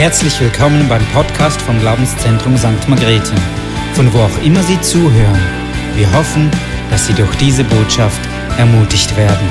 Herzlich 0.00 0.40
willkommen 0.40 0.88
beim 0.88 1.04
Podcast 1.12 1.60
vom 1.60 1.78
Glaubenszentrum 1.78 2.56
St. 2.56 2.88
Margrethe, 2.88 3.34
von 3.92 4.10
wo 4.14 4.20
auch 4.20 4.42
immer 4.42 4.62
Sie 4.62 4.80
zuhören. 4.80 5.38
Wir 5.94 6.10
hoffen, 6.14 6.50
dass 6.88 7.06
Sie 7.06 7.12
durch 7.12 7.36
diese 7.36 7.64
Botschaft 7.64 8.18
ermutigt 8.56 9.14
werden. 9.14 9.46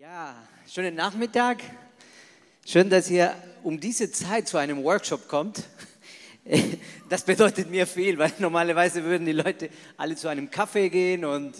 Ja, 0.00 0.34
schönen 0.68 0.96
Nachmittag. 0.96 1.58
Schön, 2.66 2.90
dass 2.90 3.08
ihr 3.08 3.32
um 3.62 3.78
diese 3.78 4.10
Zeit 4.10 4.48
zu 4.48 4.58
einem 4.58 4.82
Workshop 4.82 5.28
kommt. 5.28 5.62
Das 7.08 7.22
bedeutet 7.22 7.70
mir 7.70 7.86
viel, 7.86 8.18
weil 8.18 8.32
normalerweise 8.38 9.04
würden 9.04 9.26
die 9.26 9.32
Leute 9.32 9.68
alle 9.96 10.16
zu 10.16 10.26
einem 10.26 10.50
Kaffee 10.50 10.88
gehen 10.88 11.24
und 11.24 11.54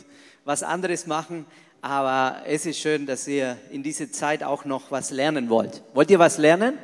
was 0.44 0.64
anderes 0.64 1.06
machen. 1.06 1.46
Aber 1.82 2.42
es 2.46 2.66
ist 2.66 2.78
schön, 2.78 3.06
dass 3.06 3.26
ihr 3.26 3.56
in 3.70 3.82
dieser 3.82 4.12
Zeit 4.12 4.42
auch 4.42 4.64
noch 4.66 4.90
was 4.90 5.10
lernen 5.10 5.48
wollt. 5.48 5.82
Wollt 5.94 6.10
ihr 6.10 6.18
was 6.18 6.36
lernen? 6.36 6.78
Ja. 6.78 6.80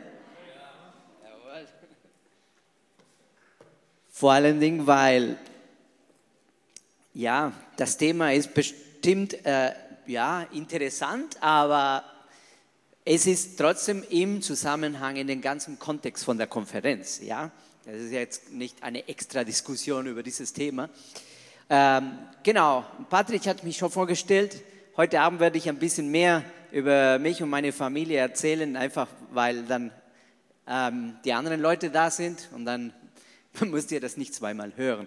Vor 4.11 4.33
allen 4.33 4.59
Dingen, 4.59 4.87
weil 4.87 5.37
ja, 7.12 7.53
das 7.77 7.98
Thema 7.98 8.33
ist 8.33 8.55
bestimmt 8.55 9.45
äh, 9.45 9.73
ja, 10.06 10.43
interessant, 10.53 11.37
aber 11.42 12.05
es 13.05 13.27
ist 13.27 13.59
trotzdem 13.59 14.03
im 14.11 14.41
Zusammenhang 14.41 15.17
in 15.17 15.27
den 15.27 15.41
ganzen 15.41 15.78
Kontext 15.78 16.25
von 16.25 16.39
der 16.39 16.47
Konferenz. 16.47 17.20
Ja? 17.23 17.51
Das 17.84 17.97
ist 17.97 18.12
jetzt 18.12 18.53
nicht 18.53 18.83
eine 18.83 19.06
extra 19.09 19.45
Diskussion 19.45 20.06
über 20.06 20.23
dieses 20.23 20.53
Thema. 20.53 20.89
Ähm, 21.69 22.19
genau, 22.42 22.84
Patrick 23.11 23.47
hat 23.47 23.62
mich 23.62 23.77
schon 23.77 23.91
vorgestellt. 23.91 24.62
Heute 24.98 25.20
Abend 25.20 25.41
werde 25.41 25.59
ich 25.59 25.68
ein 25.68 25.78
bisschen 25.78 26.10
mehr 26.10 26.42
über 26.73 27.18
mich 27.18 27.42
und 27.42 27.50
meine 27.50 27.70
Familie 27.70 28.16
erzählen, 28.16 28.78
einfach 28.78 29.08
weil 29.30 29.64
dann 29.64 29.92
ähm, 30.66 31.16
die 31.22 31.34
anderen 31.34 31.61
Leute 31.61 31.91
da 31.91 32.11
sind 32.11 32.48
und 32.55 32.64
dann 32.64 32.94
müsst 33.61 33.92
ihr 33.92 34.00
das 34.00 34.16
nicht 34.16 34.34
zweimal 34.34 34.72
hören. 34.75 35.06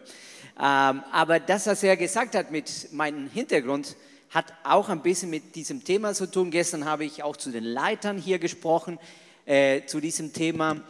Ähm, 0.59 1.01
aber 1.11 1.39
das, 1.39 1.65
was 1.65 1.81
er 1.81 1.97
gesagt 1.97 2.35
hat 2.35 2.51
mit 2.51 2.93
meinem 2.93 3.31
Hintergrund, 3.31 3.95
hat 4.29 4.53
auch 4.63 4.89
ein 4.89 5.01
bisschen 5.01 5.31
mit 5.31 5.55
diesem 5.55 5.83
Thema 5.83 6.13
zu 6.13 6.29
tun. 6.29 6.51
Gestern 6.51 6.85
habe 6.85 7.03
ich 7.03 7.23
auch 7.23 7.35
zu 7.35 7.49
den 7.49 7.63
Leitern 7.63 8.19
hier 8.19 8.37
gesprochen 8.37 8.99
äh, 9.47 9.87
zu 9.87 9.99
diesem 9.99 10.33
Thema, 10.33 10.81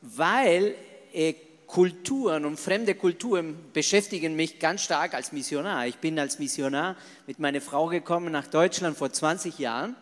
weil 0.00 0.74
äh, 1.12 1.34
Kulturen 1.68 2.46
und 2.46 2.58
fremde 2.58 2.94
Kulturen 2.94 3.54
beschäftigen 3.74 4.34
mich 4.34 4.58
ganz 4.58 4.82
stark 4.82 5.12
als 5.12 5.32
Missionar. 5.32 5.86
Ich 5.86 5.96
bin 5.96 6.18
als 6.18 6.38
Missionar 6.38 6.96
mit 7.26 7.38
meiner 7.38 7.60
Frau 7.60 7.88
gekommen 7.88 8.32
nach 8.32 8.46
Deutschland 8.46 8.96
vor 8.96 9.12
20 9.12 9.58
Jahren. 9.58 9.94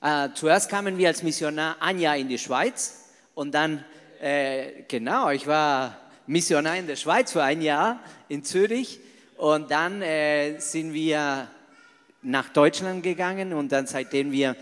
Äh, 0.00 0.28
zuerst 0.34 0.70
kamen 0.70 0.98
wir 0.98 1.08
als 1.08 1.24
Missionar 1.24 1.76
ein 1.80 1.98
Jahr 1.98 2.16
in 2.16 2.28
die 2.28 2.38
Schweiz 2.38 3.10
und 3.34 3.52
dann, 3.52 3.84
äh, 4.20 4.84
genau, 4.86 5.30
ich 5.30 5.48
war 5.48 5.96
Missionar 6.28 6.76
in 6.76 6.86
der 6.86 6.94
Schweiz 6.94 7.32
für 7.32 7.42
ein 7.42 7.62
Jahr 7.62 7.98
in 8.28 8.44
Zürich 8.44 9.00
und 9.36 9.72
dann 9.72 10.02
äh, 10.02 10.60
sind 10.60 10.92
wir 10.92 11.48
nach 12.22 12.48
Deutschland 12.50 13.02
gegangen 13.02 13.52
und 13.52 13.72
dann 13.72 13.88
seitdem 13.88 14.30
wir 14.30 14.54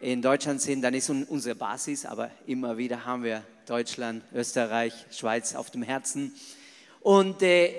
in 0.00 0.20
Deutschland 0.20 0.60
sind, 0.60 0.82
dann 0.82 0.94
ist 0.94 1.08
unsere 1.08 1.54
Basis, 1.54 2.04
aber 2.04 2.32
immer 2.48 2.76
wieder 2.76 3.04
haben 3.04 3.22
wir 3.22 3.44
Deutschland, 3.66 4.22
Österreich, 4.34 4.92
Schweiz 5.10 5.54
auf 5.54 5.70
dem 5.70 5.82
Herzen. 5.82 6.34
Und 7.00 7.42
äh, 7.42 7.72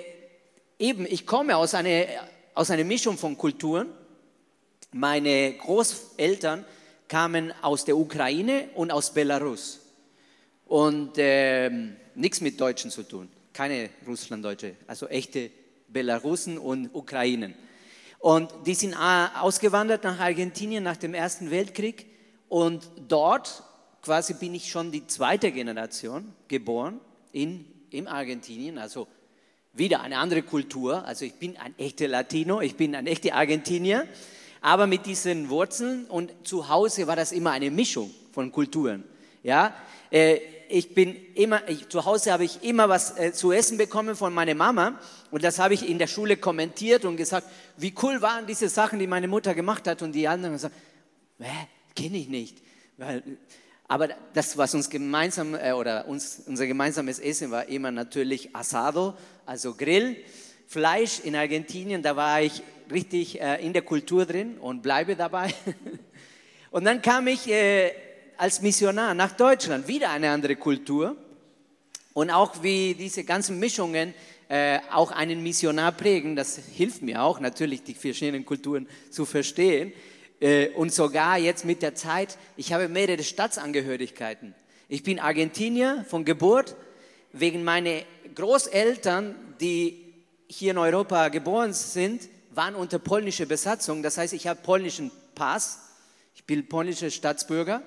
eben, 0.78 1.06
ich 1.06 1.26
komme 1.26 1.56
aus 1.56 1.74
einer, 1.74 2.06
aus 2.54 2.70
einer 2.70 2.84
Mischung 2.84 3.18
von 3.18 3.36
Kulturen. 3.36 3.88
Meine 4.92 5.54
Großeltern 5.54 6.64
kamen 7.08 7.52
aus 7.62 7.84
der 7.84 7.96
Ukraine 7.96 8.68
und 8.74 8.90
aus 8.90 9.12
Belarus. 9.12 9.80
Und 10.66 11.18
äh, 11.18 11.70
nichts 12.14 12.40
mit 12.40 12.60
Deutschen 12.60 12.90
zu 12.90 13.02
tun. 13.02 13.28
Keine 13.52 13.90
Russlanddeutsche, 14.06 14.76
also 14.86 15.06
echte 15.06 15.50
Belarusen 15.88 16.58
und 16.58 16.94
Ukrainen. 16.94 17.54
Und 18.18 18.50
die 18.66 18.74
sind 18.74 18.92
äh, 18.92 19.26
ausgewandert 19.40 20.04
nach 20.04 20.18
Argentinien 20.18 20.82
nach 20.82 20.96
dem 20.96 21.14
Ersten 21.14 21.50
Weltkrieg. 21.50 22.06
Und 22.48 22.88
dort 23.08 23.62
quasi 24.06 24.34
bin 24.34 24.54
ich 24.54 24.70
schon 24.70 24.92
die 24.92 25.04
zweite 25.08 25.50
Generation 25.50 26.32
geboren 26.46 27.00
in, 27.32 27.64
in 27.90 28.06
Argentinien, 28.06 28.78
also 28.78 29.08
wieder 29.72 30.00
eine 30.00 30.18
andere 30.18 30.42
Kultur. 30.42 31.04
Also 31.04 31.24
ich 31.24 31.34
bin 31.34 31.56
ein 31.56 31.76
echter 31.76 32.06
Latino, 32.06 32.60
ich 32.60 32.76
bin 32.76 32.94
ein 32.94 33.08
echter 33.08 33.34
Argentinier, 33.34 34.06
aber 34.60 34.86
mit 34.86 35.06
diesen 35.06 35.48
Wurzeln 35.48 36.04
und 36.04 36.32
zu 36.44 36.68
Hause 36.68 37.08
war 37.08 37.16
das 37.16 37.32
immer 37.32 37.50
eine 37.50 37.72
Mischung 37.72 38.14
von 38.30 38.52
Kulturen. 38.52 39.02
Ja, 39.42 39.74
äh, 40.12 40.38
ich 40.68 40.94
bin 40.94 41.16
immer, 41.34 41.68
ich, 41.68 41.88
zu 41.88 42.04
Hause 42.04 42.32
habe 42.32 42.44
ich 42.44 42.62
immer 42.62 42.88
was 42.88 43.18
äh, 43.18 43.32
zu 43.32 43.50
essen 43.50 43.76
bekommen 43.76 44.14
von 44.14 44.32
meiner 44.32 44.54
Mama 44.54 45.00
und 45.32 45.42
das 45.42 45.58
habe 45.58 45.74
ich 45.74 45.88
in 45.88 45.98
der 45.98 46.06
Schule 46.06 46.36
kommentiert 46.36 47.04
und 47.04 47.16
gesagt, 47.16 47.48
wie 47.76 47.92
cool 48.04 48.22
waren 48.22 48.46
diese 48.46 48.68
Sachen, 48.68 49.00
die 49.00 49.08
meine 49.08 49.26
Mutter 49.26 49.52
gemacht 49.52 49.88
hat 49.88 50.00
und 50.02 50.12
die 50.12 50.28
anderen 50.28 50.54
gesagt, 50.54 50.76
kenne 51.96 52.18
ich 52.18 52.28
nicht. 52.28 52.62
Weil, 52.98 53.24
aber 53.88 54.08
das, 54.34 54.56
was 54.56 54.74
uns 54.74 54.90
gemeinsam 54.90 55.54
äh, 55.54 55.72
oder 55.72 56.08
uns, 56.08 56.42
unser 56.46 56.66
gemeinsames 56.66 57.18
Essen 57.18 57.50
war 57.50 57.68
immer 57.68 57.90
natürlich 57.90 58.54
Asado, 58.54 59.14
also 59.44 59.74
Grill, 59.74 60.16
Fleisch 60.66 61.20
in 61.20 61.36
Argentinien. 61.36 62.02
Da 62.02 62.16
war 62.16 62.42
ich 62.42 62.62
richtig 62.90 63.40
äh, 63.40 63.64
in 63.64 63.72
der 63.72 63.82
Kultur 63.82 64.26
drin 64.26 64.58
und 64.58 64.82
bleibe 64.82 65.14
dabei. 65.14 65.54
und 66.70 66.84
dann 66.84 67.00
kam 67.00 67.28
ich 67.28 67.48
äh, 67.48 67.92
als 68.36 68.60
Missionar 68.60 69.14
nach 69.14 69.32
Deutschland, 69.32 69.86
wieder 69.86 70.10
eine 70.10 70.30
andere 70.30 70.56
Kultur. 70.56 71.16
Und 72.12 72.30
auch 72.30 72.62
wie 72.62 72.94
diese 72.94 73.24
ganzen 73.24 73.58
Mischungen 73.58 74.14
äh, 74.48 74.78
auch 74.90 75.12
einen 75.12 75.42
Missionar 75.42 75.92
prägen, 75.92 76.34
das 76.34 76.58
hilft 76.74 77.02
mir 77.02 77.22
auch 77.22 77.40
natürlich, 77.40 77.82
die 77.82 77.94
verschiedenen 77.94 78.44
Kulturen 78.44 78.88
zu 79.10 79.24
verstehen. 79.24 79.92
Äh, 80.40 80.68
und 80.70 80.92
sogar 80.92 81.38
jetzt 81.38 81.64
mit 81.64 81.82
der 81.82 81.94
Zeit, 81.94 82.36
ich 82.56 82.72
habe 82.72 82.88
mehrere 82.88 83.22
Staatsangehörigkeiten. 83.22 84.54
Ich 84.88 85.02
bin 85.02 85.18
Argentinier 85.18 86.04
von 86.08 86.24
Geburt, 86.24 86.76
wegen 87.32 87.64
meiner 87.64 88.02
Großeltern, 88.34 89.34
die 89.60 90.14
hier 90.48 90.70
in 90.70 90.78
Europa 90.78 91.28
geboren 91.28 91.72
sind, 91.72 92.28
waren 92.54 92.74
unter 92.74 92.98
polnischer 92.98 93.46
Besatzung. 93.46 94.02
Das 94.02 94.16
heißt, 94.16 94.32
ich 94.32 94.46
habe 94.46 94.60
polnischen 94.62 95.10
Pass, 95.34 95.80
ich 96.34 96.44
bin 96.44 96.68
polnischer 96.68 97.10
Staatsbürger. 97.10 97.82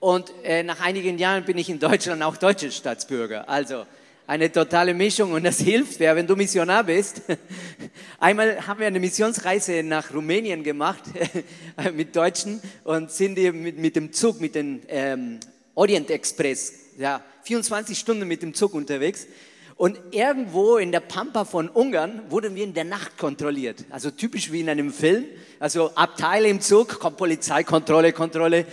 Und 0.00 0.32
äh, 0.42 0.62
nach 0.62 0.80
einigen 0.80 1.18
Jahren 1.18 1.44
bin 1.44 1.58
ich 1.58 1.68
in 1.68 1.78
Deutschland 1.78 2.22
auch 2.22 2.36
deutscher 2.36 2.70
Staatsbürger. 2.70 3.48
Also 3.48 3.84
eine 4.30 4.52
totale 4.52 4.94
Mischung 4.94 5.32
und 5.32 5.42
das 5.42 5.58
hilft 5.70 5.98
wer, 5.98 6.14
wenn 6.14 6.26
du 6.26 6.36
Missionar 6.36 6.84
bist. 6.84 7.22
Einmal 8.20 8.64
haben 8.64 8.78
wir 8.78 8.86
eine 8.86 9.00
Missionsreise 9.00 9.82
nach 9.82 10.14
Rumänien 10.14 10.62
gemacht 10.62 11.02
mit 11.94 12.14
Deutschen 12.14 12.62
und 12.84 13.10
sind 13.10 13.36
mit, 13.36 13.76
mit 13.76 13.96
dem 13.96 14.12
Zug, 14.12 14.40
mit 14.40 14.54
dem 14.54 14.82
ähm, 14.86 15.40
Orient 15.74 16.10
Express, 16.10 16.74
ja, 16.96 17.20
24 17.42 17.98
Stunden 17.98 18.28
mit 18.28 18.42
dem 18.42 18.54
Zug 18.54 18.74
unterwegs. 18.74 19.26
Und 19.74 19.98
irgendwo 20.12 20.76
in 20.76 20.92
der 20.92 21.00
Pampa 21.00 21.44
von 21.44 21.68
Ungarn 21.68 22.20
wurden 22.28 22.54
wir 22.54 22.62
in 22.62 22.74
der 22.74 22.84
Nacht 22.84 23.18
kontrolliert. 23.18 23.84
Also 23.90 24.12
typisch 24.12 24.52
wie 24.52 24.60
in 24.60 24.68
einem 24.68 24.92
Film. 24.92 25.24
Also 25.58 25.90
Abteile 25.96 26.48
im 26.48 26.60
Zug, 26.60 27.00
kommt 27.00 27.16
Polizeikontrolle, 27.16 28.12
Kontrolle. 28.12 28.66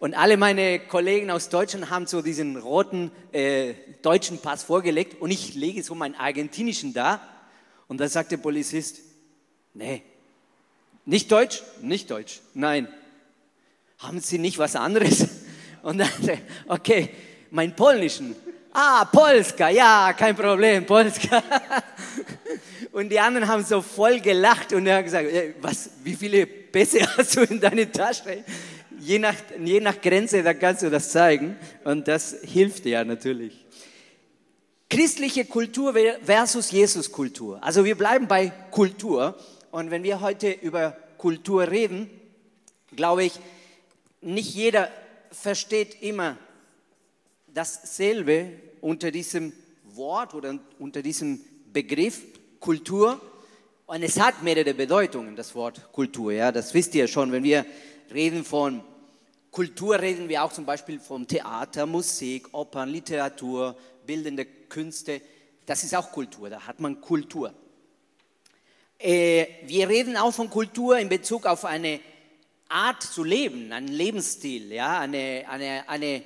Und 0.00 0.14
alle 0.14 0.38
meine 0.38 0.80
Kollegen 0.80 1.30
aus 1.30 1.50
Deutschland 1.50 1.90
haben 1.90 2.06
so 2.06 2.22
diesen 2.22 2.56
roten 2.56 3.12
äh, 3.32 3.74
deutschen 4.00 4.38
Pass 4.38 4.62
vorgelegt 4.62 5.20
und 5.20 5.30
ich 5.30 5.54
lege 5.54 5.82
so 5.82 5.94
meinen 5.94 6.14
argentinischen 6.14 6.94
da. 6.94 7.20
Und 7.86 8.00
da 8.00 8.08
sagt 8.08 8.32
der 8.32 8.38
Polizist, 8.38 9.00
nee, 9.74 10.02
nicht 11.04 11.30
Deutsch, 11.30 11.62
nicht 11.82 12.10
Deutsch, 12.10 12.40
nein. 12.54 12.88
Haben 13.98 14.20
Sie 14.20 14.38
nicht 14.38 14.58
was 14.58 14.74
anderes? 14.74 15.28
Und 15.82 15.98
dann, 15.98 16.08
okay, 16.68 17.10
mein 17.50 17.76
polnischen. 17.76 18.34
Ah, 18.72 19.04
Polska, 19.04 19.68
ja, 19.68 20.14
kein 20.14 20.34
Problem, 20.34 20.86
Polska. 20.86 21.42
Und 22.92 23.10
die 23.10 23.20
anderen 23.20 23.46
haben 23.46 23.64
so 23.64 23.82
voll 23.82 24.20
gelacht 24.20 24.72
und 24.72 24.86
er 24.86 24.96
hat 24.96 25.04
gesagt, 25.04 25.28
was, 25.60 25.90
wie 26.02 26.14
viele 26.14 26.44
Pässe 26.46 27.00
hast 27.16 27.36
du 27.36 27.42
in 27.42 27.60
deiner 27.60 27.90
Tasche? 27.90 28.44
Je 29.00 29.18
nach, 29.18 29.36
je 29.58 29.80
nach 29.80 30.00
Grenze, 30.00 30.42
da 30.42 30.54
kannst 30.54 30.82
du 30.82 30.90
das 30.90 31.10
zeigen 31.10 31.56
und 31.84 32.06
das 32.06 32.36
hilft 32.42 32.84
dir 32.84 33.04
natürlich. 33.04 33.64
Christliche 34.88 35.44
Kultur 35.44 35.94
versus 36.22 36.70
Jesus-Kultur. 36.70 37.62
Also 37.62 37.84
wir 37.84 37.96
bleiben 37.96 38.26
bei 38.26 38.52
Kultur 38.70 39.36
und 39.70 39.90
wenn 39.90 40.02
wir 40.02 40.20
heute 40.20 40.50
über 40.50 40.96
Kultur 41.16 41.70
reden, 41.70 42.10
glaube 42.96 43.24
ich, 43.24 43.32
nicht 44.20 44.54
jeder 44.54 44.88
versteht 45.30 46.02
immer 46.02 46.36
dasselbe 47.46 48.50
unter 48.80 49.10
diesem 49.10 49.52
Wort 49.84 50.34
oder 50.34 50.58
unter 50.78 51.02
diesem 51.02 51.40
Begriff 51.72 52.20
Kultur. 52.58 53.20
Und 53.86 54.02
es 54.02 54.20
hat 54.20 54.42
mehrere 54.42 54.74
Bedeutungen, 54.74 55.36
das 55.36 55.54
Wort 55.54 55.92
Kultur. 55.92 56.32
Ja, 56.32 56.52
das 56.52 56.74
wisst 56.74 56.94
ihr 56.94 57.08
schon. 57.08 57.32
Wenn 57.32 57.42
wir 57.42 57.64
reden 58.12 58.44
von 58.44 58.82
Kultur 59.50 60.00
reden 60.00 60.28
wir 60.28 60.44
auch 60.44 60.52
zum 60.52 60.64
Beispiel 60.64 61.00
vom 61.00 61.26
Theater, 61.26 61.84
Musik, 61.84 62.48
Opern, 62.52 62.88
Literatur, 62.88 63.76
bildende 64.06 64.44
Künste. 64.44 65.20
Das 65.66 65.82
ist 65.82 65.94
auch 65.94 66.12
Kultur, 66.12 66.48
da 66.48 66.66
hat 66.66 66.78
man 66.78 67.00
Kultur. 67.00 67.52
Äh, 68.98 69.46
wir 69.66 69.88
reden 69.88 70.16
auch 70.16 70.32
von 70.32 70.48
Kultur 70.50 70.98
in 70.98 71.08
Bezug 71.08 71.46
auf 71.46 71.64
eine 71.64 72.00
Art 72.68 73.02
zu 73.02 73.24
leben, 73.24 73.72
einen 73.72 73.88
Lebensstil, 73.88 74.72
ja, 74.72 75.00
eine, 75.00 75.44
eine, 75.48 75.88
eine, 75.88 76.22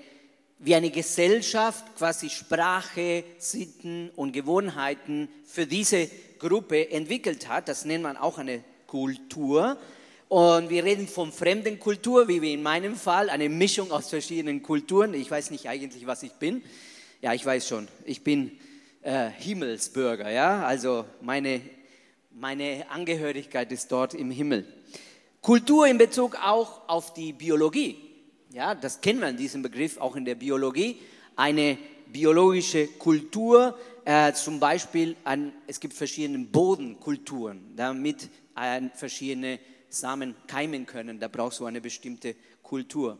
wie 0.58 0.74
eine 0.74 0.90
Gesellschaft 0.90 1.96
quasi 1.96 2.28
Sprache, 2.28 3.24
Sitten 3.38 4.10
und 4.16 4.32
Gewohnheiten 4.32 5.28
für 5.46 5.66
diese 5.66 6.10
Gruppe 6.38 6.90
entwickelt 6.90 7.48
hat. 7.48 7.68
Das 7.68 7.86
nennt 7.86 8.02
man 8.02 8.18
auch 8.18 8.36
eine 8.36 8.62
Kultur. 8.86 9.78
Und 10.28 10.70
wir 10.70 10.84
reden 10.84 11.06
von 11.06 11.32
fremden 11.32 11.78
Kultur, 11.78 12.28
wie 12.28 12.52
in 12.52 12.62
meinem 12.62 12.96
Fall, 12.96 13.30
eine 13.30 13.48
Mischung 13.48 13.90
aus 13.92 14.08
verschiedenen 14.08 14.62
Kulturen. 14.62 15.14
Ich 15.14 15.30
weiß 15.30 15.50
nicht 15.50 15.68
eigentlich, 15.68 16.06
was 16.06 16.22
ich 16.22 16.32
bin. 16.32 16.62
Ja, 17.20 17.34
ich 17.34 17.44
weiß 17.44 17.68
schon. 17.68 17.88
Ich 18.04 18.24
bin 18.24 18.52
äh, 19.02 19.28
Himmelsbürger, 19.28 20.30
ja. 20.30 20.64
Also 20.64 21.04
meine, 21.20 21.60
meine 22.32 22.86
Angehörigkeit 22.90 23.70
ist 23.70 23.92
dort 23.92 24.14
im 24.14 24.30
Himmel. 24.30 24.66
Kultur 25.40 25.86
in 25.86 25.98
Bezug 25.98 26.36
auch 26.42 26.88
auf 26.88 27.12
die 27.12 27.32
Biologie. 27.34 27.98
Ja, 28.52 28.74
das 28.74 29.00
kennen 29.00 29.20
wir 29.20 29.28
in 29.28 29.36
diesem 29.36 29.62
Begriff 29.62 29.98
auch 29.98 30.16
in 30.16 30.24
der 30.24 30.36
Biologie. 30.36 31.00
Eine 31.36 31.76
biologische 32.06 32.86
Kultur, 32.86 33.78
äh, 34.04 34.32
zum 34.32 34.58
Beispiel, 34.58 35.16
an, 35.24 35.52
es 35.66 35.80
gibt 35.80 35.92
verschiedene 35.92 36.38
Bodenkulturen, 36.38 37.72
damit 37.76 38.30
äh, 38.56 38.82
verschiedene 38.94 39.58
Samen 39.94 40.34
keimen 40.46 40.84
können. 40.84 41.20
Da 41.20 41.28
brauchst 41.28 41.60
du 41.60 41.66
eine 41.66 41.80
bestimmte 41.80 42.34
Kultur. 42.62 43.18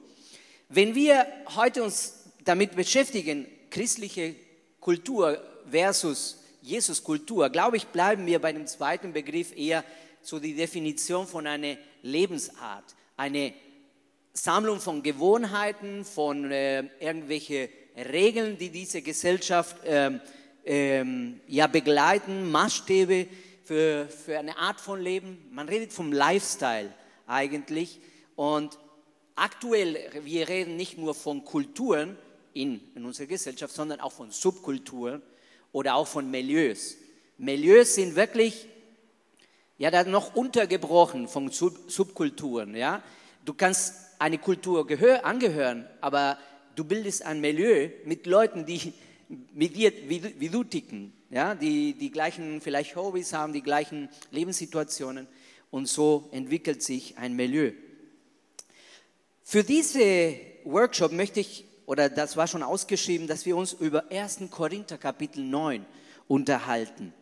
Wenn 0.69 0.95
wir 0.95 1.27
heute 1.57 1.83
uns 1.83 2.25
damit 2.45 2.77
beschäftigen, 2.77 3.47
christliche 3.71 4.35
Kultur 4.81 5.41
versus 5.71 6.43
Jesus 6.61 7.03
Kultur, 7.03 7.49
glaube 7.51 7.77
ich, 7.77 7.87
bleiben 7.87 8.27
wir 8.27 8.39
bei 8.39 8.53
dem 8.53 8.67
zweiten 8.67 9.13
Begriff 9.13 9.57
eher 9.57 9.85
so 10.23 10.39
die 10.39 10.55
Definition 10.55 11.27
von 11.27 11.47
einer 11.47 11.77
Lebensart, 12.03 12.95
eine 13.17 13.53
Sammlung 14.33 14.81
von 14.81 15.03
Gewohnheiten, 15.03 16.05
von 16.05 16.51
äh, 16.51 16.85
irgendwelche 16.99 17.69
Regeln, 17.97 18.59
die 18.59 18.71
diese 18.71 19.03
Gesellschaft 19.03 19.77
ähm, 19.85 20.21
ähm, 20.65 21.41
ja 21.47 21.67
begleiten, 21.67 22.51
Maßstäbe 22.51 23.29
für, 23.65 24.09
für 24.09 24.39
eine 24.39 24.59
Art 24.59 24.81
von 24.81 25.01
Leben. 25.01 25.39
Man 25.51 25.69
redet 25.69 25.93
vom 25.93 26.13
Lifestyle 26.13 26.93
eigentlich 27.27 28.01
und 28.37 28.79
aktuell, 29.35 30.11
wir 30.23 30.49
reden 30.49 30.77
nicht 30.77 30.99
nur 30.99 31.15
von 31.15 31.45
Kulturen 31.45 32.17
in, 32.53 32.81
in 32.95 33.05
unserer 33.05 33.27
Gesellschaft, 33.27 33.75
sondern 33.75 34.01
auch 34.01 34.13
von 34.13 34.31
Subkulturen 34.31 35.23
oder 35.73 35.95
auch 35.95 36.07
von 36.07 36.31
Milieus. 36.31 36.97
Milieus 37.39 37.95
sind 37.95 38.15
wirklich 38.15 38.69
ja, 39.79 39.91
dann 39.91 40.11
noch 40.11 40.37
untergebrochen 40.37 41.27
von 41.27 41.51
Sub 41.51 41.91
Subkulturen. 41.91 42.77
Ja? 42.77 43.03
Du 43.45 43.55
kannst 43.55 43.95
eine 44.19 44.39
Kultur 44.39 44.87
angehören, 45.25 45.89
aber 46.01 46.39
du 46.77 46.85
bildest 46.85 47.23
ein 47.25 47.41
Milieu 47.41 47.89
mit 48.05 48.27
Leuten, 48.27 48.67
die 48.67 48.93
mit 49.53 49.75
dir, 49.75 49.93
wie, 50.07 50.39
wie 50.39 50.49
du 50.49 50.63
ticken, 50.65 51.13
ja? 51.35 51.55
die 51.55 51.95
die 51.95 52.11
gleichen 52.11 52.61
vielleicht 52.61 52.97
Hobbys 52.97 53.33
haben, 53.33 53.53
die 53.53 53.63
gleichen 53.63 54.09
Lebenssituationen 54.31 55.27
und 55.71 55.87
so 55.87 56.29
entwickelt 56.31 56.83
sich 56.83 57.19
ein 57.19 57.35
Milieu. 57.35 57.73
Für 59.43 59.65
diese 59.65 60.37
Workshop 60.65 61.13
möchte 61.13 61.41
ich, 61.41 61.67
oder 61.87 62.09
das 62.09 62.37
war 62.37 62.47
schon 62.47 62.63
ausgeschrieben, 62.63 63.27
dass 63.27 63.45
wir 63.45 63.57
uns 63.57 63.73
über 63.73 64.05
1. 64.11 64.45
Korinther 64.51 64.97
Kapitel 64.97 65.45
9 65.45 65.85
unterhalten. 66.29 67.13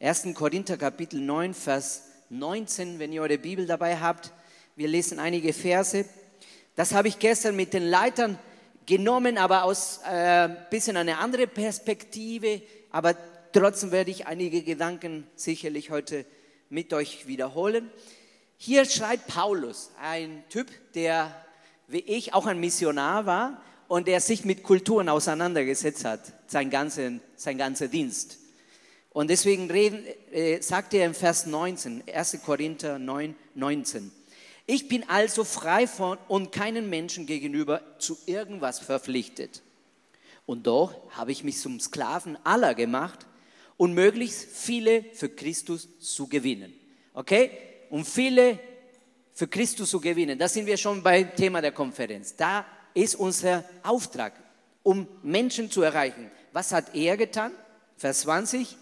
1. 0.00 0.28
Korinther 0.34 0.76
Kapitel 0.76 1.20
9, 1.20 1.54
Vers 1.54 2.02
19, 2.28 2.98
wenn 2.98 3.12
ihr 3.12 3.22
eure 3.22 3.38
Bibel 3.38 3.66
dabei 3.66 3.98
habt. 3.98 4.32
Wir 4.76 4.88
lesen 4.88 5.18
einige 5.18 5.54
Verse. 5.54 6.04
Das 6.74 6.92
habe 6.92 7.08
ich 7.08 7.18
gestern 7.18 7.56
mit 7.56 7.72
den 7.72 7.88
Leitern 7.88 8.38
genommen, 8.84 9.38
aber 9.38 9.64
aus 9.64 10.00
ein 10.04 10.50
äh, 10.50 10.56
bisschen 10.68 10.98
eine 10.98 11.18
andere 11.18 11.46
Perspektive. 11.46 12.60
Aber 12.90 13.16
trotzdem 13.52 13.90
werde 13.92 14.10
ich 14.10 14.26
einige 14.26 14.62
Gedanken 14.62 15.26
sicherlich 15.34 15.90
heute 15.90 16.24
mit 16.68 16.92
euch 16.92 17.26
wiederholen. 17.26 17.90
Hier 18.56 18.84
schreibt 18.84 19.26
Paulus, 19.26 19.90
ein 20.00 20.44
Typ, 20.48 20.68
der 20.94 21.34
wie 21.88 22.00
ich 22.00 22.34
auch 22.34 22.46
ein 22.46 22.58
Missionar 22.58 23.26
war 23.26 23.62
und 23.88 24.08
der 24.08 24.20
sich 24.20 24.44
mit 24.44 24.62
Kulturen 24.62 25.08
auseinandergesetzt 25.08 26.04
hat, 26.04 26.20
sein 26.46 26.70
ganzer, 26.70 27.12
sein 27.36 27.58
ganzer 27.58 27.88
Dienst. 27.88 28.38
Und 29.10 29.30
deswegen 29.30 29.70
reden, 29.70 30.04
äh, 30.32 30.60
sagt 30.60 30.92
er 30.94 31.06
im 31.06 31.14
Vers 31.14 31.46
19, 31.46 32.04
1. 32.12 32.38
Korinther 32.44 32.98
9, 32.98 33.34
19. 33.54 34.12
Ich 34.66 34.88
bin 34.88 35.08
also 35.08 35.44
frei 35.44 35.86
von 35.86 36.18
und 36.28 36.50
keinen 36.50 36.90
Menschen 36.90 37.24
gegenüber 37.24 37.80
zu 37.98 38.18
irgendwas 38.26 38.80
verpflichtet. 38.80 39.62
Und 40.44 40.66
doch 40.66 40.92
habe 41.10 41.32
ich 41.32 41.44
mich 41.44 41.58
zum 41.58 41.80
Sklaven 41.80 42.36
aller 42.44 42.74
gemacht, 42.74 43.26
um 43.76 43.92
möglichst 43.92 44.48
viele 44.50 45.04
für 45.12 45.28
Christus 45.28 45.88
zu 46.00 46.26
gewinnen. 46.26 46.72
Okay? 47.14 47.50
Um 47.90 48.04
viele 48.04 48.58
für 49.32 49.48
Christus 49.48 49.90
zu 49.90 50.00
gewinnen. 50.00 50.38
Da 50.38 50.48
sind 50.48 50.66
wir 50.66 50.76
schon 50.76 51.02
beim 51.02 51.34
Thema 51.36 51.60
der 51.60 51.72
Konferenz. 51.72 52.36
Da 52.36 52.66
ist 52.94 53.14
unser 53.14 53.64
Auftrag, 53.82 54.32
um 54.82 55.06
Menschen 55.22 55.70
zu 55.70 55.82
erreichen. 55.82 56.30
Was 56.52 56.72
hat 56.72 56.94
er 56.94 57.16
getan? 57.16 57.52
Vers 57.96 58.20
20. 58.20 58.76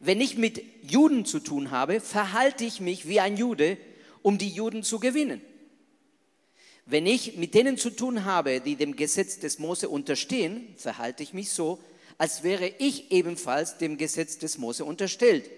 Wenn 0.00 0.20
ich 0.20 0.36
mit 0.36 0.62
Juden 0.82 1.24
zu 1.24 1.40
tun 1.40 1.70
habe, 1.70 2.00
verhalte 2.00 2.64
ich 2.64 2.80
mich 2.80 3.08
wie 3.08 3.20
ein 3.20 3.36
Jude, 3.36 3.78
um 4.22 4.36
die 4.36 4.50
Juden 4.50 4.82
zu 4.82 4.98
gewinnen. 4.98 5.40
Wenn 6.84 7.06
ich 7.06 7.36
mit 7.36 7.54
denen 7.54 7.78
zu 7.78 7.90
tun 7.90 8.24
habe, 8.24 8.60
die 8.60 8.76
dem 8.76 8.94
Gesetz 8.94 9.38
des 9.38 9.58
Mose 9.58 9.88
unterstehen, 9.88 10.74
verhalte 10.76 11.22
ich 11.22 11.32
mich 11.32 11.50
so, 11.50 11.80
als 12.18 12.42
wäre 12.42 12.72
ich 12.78 13.10
ebenfalls 13.10 13.78
dem 13.78 13.98
Gesetz 13.98 14.38
des 14.38 14.58
Mose 14.58 14.84
unterstellt. 14.84 15.50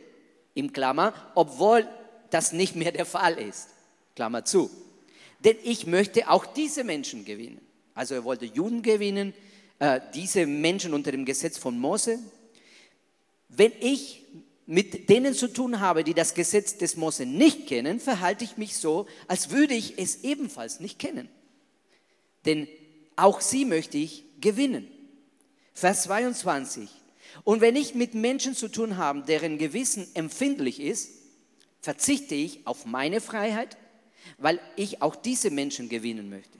Im 0.54 0.72
Klammer, 0.72 1.14
obwohl 1.34 1.86
das 2.30 2.52
nicht 2.52 2.74
mehr 2.74 2.92
der 2.92 3.06
Fall 3.06 3.38
ist. 3.38 3.68
Klammer 4.16 4.44
zu. 4.44 4.70
Denn 5.44 5.56
ich 5.62 5.86
möchte 5.86 6.28
auch 6.28 6.46
diese 6.46 6.82
Menschen 6.82 7.24
gewinnen. 7.24 7.60
Also 7.94 8.14
er 8.14 8.24
wollte 8.24 8.44
Juden 8.44 8.82
gewinnen, 8.82 9.34
äh, 9.78 10.00
diese 10.14 10.46
Menschen 10.46 10.94
unter 10.94 11.12
dem 11.12 11.24
Gesetz 11.24 11.58
von 11.58 11.78
Mose. 11.78 12.18
Wenn 13.48 13.72
ich 13.80 14.22
mit 14.66 15.08
denen 15.08 15.34
zu 15.34 15.48
tun 15.48 15.80
habe, 15.80 16.04
die 16.04 16.14
das 16.14 16.34
Gesetz 16.34 16.76
des 16.76 16.96
Mose 16.96 17.24
nicht 17.24 17.66
kennen, 17.66 18.00
verhalte 18.00 18.44
ich 18.44 18.56
mich 18.56 18.76
so, 18.76 19.06
als 19.26 19.50
würde 19.50 19.74
ich 19.74 19.98
es 19.98 20.24
ebenfalls 20.24 20.80
nicht 20.80 20.98
kennen. 20.98 21.28
Denn 22.44 22.68
auch 23.16 23.40
sie 23.40 23.64
möchte 23.64 23.96
ich 23.96 24.24
gewinnen. 24.40 24.86
Vers 25.78 26.02
22. 26.04 26.88
Und 27.44 27.60
wenn 27.60 27.76
ich 27.76 27.94
mit 27.94 28.14
Menschen 28.14 28.54
zu 28.54 28.68
tun 28.68 28.96
habe, 28.96 29.22
deren 29.22 29.58
Gewissen 29.58 30.08
empfindlich 30.14 30.80
ist, 30.80 31.10
verzichte 31.80 32.34
ich 32.34 32.66
auf 32.66 32.84
meine 32.84 33.20
Freiheit, 33.20 33.76
weil 34.38 34.60
ich 34.74 35.02
auch 35.02 35.14
diese 35.14 35.50
Menschen 35.50 35.88
gewinnen 35.88 36.28
möchte. 36.28 36.58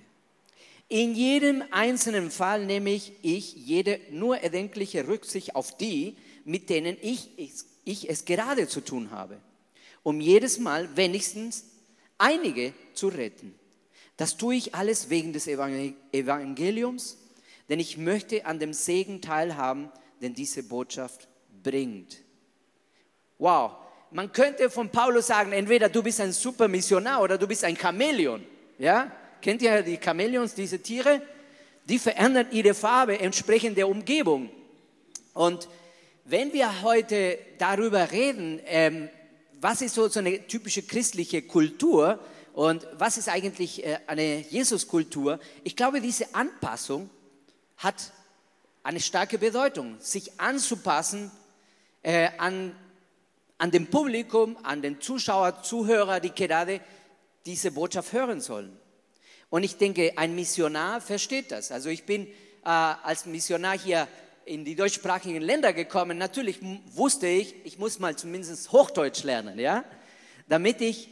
In 0.88 1.14
jedem 1.14 1.64
einzelnen 1.72 2.30
Fall 2.30 2.64
nehme 2.64 2.90
ich, 2.90 3.12
ich 3.22 3.54
jede 3.54 4.00
nur 4.10 4.38
erdenkliche 4.38 5.06
Rücksicht 5.08 5.56
auf 5.56 5.76
die, 5.76 6.16
mit 6.44 6.70
denen 6.70 6.96
ich 7.02 7.30
ich 7.84 8.08
es 8.08 8.24
gerade 8.24 8.68
zu 8.68 8.80
tun 8.80 9.10
habe, 9.10 9.38
um 10.02 10.20
jedes 10.20 10.58
Mal 10.58 10.96
wenigstens 10.96 11.64
einige 12.18 12.72
zu 12.94 13.08
retten. 13.08 13.54
Das 14.16 14.36
tue 14.36 14.54
ich 14.54 14.74
alles 14.74 15.10
wegen 15.10 15.32
des 15.32 15.46
Evangeliums, 15.46 17.18
denn 17.68 17.80
ich 17.80 17.96
möchte 17.96 18.46
an 18.46 18.58
dem 18.58 18.72
Segen 18.72 19.20
teilhaben, 19.20 19.90
den 20.20 20.34
diese 20.34 20.62
Botschaft 20.62 21.28
bringt. 21.62 22.18
Wow, 23.38 23.72
man 24.10 24.32
könnte 24.32 24.70
von 24.70 24.90
Paulus 24.90 25.26
sagen, 25.26 25.52
entweder 25.52 25.88
du 25.88 26.02
bist 26.02 26.20
ein 26.20 26.32
super 26.32 26.66
Missionar 26.66 27.22
oder 27.22 27.36
du 27.36 27.46
bist 27.46 27.64
ein 27.64 27.76
Chamäleon. 27.76 28.44
Ja? 28.78 29.12
Kennt 29.40 29.62
ihr 29.62 29.82
die 29.82 29.98
Chamäleons, 30.02 30.54
diese 30.54 30.80
Tiere? 30.80 31.22
Die 31.84 31.98
verändern 31.98 32.48
ihre 32.50 32.74
Farbe 32.74 33.18
entsprechend 33.18 33.76
der 33.76 33.88
Umgebung. 33.88 34.50
Und 35.34 35.68
wenn 36.24 36.52
wir 36.52 36.82
heute 36.82 37.38
darüber 37.58 38.10
reden, 38.10 38.60
ähm, 38.66 39.08
was 39.60 39.82
ist 39.82 39.94
so, 39.94 40.08
so 40.08 40.20
eine 40.20 40.46
typische 40.46 40.82
christliche 40.82 41.42
Kultur 41.42 42.18
und 42.52 42.86
was 42.94 43.18
ist 43.18 43.28
eigentlich 43.28 43.84
äh, 43.84 43.98
eine 44.06 44.40
Jesuskultur, 44.40 45.38
ich 45.64 45.76
glaube, 45.76 46.00
diese 46.00 46.34
Anpassung 46.34 47.08
hat 47.78 48.12
eine 48.82 49.00
starke 49.00 49.38
Bedeutung, 49.38 49.96
sich 50.00 50.40
anzupassen 50.40 51.30
äh, 52.02 52.28
an, 52.38 52.74
an 53.56 53.70
dem 53.70 53.88
Publikum, 53.88 54.56
an 54.62 54.82
den 54.82 55.00
Zuschauer, 55.00 55.62
Zuhörer, 55.62 56.20
die 56.20 56.30
gerade 56.30 56.80
diese 57.46 57.72
Botschaft 57.72 58.12
hören 58.12 58.40
sollen. 58.40 58.76
Und 59.50 59.62
ich 59.62 59.76
denke, 59.76 60.12
ein 60.16 60.34
Missionar 60.34 61.00
versteht 61.00 61.50
das. 61.52 61.72
Also 61.72 61.88
ich 61.88 62.04
bin 62.04 62.26
äh, 62.26 62.30
als 62.64 63.26
Missionar 63.26 63.78
hier 63.78 64.06
in 64.44 64.64
die 64.64 64.74
deutschsprachigen 64.74 65.40
Länder 65.40 65.72
gekommen. 65.72 66.18
Natürlich 66.18 66.60
wusste 66.92 67.26
ich, 67.26 67.54
ich 67.64 67.78
muss 67.78 67.98
mal 67.98 68.16
zumindest 68.16 68.72
Hochdeutsch 68.72 69.22
lernen, 69.22 69.58
ja, 69.58 69.84
damit 70.48 70.80
ich 70.80 71.08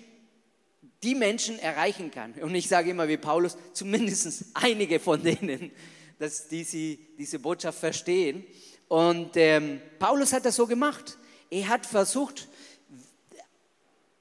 die 1.03 1.15
Menschen 1.15 1.59
erreichen 1.59 2.11
kann. 2.11 2.33
Und 2.35 2.55
ich 2.55 2.69
sage 2.69 2.91
immer 2.91 3.07
wie 3.09 3.19
Paulus, 3.19 3.57
zumindest 3.73 4.47
einige 4.55 4.99
von 4.99 5.23
denen, 5.23 5.71
dass 6.19 6.49
die 6.49 6.65
sie 6.65 6.99
diese 7.19 7.39
Botschaft 7.39 7.79
verstehen. 7.79 8.45
Und 8.89 9.37
ähm, 9.37 9.81
Paulus 9.99 10.33
hat 10.33 10.45
das 10.45 10.57
so 10.57 10.67
gemacht. 10.67 11.19
Er 11.51 11.69
hat 11.69 11.87
versucht, 11.87 12.49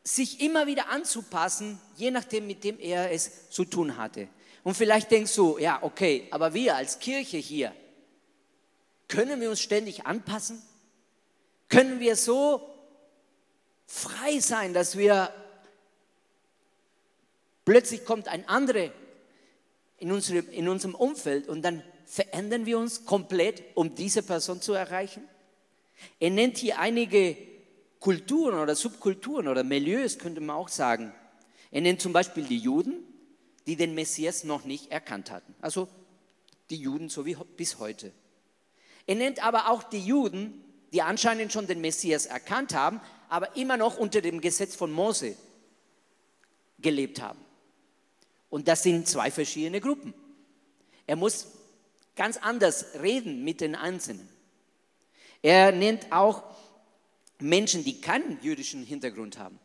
sich 0.04 0.42
immer 0.42 0.68
wieder 0.68 0.90
anzupassen, 0.90 1.80
je 1.96 2.12
nachdem, 2.12 2.48
mit 2.48 2.64
dem 2.64 2.80
er 2.80 3.12
es 3.12 3.50
zu 3.50 3.66
tun 3.66 3.98
hatte. 3.98 4.28
Und 4.64 4.76
vielleicht 4.76 5.12
denkst 5.12 5.36
du, 5.36 5.58
ja, 5.58 5.80
okay, 5.82 6.28
aber 6.32 6.54
wir 6.54 6.76
als 6.76 7.00
Kirche 7.00 7.38
hier, 7.38 7.74
können 9.08 9.42
wir 9.42 9.50
uns 9.50 9.62
ständig 9.62 10.06
anpassen? 10.06 10.62
Können 11.70 12.00
wir 12.00 12.16
so 12.16 12.68
frei 13.86 14.40
sein, 14.40 14.74
dass 14.74 14.98
wir 14.98 15.34
plötzlich 17.64 18.06
kommt 18.06 18.28
ein 18.28 18.48
anderer 18.48 18.92
in, 19.98 20.12
unsere, 20.12 20.40
in 20.40 20.68
unserem 20.68 20.96
Umfeld 20.96 21.48
und 21.48 21.62
dann 21.62 21.84
verändern 22.06 22.66
wir 22.66 22.78
uns 22.78 23.06
komplett, 23.06 23.64
um 23.74 23.96
diese 23.96 24.24
Person 24.24 24.62
zu 24.62 24.74
erreichen? 24.74 25.24
Er 26.20 26.30
nennt 26.30 26.58
hier 26.58 26.80
einige 26.80 27.38
Kulturen 28.00 28.60
oder 28.60 28.76
Subkulturen 28.76 29.48
oder 29.48 29.64
Milieus, 29.64 30.20
könnte 30.20 30.42
man 30.42 30.56
auch 30.56 30.70
sagen. 30.70 31.14
Er 31.72 31.82
nennt 31.82 32.02
zum 32.02 32.14
Beispiel 32.14 32.44
die 32.44 32.58
Juden, 32.58 33.04
die 33.66 33.76
den 33.76 33.96
Messias 33.96 34.44
noch 34.44 34.66
nicht 34.66 34.92
erkannt 34.92 35.32
hatten. 35.32 35.56
Also 35.62 35.88
die 36.70 36.78
Juden 36.78 37.10
so 37.10 37.26
wie 37.26 37.36
bis 37.58 37.80
heute. 37.80 38.12
Er 39.08 39.16
nennt 39.16 39.44
aber 39.44 39.70
auch 39.70 39.84
die 39.84 40.04
Juden, 40.04 40.64
die 40.94 41.02
anscheinend 41.02 41.52
schon 41.52 41.68
den 41.68 41.82
Messias 41.82 42.26
erkannt 42.26 42.74
haben, 42.74 43.02
aber 43.30 43.56
immer 43.56 43.78
noch 43.78 43.98
unter 43.98 44.22
dem 44.22 44.42
Gesetz 44.42 44.76
von 44.76 44.92
Mose 44.92 45.36
gelebt 46.80 47.22
haben. 47.22 47.40
Und 48.56 48.70
das 48.70 48.84
sind 48.84 49.06
zwei 49.06 49.32
verschiedene 49.32 49.82
Gruppen. 49.82 50.14
Er 51.06 51.18
muss 51.18 51.48
ganz 52.16 52.38
anders 52.38 52.86
reden 53.02 53.44
mit 53.44 53.60
den 53.60 53.76
Einzelnen. 53.76 54.30
Er 55.42 55.74
nennt 55.74 56.10
auch 56.14 56.42
Menschen, 57.40 57.84
die 57.84 58.00
keinen 58.00 58.40
jüdischen 58.42 58.86
Hintergrund 58.86 59.38
haben. 59.40 59.60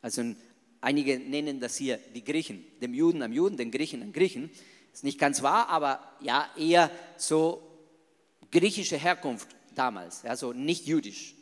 Also 0.00 0.34
einige 0.80 1.20
nennen 1.20 1.60
das 1.60 1.76
hier 1.76 1.96
die 2.12 2.24
Griechen, 2.24 2.64
dem 2.80 2.92
Juden 2.92 3.22
am 3.22 3.32
Juden, 3.32 3.56
den 3.56 3.70
Griechen 3.70 4.02
am 4.02 4.12
Griechen. 4.12 4.50
Ist 4.92 5.04
nicht 5.04 5.20
ganz 5.20 5.40
wahr, 5.40 5.68
aber 5.68 6.00
ja, 6.18 6.50
eher 6.58 6.90
so 7.16 7.62
griechische 8.50 8.96
Herkunft 8.96 9.46
damals, 9.76 10.24
also 10.24 10.52
nicht 10.52 10.86
jüdisch. 10.86 11.36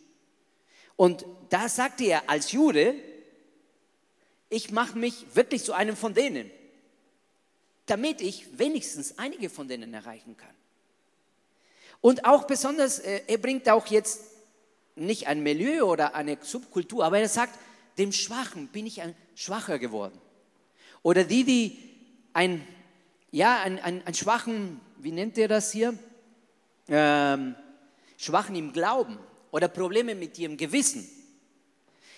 Und 0.96 1.24
da 1.48 1.70
sagte 1.70 2.04
er 2.04 2.28
als 2.28 2.52
Jude, 2.52 2.96
ich 4.50 4.72
mache 4.72 4.98
mich 4.98 5.24
wirklich 5.34 5.64
zu 5.64 5.72
einem 5.72 5.96
von 5.96 6.12
denen, 6.12 6.50
damit 7.86 8.20
ich 8.20 8.58
wenigstens 8.58 9.18
einige 9.18 9.48
von 9.48 9.68
denen 9.68 9.94
erreichen 9.94 10.36
kann. 10.36 10.54
Und 12.00 12.24
auch 12.24 12.44
besonders, 12.44 12.98
äh, 12.98 13.22
er 13.26 13.38
bringt 13.38 13.68
auch 13.68 13.86
jetzt 13.86 14.22
nicht 14.96 15.28
ein 15.28 15.42
Milieu 15.42 15.84
oder 15.84 16.14
eine 16.14 16.38
Subkultur, 16.40 17.04
aber 17.04 17.18
er 17.20 17.28
sagt, 17.28 17.58
dem 17.96 18.12
Schwachen 18.12 18.68
bin 18.68 18.86
ich 18.86 19.00
ein 19.02 19.14
Schwacher 19.34 19.78
geworden. 19.78 20.18
Oder 21.02 21.24
die, 21.24 21.44
die 21.44 21.78
ein, 22.32 22.66
ja, 23.30 23.60
ein, 23.62 23.78
ein, 23.78 24.06
ein 24.06 24.14
schwachen, 24.14 24.80
wie 24.98 25.12
nennt 25.12 25.38
er 25.38 25.48
das 25.48 25.72
hier? 25.72 25.96
Ähm, 26.88 27.54
Schwachen 28.16 28.56
im 28.56 28.72
Glauben 28.72 29.18
oder 29.50 29.68
Probleme 29.68 30.14
mit 30.14 30.38
ihrem 30.38 30.56
Gewissen. 30.56 31.08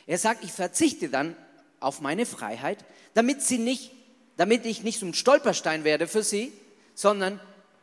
Er 0.07 0.19
sagt, 0.19 0.45
ich 0.45 0.53
verzichte 0.53 1.09
dann 1.09 1.37
auf 1.83 2.01
meine 2.01 2.27
Freiheit, 2.27 2.85
damit 3.15 3.43
sie 3.43 3.59
nicht, 3.59 3.93
damit 4.37 4.65
ich 4.67 4.83
nicht 4.83 4.99
zum 4.99 5.15
Stolperstein 5.15 5.85
werde 5.85 6.07
für 6.07 6.23
sie, 6.23 6.53
sondern 6.95 7.41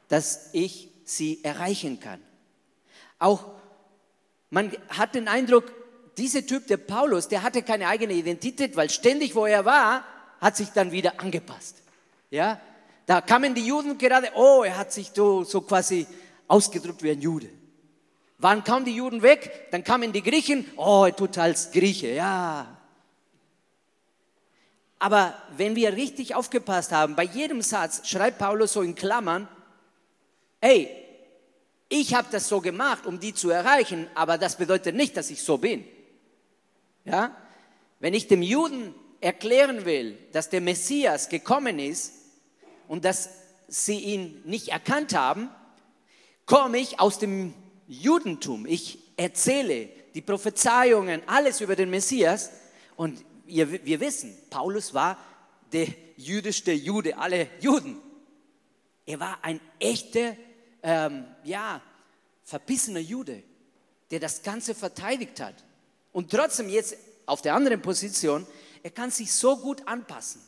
dass 0.08 0.50
ich 0.54 0.90
sie 1.04 1.44
erreichen 1.44 2.00
kann. 2.00 2.20
Auch 3.20 3.46
man 4.50 4.72
hat 4.90 5.16
den 5.16 5.28
Eindruck, 5.28 5.72
dieser 6.18 6.46
Typ, 6.46 6.68
der 6.68 6.78
Paulus, 6.78 7.28
der 7.28 7.44
hatte 7.44 7.62
keine 7.64 7.88
eigene 7.88 8.14
Identität, 8.14 8.76
weil 8.76 8.90
ständig, 8.90 9.36
wo 9.36 9.46
er 9.46 9.64
war, 9.64 10.04
hat 10.42 10.58
sich 10.58 10.70
dann 10.70 10.92
wieder 10.92 11.20
angepasst. 11.20 11.78
Ja, 12.30 12.60
da 13.06 13.22
kamen 13.22 13.56
die 13.56 13.66
Juden 13.66 13.98
gerade, 13.98 14.30
oh, 14.36 14.64
er 14.64 14.78
hat 14.78 14.92
sich 14.92 15.12
so, 15.14 15.44
so 15.44 15.62
quasi 15.62 16.06
ausgedrückt 16.48 17.04
wie 17.04 17.12
ein 17.12 17.22
Jude. 17.22 17.50
Wann 18.38 18.64
kamen 18.64 18.86
die 18.86 18.96
Juden 18.96 19.22
weg? 19.22 19.68
Dann 19.72 19.84
kamen 19.84 20.14
die 20.14 20.24
Griechen, 20.24 20.66
oh, 20.78 21.06
er 21.06 21.16
tut 21.16 21.38
als 21.38 21.72
Grieche, 21.72 22.14
ja. 22.14 22.79
Aber 25.00 25.34
wenn 25.56 25.76
wir 25.76 25.94
richtig 25.94 26.36
aufgepasst 26.36 26.92
haben, 26.92 27.16
bei 27.16 27.24
jedem 27.24 27.62
Satz 27.62 28.08
schreibt 28.08 28.38
Paulus 28.38 28.74
so 28.74 28.82
in 28.82 28.96
Klammern, 28.96 29.48
hey, 30.62 30.90
ich 31.88 32.14
habe 32.14 32.28
das 32.32 32.50
so 32.50 32.60
gemacht, 32.60 33.06
um 33.06 33.20
die 33.20 33.34
zu 33.34 33.50
erreichen, 33.50 34.08
aber 34.14 34.38
das 34.38 34.58
bedeutet 34.58 34.96
nicht, 34.96 35.16
dass 35.16 35.32
ich 35.32 35.42
so 35.42 35.58
bin. 35.58 35.86
Ja? 37.06 37.36
Wenn 38.00 38.14
ich 38.14 38.28
dem 38.28 38.42
Juden 38.42 38.94
erklären 39.22 39.86
will, 39.86 40.18
dass 40.34 40.50
der 40.50 40.62
Messias 40.62 41.30
gekommen 41.30 41.80
ist 41.80 42.14
und 42.88 43.06
dass 43.06 43.30
sie 43.68 44.00
ihn 44.00 44.42
nicht 44.46 44.70
erkannt 44.70 45.16
haben, 45.16 45.50
komme 46.46 46.78
ich 46.78 47.00
aus 47.00 47.20
dem 47.20 47.54
Judentum. 47.88 48.66
Ich 48.66 49.00
erzähle 49.18 49.90
die 50.14 50.22
Prophezeiungen, 50.22 51.22
alles 51.28 51.62
über 51.62 51.76
den 51.76 51.90
Messias 51.90 52.52
und 52.96 53.24
wir, 53.50 53.86
wir 53.86 54.00
wissen, 54.00 54.36
Paulus 54.50 54.94
war 54.94 55.18
der 55.72 55.88
jüdischste 56.18 56.72
Jude, 56.72 57.18
alle 57.18 57.48
Juden. 57.60 58.02
Er 59.06 59.20
war 59.20 59.40
ein 59.42 59.60
echter, 59.80 60.36
ähm, 60.84 61.26
ja, 61.44 61.82
verbissener 62.44 63.00
Jude, 63.00 63.44
der 64.12 64.20
das 64.20 64.42
Ganze 64.44 64.74
verteidigt 64.74 65.40
hat. 65.40 65.56
Und 66.12 66.32
trotzdem 66.32 66.70
jetzt 66.70 66.96
auf 67.26 67.42
der 67.42 67.54
anderen 67.54 67.82
Position, 67.82 68.46
er 68.82 68.92
kann 68.92 69.12
sich 69.12 69.32
so 69.32 69.58
gut 69.58 69.88
anpassen. 69.88 70.42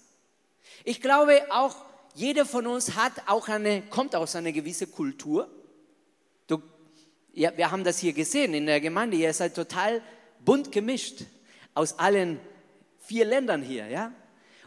Ich 0.83 1.01
glaube 1.01 1.41
auch, 1.51 1.75
jeder 2.15 2.45
von 2.45 2.67
uns 2.67 2.95
hat 2.95 3.13
auch 3.27 3.47
eine, 3.47 3.83
kommt 3.83 4.15
aus 4.15 4.35
einer 4.35 4.51
gewissen 4.51 4.91
Kultur. 4.91 5.49
Du, 6.47 6.61
ja, 7.33 7.55
wir 7.55 7.71
haben 7.71 7.83
das 7.83 7.99
hier 7.99 8.13
gesehen 8.13 8.53
in 8.53 8.65
der 8.65 8.81
Gemeinde, 8.81 9.17
ihr 9.17 9.33
seid 9.33 9.55
total 9.55 10.01
bunt 10.43 10.71
gemischt 10.71 11.23
aus 11.73 11.99
allen 11.99 12.39
vier 13.11 13.25
Ländern 13.25 13.61
hier, 13.61 13.87
ja? 13.87 14.13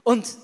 Und 0.02 0.36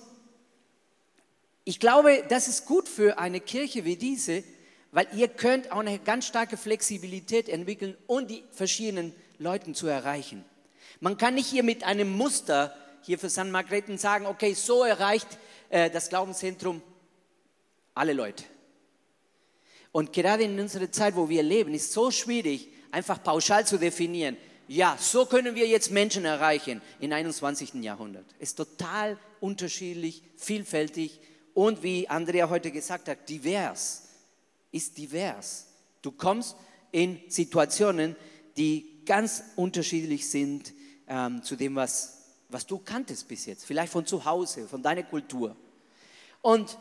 ich 1.64 1.78
glaube, 1.78 2.25
das 2.30 2.49
ist 2.49 2.64
gut 2.64 2.88
für 2.88 3.19
eine 3.19 3.40
Kirche 3.40 3.85
wie 3.85 3.97
diese, 3.97 4.42
weil 4.90 5.07
ihr 5.14 5.28
könnt 5.28 5.71
auch 5.71 5.80
eine 5.80 5.99
ganz 5.99 6.26
starke 6.26 6.57
Flexibilität 6.57 7.50
entwickeln, 7.50 7.95
um 8.07 8.26
die 8.26 8.42
verschiedenen 8.52 9.12
Leute 9.38 9.75
zu 9.75 9.87
erreichen. 9.87 10.47
Man 11.00 11.19
kann 11.19 11.35
nicht 11.35 11.49
hier 11.49 11.62
mit 11.62 11.85
einem 11.85 12.11
Muster 12.11 12.75
hier 13.02 13.19
für 13.19 13.28
San 13.28 13.50
Margrethen 13.50 13.99
sagen, 13.99 14.25
okay, 14.25 14.54
so 14.54 14.83
erreicht 14.83 15.28
äh, 15.69 15.90
das 15.90 16.09
Glaubenszentrum 16.09 16.80
alle 17.95 18.14
Leute. 18.14 18.45
Und 19.92 20.14
gerade 20.14 20.45
in 20.45 20.59
unserer 20.59 20.90
Zeit, 20.90 21.16
wo 21.16 21.28
wir 21.28 21.42
leben, 21.42 21.75
ist 21.75 21.92
so 21.92 22.11
schwierig, 22.11 22.69
einfach 22.92 23.23
pauschal 23.23 23.66
zu 23.66 23.76
definieren, 23.76 24.38
ja, 24.70 24.96
so 25.00 25.26
können 25.26 25.56
wir 25.56 25.66
jetzt 25.66 25.90
Menschen 25.90 26.24
erreichen 26.24 26.80
im 27.00 27.12
21. 27.12 27.74
Jahrhundert. 27.82 28.24
Ist 28.38 28.54
total 28.54 29.18
unterschiedlich, 29.40 30.22
vielfältig 30.36 31.18
und 31.54 31.82
wie 31.82 32.08
Andrea 32.08 32.48
heute 32.48 32.70
gesagt 32.70 33.08
hat, 33.08 33.28
divers. 33.28 34.04
Ist 34.70 34.96
divers. 34.96 35.66
Du 36.02 36.12
kommst 36.12 36.54
in 36.92 37.20
Situationen, 37.26 38.14
die 38.56 39.02
ganz 39.04 39.42
unterschiedlich 39.56 40.30
sind 40.30 40.72
ähm, 41.08 41.42
zu 41.42 41.56
dem, 41.56 41.74
was, 41.74 42.26
was 42.48 42.64
du 42.64 42.78
kanntest 42.78 43.26
bis 43.26 43.46
jetzt. 43.46 43.64
Vielleicht 43.64 43.90
von 43.90 44.06
zu 44.06 44.24
Hause, 44.24 44.68
von 44.68 44.84
deiner 44.84 45.02
Kultur. 45.02 45.56
Und 46.42 46.78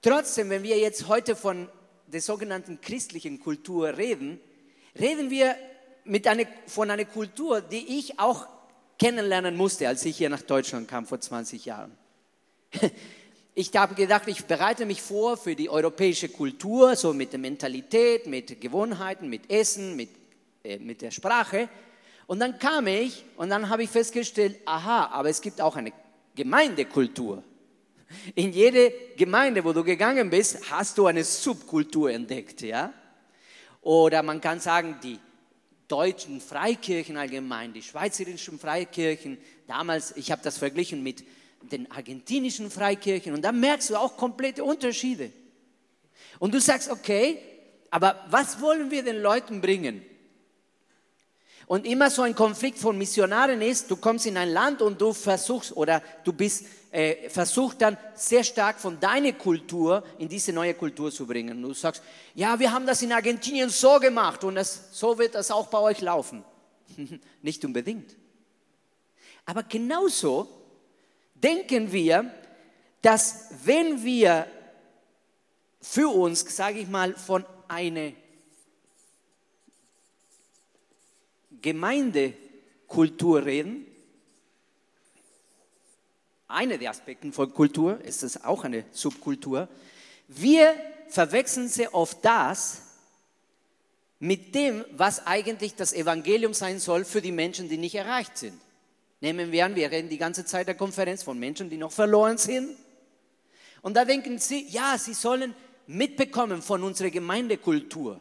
trotzdem, 0.00 0.48
wenn 0.48 0.62
wir 0.62 0.78
jetzt 0.78 1.08
heute 1.08 1.36
von 1.36 1.68
der 2.06 2.22
sogenannten 2.22 2.80
christlichen 2.80 3.38
Kultur 3.38 3.98
reden, 3.98 4.40
reden 4.98 5.28
wir 5.28 5.54
mit 6.04 6.26
einer, 6.26 6.44
von 6.66 6.90
einer 6.90 7.04
Kultur, 7.04 7.60
die 7.60 7.98
ich 7.98 8.18
auch 8.18 8.46
kennenlernen 8.98 9.56
musste, 9.56 9.86
als 9.88 10.04
ich 10.04 10.16
hier 10.16 10.30
nach 10.30 10.42
Deutschland 10.42 10.88
kam 10.88 11.06
vor 11.06 11.20
20 11.20 11.64
Jahren. 11.64 11.96
Ich 13.60 13.74
habe 13.74 13.96
gedacht, 13.96 14.28
ich 14.28 14.44
bereite 14.44 14.86
mich 14.86 15.02
vor 15.02 15.36
für 15.36 15.56
die 15.56 15.68
europäische 15.68 16.28
Kultur, 16.28 16.94
so 16.94 17.12
mit 17.12 17.32
der 17.32 17.40
Mentalität, 17.40 18.28
mit 18.28 18.60
Gewohnheiten, 18.60 19.28
mit 19.28 19.50
Essen, 19.50 19.96
mit, 19.96 20.10
äh, 20.62 20.78
mit 20.78 21.02
der 21.02 21.10
Sprache. 21.10 21.68
Und 22.28 22.38
dann 22.38 22.56
kam 22.60 22.86
ich 22.86 23.24
und 23.36 23.50
dann 23.50 23.68
habe 23.68 23.82
ich 23.82 23.90
festgestellt, 23.90 24.60
aha, 24.64 25.06
aber 25.06 25.28
es 25.28 25.40
gibt 25.40 25.60
auch 25.60 25.74
eine 25.74 25.92
Gemeindekultur. 26.36 27.42
In 28.36 28.52
jede 28.52 28.92
Gemeinde, 29.16 29.64
wo 29.64 29.72
du 29.72 29.82
gegangen 29.82 30.30
bist, 30.30 30.70
hast 30.70 30.96
du 30.96 31.06
eine 31.06 31.24
Subkultur 31.24 32.12
entdeckt, 32.12 32.62
ja? 32.62 32.92
Oder 33.82 34.22
man 34.22 34.40
kann 34.40 34.60
sagen, 34.60 35.00
die 35.02 35.18
deutschen 35.88 36.40
Freikirchen 36.40 37.16
allgemein, 37.16 37.72
die 37.72 37.82
schweizerischen 37.82 38.58
Freikirchen, 38.58 39.38
damals, 39.66 40.16
ich 40.16 40.30
habe 40.30 40.42
das 40.42 40.58
verglichen 40.58 41.02
mit 41.02 41.24
den 41.62 41.90
argentinischen 41.90 42.70
Freikirchen 42.70 43.34
und 43.34 43.42
da 43.42 43.52
merkst 43.52 43.90
du 43.90 43.96
auch 43.96 44.16
komplette 44.16 44.62
Unterschiede. 44.62 45.32
Und 46.38 46.54
du 46.54 46.60
sagst, 46.60 46.90
okay, 46.90 47.38
aber 47.90 48.24
was 48.30 48.60
wollen 48.60 48.90
wir 48.90 49.02
den 49.02 49.20
Leuten 49.20 49.60
bringen? 49.60 50.04
Und 51.68 51.86
immer 51.86 52.10
so 52.10 52.22
ein 52.22 52.34
Konflikt 52.34 52.78
von 52.78 52.96
Missionaren 52.96 53.60
ist, 53.60 53.90
du 53.90 53.96
kommst 53.96 54.24
in 54.24 54.38
ein 54.38 54.48
Land 54.48 54.80
und 54.80 54.98
du 54.98 55.12
versuchst 55.12 55.76
oder 55.76 56.02
du 56.24 56.32
bist 56.32 56.64
äh, 56.90 57.28
versucht 57.28 57.82
dann 57.82 57.98
sehr 58.14 58.42
stark 58.42 58.80
von 58.80 58.98
deiner 58.98 59.34
Kultur 59.34 60.02
in 60.18 60.30
diese 60.30 60.54
neue 60.54 60.72
Kultur 60.72 61.12
zu 61.12 61.26
bringen. 61.26 61.60
Du 61.60 61.74
sagst, 61.74 62.02
ja, 62.34 62.58
wir 62.58 62.72
haben 62.72 62.86
das 62.86 63.02
in 63.02 63.12
Argentinien 63.12 63.68
so 63.68 63.98
gemacht 64.00 64.42
und 64.44 64.54
das, 64.54 64.88
so 64.92 65.18
wird 65.18 65.34
das 65.34 65.50
auch 65.50 65.66
bei 65.66 65.78
euch 65.78 66.00
laufen. 66.00 66.42
Nicht 67.42 67.62
unbedingt. 67.66 68.16
Aber 69.44 69.62
genauso 69.62 70.48
denken 71.34 71.92
wir, 71.92 72.30
dass 73.02 73.50
wenn 73.64 74.02
wir 74.02 74.46
für 75.82 76.08
uns, 76.08 76.40
sage 76.56 76.78
ich 76.78 76.88
mal, 76.88 77.14
von 77.14 77.44
einer 77.68 78.12
Gemeindekultur 81.62 83.44
reden, 83.44 83.86
einer 86.46 86.78
der 86.78 86.90
Aspekte 86.90 87.30
von 87.30 87.52
Kultur, 87.52 88.00
ist 88.00 88.22
es 88.22 88.42
auch 88.42 88.64
eine 88.64 88.84
Subkultur. 88.90 89.68
Wir 90.28 90.74
verwechseln 91.08 91.68
sehr 91.68 91.94
oft 91.94 92.24
das 92.24 92.82
mit 94.18 94.54
dem, 94.54 94.84
was 94.92 95.26
eigentlich 95.26 95.74
das 95.74 95.92
Evangelium 95.92 96.54
sein 96.54 96.80
soll 96.80 97.04
für 97.04 97.20
die 97.20 97.32
Menschen, 97.32 97.68
die 97.68 97.76
nicht 97.76 97.94
erreicht 97.94 98.38
sind. 98.38 98.58
Nehmen 99.20 99.52
wir 99.52 99.64
an, 99.64 99.74
wir 99.74 99.90
reden 99.90 100.08
die 100.08 100.18
ganze 100.18 100.44
Zeit 100.44 100.68
der 100.68 100.74
Konferenz 100.74 101.22
von 101.22 101.38
Menschen, 101.38 101.70
die 101.70 101.76
noch 101.76 101.92
verloren 101.92 102.38
sind. 102.38 102.76
Und 103.82 103.96
da 103.96 104.04
denken 104.04 104.38
sie, 104.38 104.66
ja, 104.68 104.96
sie 104.98 105.14
sollen 105.14 105.54
mitbekommen 105.86 106.62
von 106.62 106.82
unserer 106.82 107.10
Gemeindekultur. 107.10 108.20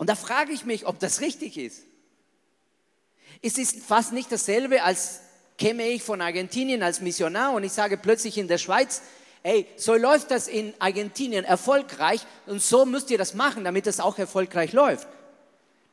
Und 0.00 0.08
da 0.08 0.14
frage 0.14 0.50
ich 0.52 0.64
mich, 0.64 0.86
ob 0.86 0.98
das 0.98 1.20
richtig 1.20 1.58
ist. 1.58 1.82
Es 3.42 3.58
ist 3.58 3.84
fast 3.84 4.14
nicht 4.14 4.32
dasselbe, 4.32 4.82
als 4.82 5.20
käme 5.58 5.86
ich 5.88 6.02
von 6.02 6.22
Argentinien 6.22 6.82
als 6.82 7.02
Missionar 7.02 7.52
und 7.52 7.64
ich 7.64 7.72
sage 7.72 7.98
plötzlich 7.98 8.38
in 8.38 8.48
der 8.48 8.56
Schweiz, 8.56 9.02
ey, 9.42 9.66
so 9.76 9.94
läuft 9.94 10.30
das 10.30 10.48
in 10.48 10.72
Argentinien 10.78 11.44
erfolgreich 11.44 12.22
und 12.46 12.62
so 12.62 12.86
müsst 12.86 13.10
ihr 13.10 13.18
das 13.18 13.34
machen, 13.34 13.62
damit 13.62 13.86
es 13.86 14.00
auch 14.00 14.16
erfolgreich 14.16 14.72
läuft. 14.72 15.06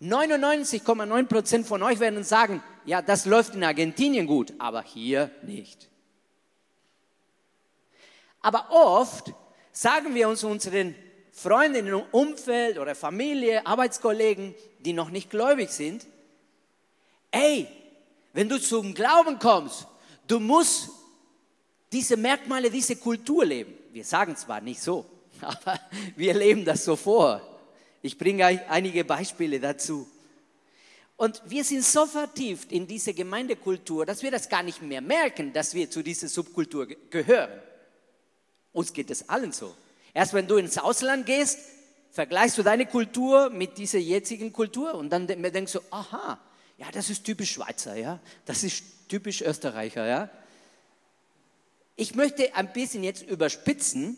99,9 0.01 1.25
Prozent 1.25 1.67
von 1.67 1.83
euch 1.83 1.99
werden 1.99 2.23
sagen, 2.23 2.63
ja, 2.85 3.01
das 3.01 3.25
läuft 3.25 3.55
in 3.55 3.63
Argentinien 3.65 4.25
gut, 4.25 4.53
aber 4.57 4.83
hier 4.83 5.31
nicht. 5.41 5.89
Aber 8.39 8.67
oft 8.71 9.33
sagen 9.73 10.15
wir 10.15 10.29
uns 10.29 10.45
unseren 10.45 10.95
Freunden 11.37 11.85
im 11.85 12.01
Umfeld 12.11 12.79
oder 12.79 12.95
Familie, 12.95 13.63
Arbeitskollegen, 13.63 14.55
die 14.79 14.91
noch 14.91 15.11
nicht 15.11 15.29
gläubig 15.29 15.69
sind, 15.69 16.03
ey, 17.29 17.67
wenn 18.33 18.49
du 18.49 18.59
zum 18.59 18.95
Glauben 18.95 19.37
kommst, 19.37 19.85
du 20.27 20.39
musst 20.39 20.89
diese 21.91 22.17
Merkmale, 22.17 22.71
diese 22.71 22.95
Kultur 22.95 23.45
leben. 23.45 23.71
Wir 23.93 24.03
sagen 24.03 24.35
zwar 24.35 24.61
nicht 24.61 24.81
so, 24.81 25.05
aber 25.41 25.79
wir 26.15 26.33
leben 26.33 26.65
das 26.65 26.83
so 26.83 26.95
vor. 26.95 27.39
Ich 28.01 28.17
bringe 28.17 28.43
einige 28.43 29.05
Beispiele 29.05 29.59
dazu. 29.59 30.07
Und 31.17 31.43
wir 31.45 31.63
sind 31.63 31.83
so 31.83 32.07
vertieft 32.07 32.71
in 32.71 32.87
diese 32.87 33.13
Gemeindekultur, 33.13 34.07
dass 34.07 34.23
wir 34.23 34.31
das 34.31 34.49
gar 34.49 34.63
nicht 34.63 34.81
mehr 34.81 35.01
merken, 35.01 35.53
dass 35.53 35.75
wir 35.75 35.87
zu 35.87 36.01
dieser 36.01 36.29
Subkultur 36.29 36.87
gehören. 37.11 37.61
Uns 38.73 38.91
geht 38.91 39.11
es 39.11 39.29
allen 39.29 39.51
so. 39.51 39.75
Erst 40.17 40.33
wenn 40.33 40.47
du 40.47 40.55
ins 40.55 40.79
Ausland 40.79 41.27
gehst, 41.27 41.59
vergleichst 42.09 42.57
du 42.57 42.63
deine 42.63 42.87
Kultur 42.87 43.51
mit 43.51 43.77
dieser 43.77 43.99
jetzigen 43.99 44.51
Kultur 44.51 44.95
und 44.95 45.11
dann 45.11 45.27
denkst 45.27 45.73
du, 45.73 45.79
aha, 45.91 46.39
ja, 46.79 46.87
das 46.91 47.11
ist 47.11 47.23
typisch 47.23 47.51
Schweizer, 47.51 47.95
ja, 47.95 48.19
das 48.43 48.63
ist 48.63 48.83
typisch 49.09 49.43
Österreicher, 49.43 50.07
ja. 50.07 50.27
Ich 51.95 52.15
möchte 52.15 52.55
ein 52.55 52.73
bisschen 52.73 53.03
jetzt 53.03 53.29
überspitzen, 53.29 54.17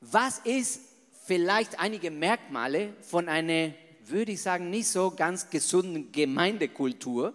was 0.00 0.40
ist 0.40 0.80
vielleicht 1.24 1.78
einige 1.78 2.10
Merkmale 2.10 2.94
von 3.00 3.28
einer, 3.28 3.70
würde 4.06 4.32
ich 4.32 4.42
sagen, 4.42 4.70
nicht 4.70 4.88
so 4.88 5.12
ganz 5.12 5.50
gesunden 5.50 6.10
Gemeindekultur, 6.10 7.32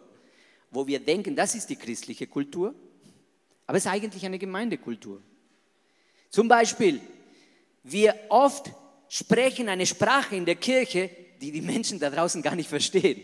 wo 0.72 0.88
wir 0.88 1.00
denken, 1.00 1.38
das 1.38 1.56
ist 1.56 1.70
die 1.70 1.78
christliche 1.78 2.28
Kultur, 2.28 2.76
aber 3.66 3.78
es 3.78 3.86
ist 3.86 3.92
eigentlich 3.92 4.26
eine 4.26 4.40
Gemeindekultur. 4.40 5.22
Zum 6.30 6.50
Beispiel, 6.50 7.00
wir 7.84 8.16
oft 8.30 8.72
sprechen 9.08 9.70
eine 9.70 9.86
Sprache 9.86 10.36
in 10.36 10.46
der 10.46 10.56
Kirche, 10.56 11.10
die 11.42 11.52
die 11.52 11.62
Menschen 11.62 12.00
da 12.00 12.10
draußen 12.10 12.42
gar 12.42 12.56
nicht 12.56 12.70
verstehen. 12.70 13.22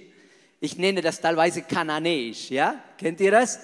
Ich 0.60 0.78
nenne 0.78 1.02
das 1.02 1.20
teilweise 1.22 1.62
Kananäisch, 1.62 2.50
ja? 2.50 2.84
Kennt 2.98 3.20
ihr 3.20 3.32
das? 3.32 3.60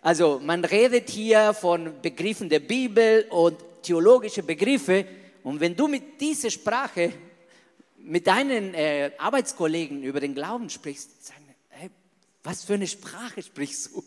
Also 0.00 0.40
man 0.42 0.64
redet 0.64 1.08
hier 1.08 1.54
von 1.54 2.00
Begriffen 2.02 2.48
der 2.48 2.60
Bibel 2.60 3.26
und 3.30 3.56
theologische 3.82 4.42
Begriffe 4.42 5.06
und 5.42 5.60
wenn 5.60 5.76
du 5.76 5.88
mit 5.88 6.20
dieser 6.20 6.50
Sprache 6.50 7.12
mit 7.98 8.26
deinen 8.26 8.74
äh, 8.74 9.12
Arbeitskollegen 9.18 10.02
über 10.02 10.20
den 10.20 10.34
Glauben 10.34 10.68
sprichst, 10.70 11.24
sagen, 11.24 11.44
hey, 11.68 11.90
was 12.42 12.64
für 12.64 12.74
eine 12.74 12.86
Sprache 12.86 13.42
sprichst 13.42 13.94
du? 13.94 14.04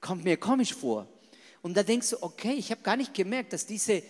Kommt 0.00 0.24
mir 0.24 0.38
komisch 0.38 0.74
vor. 0.74 1.06
Und 1.60 1.76
da 1.76 1.82
denkst 1.82 2.10
du, 2.10 2.22
okay, 2.22 2.54
ich 2.54 2.70
habe 2.70 2.82
gar 2.82 2.96
nicht 2.96 3.12
gemerkt, 3.12 3.52
dass 3.52 3.66
diese 3.66 4.02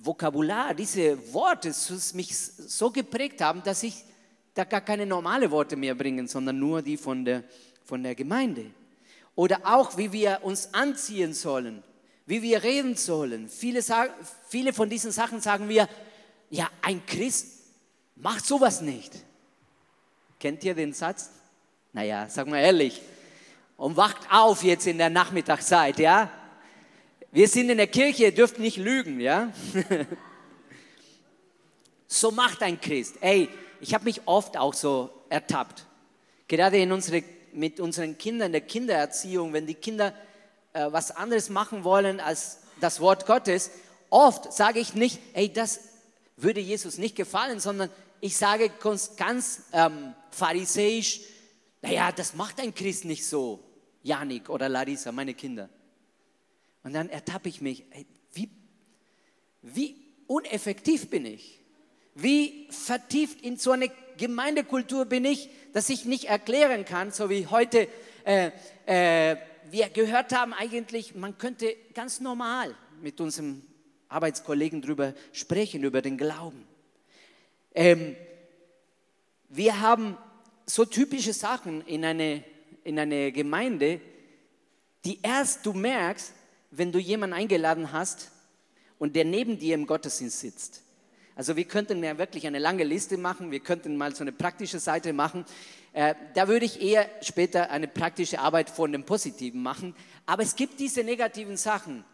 Vokabular, 0.00 0.74
diese 0.74 1.32
Worte 1.32 1.74
mich 2.14 2.36
so 2.36 2.90
geprägt 2.90 3.40
haben, 3.40 3.62
dass 3.62 3.82
ich 3.82 4.04
da 4.54 4.64
gar 4.64 4.80
keine 4.80 5.06
normale 5.06 5.50
Worte 5.50 5.76
mehr 5.76 5.94
bringen, 5.94 6.26
sondern 6.26 6.58
nur 6.58 6.82
die 6.82 6.96
von 6.96 7.24
der, 7.24 7.44
von 7.84 8.02
der 8.02 8.14
Gemeinde. 8.14 8.66
Oder 9.34 9.60
auch, 9.64 9.96
wie 9.96 10.12
wir 10.12 10.40
uns 10.42 10.72
anziehen 10.72 11.32
sollen, 11.32 11.82
wie 12.26 12.42
wir 12.42 12.62
reden 12.62 12.96
sollen. 12.96 13.48
Viele, 13.48 13.80
viele 14.48 14.72
von 14.72 14.90
diesen 14.90 15.12
Sachen 15.12 15.40
sagen 15.40 15.68
wir, 15.68 15.88
ja, 16.50 16.68
ein 16.82 17.04
Christ 17.06 17.46
macht 18.16 18.44
sowas 18.44 18.80
nicht. 18.80 19.12
Kennt 20.38 20.62
ihr 20.64 20.74
den 20.74 20.92
Satz? 20.92 21.30
Naja, 21.92 22.28
sag 22.28 22.46
mal 22.48 22.58
ehrlich. 22.58 23.00
Und 23.76 23.96
wacht 23.96 24.30
auf 24.30 24.62
jetzt 24.62 24.86
in 24.86 24.98
der 24.98 25.10
Nachmittagszeit, 25.10 25.98
ja? 25.98 26.30
Wir 27.30 27.46
sind 27.46 27.68
in 27.68 27.76
der 27.76 27.88
Kirche, 27.88 28.24
ihr 28.24 28.34
dürft 28.34 28.58
nicht 28.58 28.78
lügen, 28.78 29.20
ja? 29.20 29.52
so 32.06 32.30
macht 32.30 32.62
ein 32.62 32.80
Christ. 32.80 33.16
Ey, 33.20 33.50
ich 33.80 33.92
habe 33.92 34.04
mich 34.04 34.22
oft 34.24 34.56
auch 34.56 34.72
so 34.72 35.10
ertappt. 35.28 35.84
Gerade 36.48 36.78
in 36.78 36.90
unsere, 36.90 37.22
mit 37.52 37.80
unseren 37.80 38.16
Kindern, 38.16 38.46
in 38.46 38.52
der 38.52 38.60
Kindererziehung, 38.62 39.52
wenn 39.52 39.66
die 39.66 39.74
Kinder 39.74 40.14
äh, 40.72 40.90
was 40.90 41.10
anderes 41.10 41.50
machen 41.50 41.84
wollen 41.84 42.18
als 42.18 42.60
das 42.80 42.98
Wort 42.98 43.26
Gottes, 43.26 43.72
oft 44.08 44.50
sage 44.50 44.78
ich 44.78 44.94
nicht, 44.94 45.20
ey, 45.34 45.52
das 45.52 45.80
würde 46.38 46.60
Jesus 46.60 46.96
nicht 46.96 47.14
gefallen, 47.14 47.60
sondern 47.60 47.90
ich 48.22 48.38
sage 48.38 48.70
ganz, 48.80 49.64
ähm, 49.74 50.14
pharisäisch, 50.30 51.20
naja, 51.82 52.10
das 52.10 52.34
macht 52.34 52.58
ein 52.58 52.74
Christ 52.74 53.04
nicht 53.04 53.26
so, 53.26 53.62
Janik 54.02 54.48
oder 54.48 54.70
Larissa, 54.70 55.12
meine 55.12 55.34
Kinder. 55.34 55.68
Und 56.82 56.94
dann 56.94 57.08
ertappe 57.08 57.48
ich 57.48 57.60
mich, 57.60 57.84
ey, 57.90 58.06
wie, 58.32 58.50
wie 59.62 59.96
uneffektiv 60.26 61.10
bin 61.10 61.26
ich? 61.26 61.60
Wie 62.14 62.66
vertieft 62.70 63.42
in 63.42 63.56
so 63.56 63.70
eine 63.72 63.90
Gemeindekultur 64.16 65.04
bin 65.04 65.24
ich, 65.24 65.48
dass 65.72 65.88
ich 65.88 66.04
nicht 66.04 66.24
erklären 66.24 66.84
kann, 66.84 67.12
so 67.12 67.30
wie 67.30 67.46
heute 67.46 67.88
äh, 68.24 68.50
äh, 68.86 69.36
wir 69.70 69.88
gehört 69.90 70.34
haben, 70.34 70.52
eigentlich, 70.54 71.14
man 71.14 71.38
könnte 71.38 71.76
ganz 71.94 72.20
normal 72.20 72.74
mit 73.00 73.20
unserem 73.20 73.62
Arbeitskollegen 74.08 74.82
darüber 74.82 75.14
sprechen, 75.32 75.84
über 75.84 76.02
den 76.02 76.16
Glauben. 76.16 76.66
Ähm, 77.74 78.16
wir 79.48 79.80
haben 79.80 80.16
so 80.66 80.84
typische 80.84 81.32
Sachen 81.32 81.86
in 81.86 82.04
eine, 82.04 82.42
in 82.84 82.98
eine 82.98 83.32
Gemeinde, 83.32 84.00
die 85.04 85.20
erst 85.22 85.64
du 85.64 85.72
merkst, 85.72 86.34
wenn 86.70 86.92
du 86.92 86.98
jemanden 86.98 87.34
eingeladen 87.34 87.92
hast 87.92 88.30
und 88.98 89.16
der 89.16 89.24
neben 89.24 89.58
dir 89.58 89.74
im 89.74 89.86
Gottesdienst 89.86 90.40
sitzt. 90.40 90.82
Also 91.36 91.54
wir 91.54 91.64
könnten 91.64 92.02
ja 92.02 92.18
wirklich 92.18 92.46
eine 92.46 92.58
lange 92.58 92.82
Liste 92.82 93.16
machen, 93.16 93.50
wir 93.52 93.60
könnten 93.60 93.96
mal 93.96 94.14
so 94.14 94.24
eine 94.24 94.32
praktische 94.32 94.80
Seite 94.80 95.12
machen. 95.12 95.44
Äh, 95.92 96.14
da 96.34 96.48
würde 96.48 96.66
ich 96.66 96.82
eher 96.82 97.08
später 97.22 97.70
eine 97.70 97.86
praktische 97.86 98.40
Arbeit 98.40 98.70
von 98.70 98.90
dem 98.90 99.04
Positiven 99.04 99.62
machen. 99.62 99.94
Aber 100.26 100.42
es 100.42 100.56
gibt 100.56 100.80
diese 100.80 101.04
negativen 101.04 101.56
Sachen. 101.56 102.04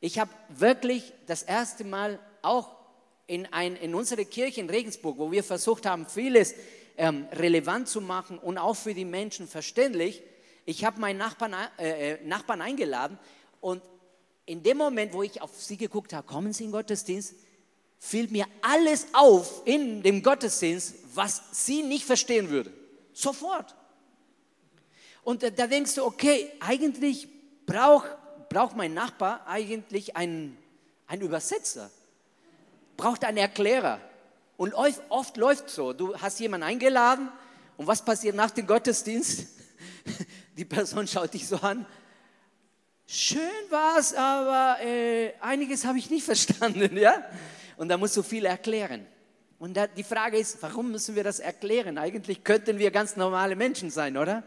Ich 0.00 0.18
habe 0.18 0.32
wirklich 0.48 1.12
das 1.26 1.44
erste 1.44 1.84
Mal 1.84 2.18
auch 2.42 2.70
in, 3.28 3.46
ein, 3.52 3.76
in 3.76 3.94
unserer 3.94 4.24
Kirche 4.24 4.60
in 4.60 4.68
Regensburg, 4.68 5.16
wo 5.16 5.30
wir 5.30 5.44
versucht 5.44 5.86
haben, 5.86 6.06
vieles 6.06 6.54
ähm, 6.96 7.26
relevant 7.32 7.88
zu 7.88 8.00
machen 8.00 8.38
und 8.38 8.58
auch 8.58 8.74
für 8.74 8.94
die 8.94 9.04
Menschen 9.04 9.46
verständlich, 9.46 10.22
ich 10.64 10.84
habe 10.84 11.00
meinen 11.00 11.18
Nachbarn, 11.18 11.54
äh, 11.78 12.12
äh, 12.12 12.26
Nachbarn 12.26 12.60
eingeladen 12.60 13.18
und 13.60 13.82
in 14.46 14.62
dem 14.62 14.76
Moment, 14.76 15.12
wo 15.12 15.22
ich 15.22 15.40
auf 15.40 15.50
sie 15.62 15.76
geguckt 15.76 16.12
habe, 16.12 16.26
kommen 16.26 16.52
sie 16.52 16.64
in 16.64 16.70
den 16.70 16.76
Gottesdienst, 16.76 17.34
fiel 17.98 18.28
mir 18.28 18.46
alles 18.62 19.06
auf 19.12 19.62
in 19.64 20.02
dem 20.02 20.22
Gottesdienst, 20.22 20.94
was 21.14 21.42
sie 21.52 21.82
nicht 21.82 22.04
verstehen 22.04 22.50
würde. 22.50 22.72
Sofort. 23.12 23.74
Und 25.22 25.42
da 25.42 25.66
denkst 25.66 25.94
du, 25.94 26.04
okay, 26.04 26.50
eigentlich 26.60 27.28
braucht 27.64 28.10
brauch 28.52 28.74
mein 28.74 28.92
Nachbar 28.92 29.46
eigentlich 29.46 30.14
einen, 30.14 30.58
einen 31.06 31.22
Übersetzer, 31.22 31.90
braucht 32.96 33.24
einen 33.24 33.38
Erklärer. 33.38 33.98
Und 34.58 34.74
oft, 34.74 35.00
oft 35.08 35.36
läuft 35.38 35.70
so, 35.70 35.92
du 35.92 36.16
hast 36.18 36.38
jemanden 36.38 36.66
eingeladen 36.66 37.30
und 37.78 37.86
was 37.86 38.04
passiert 38.04 38.36
nach 38.36 38.50
dem 38.50 38.66
Gottesdienst? 38.66 39.46
Die 40.56 40.66
Person 40.66 41.08
schaut 41.08 41.32
dich 41.32 41.48
so 41.48 41.56
an. 41.56 41.86
Schön 43.06 43.40
war 43.70 43.98
es, 43.98 44.14
aber 44.14 44.82
äh, 44.82 45.32
einiges 45.40 45.84
habe 45.84 45.98
ich 45.98 46.10
nicht 46.10 46.24
verstanden, 46.32 46.96
ja? 46.96 47.24
Und 47.76 47.88
da 47.88 47.96
musst 47.96 48.16
du 48.16 48.22
viel 48.22 48.44
erklären. 48.44 49.06
Und 49.58 49.74
da, 49.76 49.86
die 49.86 50.02
Frage 50.02 50.38
ist, 50.38 50.60
warum 50.62 50.90
müssen 50.90 51.14
wir 51.14 51.24
das 51.24 51.38
erklären? 51.38 51.98
Eigentlich 51.98 52.42
könnten 52.42 52.78
wir 52.78 52.90
ganz 52.90 53.16
normale 53.16 53.54
Menschen 53.54 53.90
sein, 53.90 54.16
oder? 54.16 54.42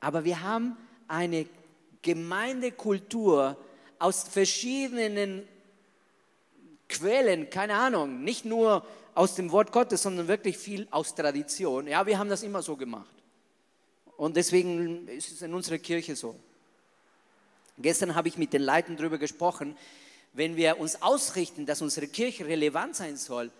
Aber 0.00 0.24
wir 0.24 0.42
haben 0.42 0.76
eine 1.08 1.46
Gemeindekultur 2.02 3.56
aus 3.98 4.24
verschiedenen 4.24 5.46
Quellen, 6.88 7.50
keine 7.50 7.74
Ahnung, 7.74 8.22
nicht 8.22 8.44
nur 8.44 8.86
aus 9.14 9.34
dem 9.34 9.50
Wort 9.50 9.72
Gottes, 9.72 10.02
sondern 10.02 10.28
wirklich 10.28 10.58
viel 10.58 10.86
aus 10.90 11.14
Tradition. 11.14 11.86
Ja, 11.86 12.06
wir 12.06 12.18
haben 12.18 12.28
das 12.28 12.42
immer 12.42 12.62
so 12.62 12.76
gemacht. 12.76 13.14
Und 14.16 14.36
deswegen 14.36 15.08
ist 15.08 15.32
es 15.32 15.42
in 15.42 15.52
unserer 15.54 15.78
Kirche 15.78 16.14
so. 16.14 16.38
Gestern 17.78 18.14
habe 18.14 18.28
ich 18.28 18.38
mit 18.38 18.52
den 18.52 18.62
Leuten 18.62 18.96
darüber 18.96 19.18
gesprochen, 19.18 19.76
wenn 20.32 20.56
wir 20.56 20.78
uns 20.78 21.02
ausrichten, 21.02 21.66
dass 21.66 21.82
unsere 21.82 22.08
Kirche 22.08 22.46
relevant 22.46 22.96
sein 22.96 23.16
soll, 23.16 23.50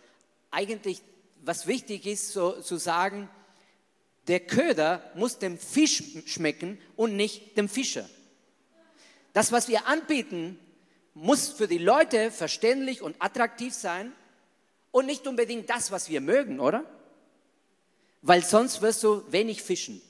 eigentlich 0.50 1.02
was 1.42 1.66
wichtig 1.66 2.06
ist, 2.06 2.32
so, 2.32 2.60
zu 2.60 2.76
sagen, 2.76 3.28
der 4.26 4.40
Köder 4.40 5.10
muss 5.14 5.38
dem 5.38 5.58
Fisch 5.58 6.02
schmecken 6.26 6.78
und 6.96 7.16
nicht 7.16 7.56
dem 7.56 7.68
Fischer. 7.68 8.08
Das, 9.32 9.52
was 9.52 9.68
wir 9.68 9.86
anbieten, 9.86 10.58
muss 11.14 11.48
für 11.48 11.68
die 11.68 11.78
Leute 11.78 12.30
verständlich 12.30 13.02
und 13.02 13.16
attraktiv 13.20 13.72
sein 13.72 14.12
und 14.90 15.06
nicht 15.06 15.26
unbedingt 15.26 15.70
das, 15.70 15.90
was 15.90 16.08
wir 16.08 16.20
mögen, 16.20 16.60
oder? 16.60 16.84
Weil 18.22 18.42
sonst 18.42 18.82
wirst 18.82 19.02
du 19.02 19.22
wenig 19.30 19.62
fischen. 19.62 20.02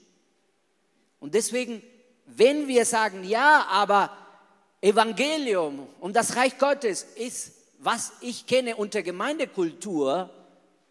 Und 1.21 1.35
deswegen, 1.35 1.83
wenn 2.27 2.69
wir 2.69 2.85
sagen, 2.85 3.25
ja, 3.25 3.67
aber 3.71 4.17
Evangelium 4.81 5.87
und 6.01 6.15
das 6.15 6.37
Reich 6.37 6.59
Gottes 6.59 7.07
ist, 7.17 7.53
was 7.79 8.13
ich 8.21 8.47
kenne 8.47 8.77
unter 8.77 9.03
Gemeindekultur, 9.03 10.31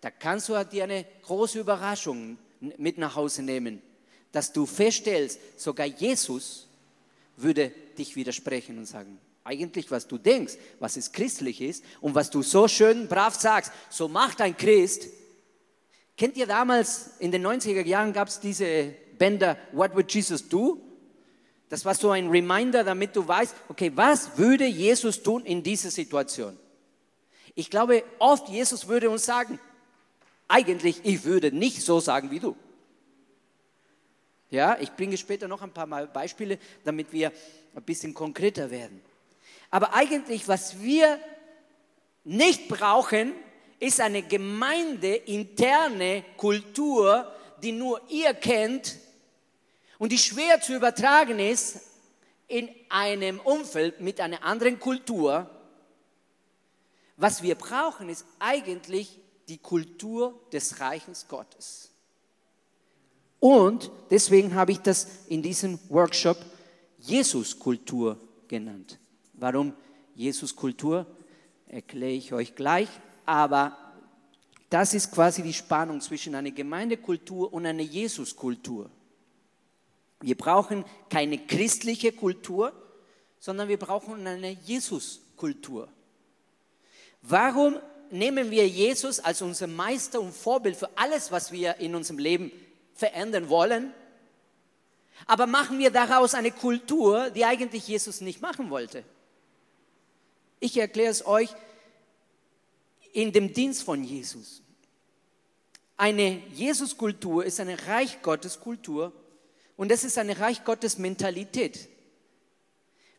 da 0.02 0.12
kannst 0.12 0.50
du 0.50 0.64
dir 0.66 0.84
eine 0.84 1.06
große 1.24 1.60
Überraschung 1.60 2.38
mit 2.78 2.98
nach 2.98 3.16
Hause 3.16 3.42
nehmen, 3.42 3.82
dass 4.32 4.52
du 4.52 4.66
feststellst, 4.66 5.40
sogar 5.58 5.86
Jesus 5.86 6.68
würde 7.38 7.72
dich 7.98 8.16
widersprechen 8.16 8.78
und 8.78 8.86
sagen, 8.86 9.20
eigentlich 9.44 9.92
was 9.92 10.08
du 10.08 10.18
denkst, 10.18 10.54
was 10.80 10.98
es 10.98 11.12
christlich 11.12 11.62
ist 11.62 11.84
und 12.02 12.16
was 12.16 12.30
du 12.30 12.42
so 12.42 12.68
schön 12.68 13.08
brav 13.08 13.36
sagst, 13.36 13.72
so 13.90 14.08
macht 14.08 14.42
ein 14.42 14.58
Christ. 14.58 15.08
Kennt 16.18 16.38
ihr 16.38 16.48
damals, 16.48 17.12
in 17.20 17.32
den 17.32 17.46
90er 17.46 17.86
Jahren 17.86 18.14
gab 18.14 18.28
es 18.28 18.40
diese 18.40 18.94
Bänder 19.18 19.58
What 19.72 19.96
Would 19.96 20.12
Jesus 20.14 20.48
Do? 20.48 20.82
Das 21.70 21.86
war 21.86 21.96
so 21.96 22.12
ein 22.12 22.30
Reminder, 22.30 22.84
damit 22.84 23.16
du 23.16 23.28
weißt, 23.28 23.56
okay, 23.70 23.92
was 23.96 24.38
würde 24.38 24.66
Jesus 24.66 25.24
tun 25.24 25.46
in 25.46 25.64
dieser 25.64 25.90
Situation? 25.90 26.58
Ich 27.56 27.70
glaube, 27.70 28.04
oft 28.20 28.50
Jesus 28.50 28.88
würde 28.88 29.10
uns 29.10 29.26
sagen, 29.26 29.60
eigentlich, 30.48 31.02
ich 31.04 31.24
würde 31.24 31.52
nicht 31.52 31.82
so 31.82 32.00
sagen 32.00 32.30
wie 32.32 32.40
du. 32.40 32.56
Ja, 34.52 34.78
ich 34.80 34.92
bringe 34.92 35.18
später 35.18 35.48
noch 35.48 35.64
ein 35.64 35.72
paar 35.72 35.88
Mal 35.88 36.08
Beispiele, 36.08 36.60
damit 36.84 37.12
wir 37.12 37.32
ein 37.76 37.84
bisschen 37.84 38.14
konkreter 38.14 38.70
werden. 38.70 39.02
Aber 39.72 39.96
eigentlich, 39.96 40.48
was 40.48 40.80
wir 40.82 41.20
nicht 42.24 42.68
brauchen, 42.68 43.34
ist 43.80 44.00
eine 44.00 44.22
gemeindeinterne 44.22 46.24
Kultur, 46.38 47.32
die 47.62 47.72
nur 47.72 48.02
ihr 48.10 48.34
kennt 48.34 48.98
und 49.98 50.12
die 50.12 50.18
schwer 50.18 50.62
zu 50.62 50.76
übertragen 50.76 51.40
ist 51.40 51.80
in 52.48 52.70
einem 52.90 53.40
Umfeld 53.40 54.02
mit 54.02 54.20
einer 54.20 54.44
anderen 54.44 54.80
Kultur. 54.80 55.50
Was 57.18 57.42
wir 57.42 57.56
brauchen, 57.56 58.10
ist 58.10 58.26
eigentlich 58.40 59.20
die 59.48 59.58
Kultur 59.58 60.40
des 60.52 60.80
Reiches 60.80 61.28
Gottes. 61.28 61.92
Und 63.40 63.92
deswegen 64.10 64.56
habe 64.56 64.72
ich 64.72 64.80
das 64.80 65.08
in 65.28 65.42
diesem 65.42 65.80
Workshop 65.90 66.38
Jesus-Kultur 67.00 68.18
genannt. 68.48 69.00
Warum 69.34 69.74
Jesus-Kultur? 70.16 71.06
Erkläre 71.68 72.14
ich 72.14 72.34
euch 72.34 72.56
gleich. 72.56 72.90
Aber 73.26 73.78
das 74.70 74.94
ist 74.94 75.12
quasi 75.12 75.44
die 75.44 75.54
Spannung 75.54 76.02
zwischen 76.02 76.36
einer 76.36 76.52
Gemeindekultur 76.52 77.54
und 77.54 77.66
einer 77.66 77.84
Jesus-Kultur. 77.84 78.90
Wir 80.26 80.36
brauchen 80.36 80.84
keine 81.08 81.38
christliche 81.38 82.12
Kultur, 82.12 82.74
sondern 83.40 83.68
wir 83.68 83.78
brauchen 83.78 84.26
eine 84.26 84.50
Jesus-Kultur. 84.50 85.88
Warum 87.22 87.76
nehmen 88.10 88.50
wir 88.50 88.68
Jesus 88.68 89.20
als 89.20 89.44
unser 89.44 89.68
Meister 89.68 90.20
und 90.20 90.34
Vorbild 90.34 90.78
für 90.78 90.90
alles, 90.98 91.32
was 91.32 91.52
wir 91.52 91.76
in 91.76 91.94
unserem 91.94 92.18
Leben 92.18 92.52
verändern 92.96 93.50
wollen? 93.50 93.94
Aber 95.28 95.46
machen 95.46 95.78
wir 95.78 95.92
daraus 95.92 96.34
eine 96.34 96.50
Kultur, 96.50 97.30
die 97.30 97.46
eigentlich 97.46 97.88
Jesus 97.88 98.20
nicht 98.22 98.42
machen 98.42 98.72
wollte? 98.72 99.04
Ich 100.60 100.76
erkläre 100.76 101.12
es 101.12 101.24
euch 101.28 101.52
in 103.14 103.32
dem 103.32 103.54
Dienst 103.54 103.84
von 103.84 104.04
Jesus. 104.04 104.64
Eine 105.98 106.42
Jesus-Kultur 106.52 107.46
ist 107.46 107.60
eine 107.60 107.88
Reich 107.88 108.24
Gottes 108.24 108.60
Kultur 108.60 109.14
und 109.78 109.92
das 109.92 110.04
ist 110.04 110.18
eine 110.18 110.40
Reich 110.40 110.64
Gottes 110.64 110.98
Mentalität. 110.98 111.90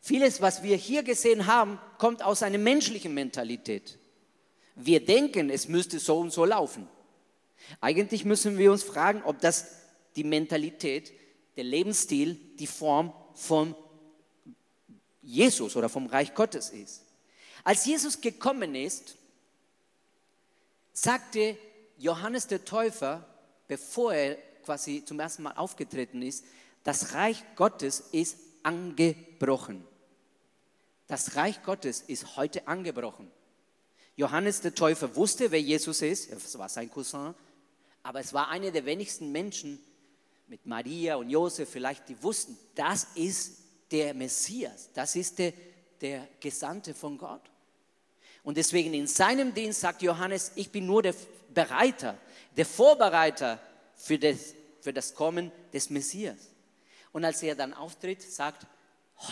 Vieles, 0.01 0.41
was 0.41 0.63
wir 0.63 0.77
hier 0.77 1.03
gesehen 1.03 1.47
haben, 1.47 1.81
kommt 1.99 2.23
aus 2.23 2.43
einer 2.43 2.59
menschlichen 2.59 3.13
Mentalität. 3.13 3.99
Wir 4.77 5.05
denken, 5.05 5.51
es 5.51 5.69
müsste 5.69 5.99
so 5.99 6.19
und 6.19 6.33
so 6.33 6.45
laufen. 6.45 6.89
Eigentlich 7.81 8.25
müssen 8.25 8.59
wir 8.59 8.71
uns 8.71 8.83
fragen, 8.83 9.23
ob 9.25 9.41
das 9.41 9.67
die 10.15 10.25
Mentalität, 10.25 11.13
der 11.57 11.65
Lebensstil, 11.65 12.35
die 12.59 12.67
Form 12.67 13.13
von 13.35 13.75
Jesus 15.23 15.75
oder 15.77 15.89
vom 15.89 16.07
Reich 16.07 16.35
Gottes 16.35 16.71
ist. 16.71 17.03
Als 17.65 17.85
Jesus 17.85 18.21
gekommen 18.21 18.75
ist, 18.75 19.17
sagte 20.93 21.59
Johannes 21.99 22.47
der 22.47 22.65
Täufer, 22.65 23.27
bevor 23.67 24.15
er 24.15 24.39
quasi 24.67 25.05
zum 25.05 25.19
ersten 25.21 25.45
Mal 25.45 25.53
aufgetreten 25.53 26.21
ist, 26.21 26.45
das 26.85 27.15
Reich 27.15 27.43
Gottes 27.55 28.01
ist 28.13 28.37
angebrochen. 28.63 29.85
Das 31.07 31.37
Reich 31.37 31.63
Gottes 31.63 32.03
ist 32.03 32.37
heute 32.37 32.67
angebrochen. 32.69 33.31
Johannes 34.17 34.61
der 34.61 34.75
Täufer 34.75 35.15
wusste, 35.15 35.51
wer 35.51 35.61
Jesus 35.61 36.03
ist, 36.03 36.31
es 36.31 36.59
war 36.59 36.69
sein 36.69 36.91
Cousin, 36.91 37.35
aber 38.03 38.21
es 38.21 38.33
war 38.33 38.49
einer 38.49 38.71
der 38.71 38.85
wenigsten 38.85 39.31
Menschen 39.31 39.79
mit 40.49 40.67
Maria 40.67 41.17
und 41.17 41.31
Josef 41.31 41.71
vielleicht, 41.71 42.09
die 42.09 42.21
wussten, 42.23 42.59
das 42.75 43.09
ist 43.15 43.59
der 43.91 44.15
Messias, 44.15 44.91
das 44.95 45.17
ist 45.17 45.39
der, 45.39 45.53
der 46.01 46.27
Gesandte 46.41 46.95
von 46.95 47.19
Gott. 47.19 47.43
Und 48.43 48.57
deswegen 48.57 48.95
in 48.95 49.07
seinem 49.07 49.53
Dienst 49.55 49.81
sagt 49.81 50.03
Johannes, 50.03 50.53
ich 50.55 50.71
bin 50.71 50.87
nur 50.87 51.03
der 51.03 51.15
Bereiter, 51.53 52.17
der 52.57 52.67
Vorbereiter 52.67 53.61
für 53.97 54.19
das, 54.19 54.55
für 54.87 54.93
das 54.93 55.17
Kommen 55.17 55.51
des 55.73 55.91
Messias. 55.91 56.37
Und 57.11 57.25
als 57.25 57.43
er 57.43 57.57
dann 57.57 57.75
auftritt, 57.75 58.23
sagt, 58.23 58.69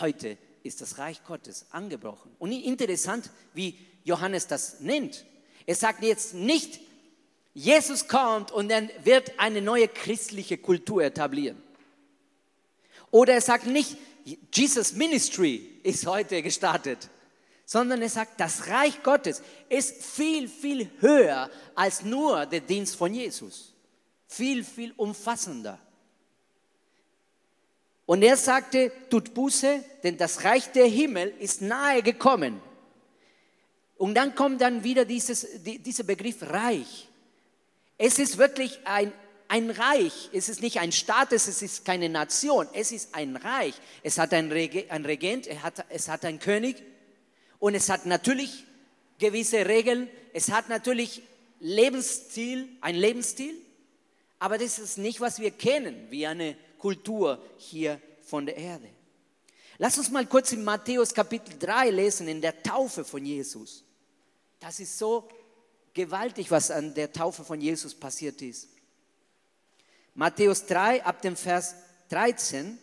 heute 0.01 0.37
ist 0.65 0.81
das 0.81 0.99
Reich 0.99 1.23
Gottes 1.23 1.67
angebrochen. 1.71 2.35
Und 2.41 2.51
interessant, 2.51 3.31
wie 3.53 3.79
Johannes 4.03 4.49
das 4.49 4.81
nennt. 4.81 5.25
Er 5.65 5.77
sagt 5.77 6.03
jetzt 6.03 6.35
nicht, 6.35 6.81
Jesus 7.53 8.09
kommt 8.09 8.51
und 8.51 8.69
dann 8.69 8.91
wird 9.05 9.39
eine 9.39 9.63
neue 9.63 9.87
christliche 9.87 10.59
Kultur 10.59 11.05
etablieren. 11.05 11.63
Oder 13.13 13.35
er 13.35 13.41
sagt 13.41 13.67
nicht, 13.67 13.97
Jesus 14.53 14.95
Ministry 14.95 15.79
ist 15.85 16.05
heute 16.05 16.43
gestartet, 16.43 17.09
sondern 17.65 18.03
er 18.03 18.11
sagt, 18.11 18.41
das 18.41 18.67
Reich 18.67 19.05
Gottes 19.05 19.41
ist 19.69 20.05
viel, 20.05 20.49
viel 20.49 20.91
höher 20.99 21.49
als 21.77 22.03
nur 22.03 22.45
der 22.45 22.61
Dienst 22.61 22.97
von 22.97 23.15
Jesus. 23.15 23.74
Viel, 24.37 24.65
viel 24.65 24.93
umfassender. 24.97 25.79
Und 28.07 28.23
er 28.23 28.37
sagte, 28.37 28.91
tut 29.09 29.33
Buße, 29.33 29.83
denn 30.03 30.17
das 30.17 30.45
Reich 30.45 30.73
der 30.73 30.87
Himmel 30.87 31.33
ist 31.39 31.63
nahe 31.63 32.03
gekommen. 32.03 32.61
Und 33.97 34.15
dann 34.15 34.35
kommt 34.35 34.61
dann 34.61 34.83
wieder 34.83 35.05
dieses, 35.05 35.47
dieser 35.63 36.03
Begriff 36.03 36.43
Reich. 36.43 37.09
Es 37.97 38.19
ist 38.19 38.37
wirklich 38.37 38.81
ein, 38.85 39.13
ein 39.47 39.71
Reich. 39.71 40.31
Es 40.33 40.49
ist 40.49 40.63
nicht 40.63 40.81
ein 40.81 40.91
Staat, 40.91 41.33
es 41.33 41.63
ist 41.63 41.85
keine 41.85 42.09
Nation. 42.09 42.67
Es 42.73 42.91
ist 42.91 43.15
ein 43.15 43.37
Reich. 43.37 43.75
Es 44.03 44.19
hat 44.19 44.35
ein, 44.35 44.51
Reg 44.51 44.91
ein 44.91 45.07
Regent, 45.07 45.47
es 45.47 45.63
hat, 45.63 45.87
es 45.91 46.09
hat 46.09 46.25
einen 46.25 46.41
König 46.41 46.83
und 47.61 47.77
es 47.77 47.89
hat 47.89 48.05
natürlich 48.05 48.65
gewisse 49.19 49.67
Regeln. 49.67 50.11
Es 50.33 50.51
hat 50.51 50.69
natürlich 50.69 51.23
Lebensstil, 51.61 52.69
ein 52.81 52.97
Lebensstil. 52.97 53.55
Aber 54.39 54.59
das 54.59 54.79
ist 54.79 54.99
nicht, 54.99 55.21
was 55.21 55.39
wir 55.39 55.51
kennen, 55.51 56.11
wie 56.11 56.27
eine 56.27 56.57
Kultur 56.79 57.43
hier 57.57 58.01
von 58.23 58.47
der 58.47 58.57
Erde. 58.57 58.89
Lass 59.79 59.99
uns 59.99 60.11
mal 60.11 60.27
kurz 60.27 60.53
in 60.53 60.63
Matthäus 60.63 61.13
Kapitel 61.15 61.59
3 61.59 61.91
lesen, 61.91 62.29
in 62.29 62.41
der 62.41 62.63
Taufe 62.63 63.05
von 63.05 63.25
Jesus. 63.25 63.85
Das 64.61 64.79
ist 64.81 64.99
so 64.99 65.29
gewaltig, 65.93 66.51
was 66.51 66.71
an 66.71 66.95
der 66.95 67.13
Taufe 67.13 67.45
von 67.45 67.61
Jesus 67.61 67.95
passiert 67.95 68.41
ist. 68.43 68.69
Matthäus 70.15 70.67
3 70.67 71.05
ab 71.05 71.23
dem 71.23 71.37
Vers 71.37 71.75
13 72.11 72.79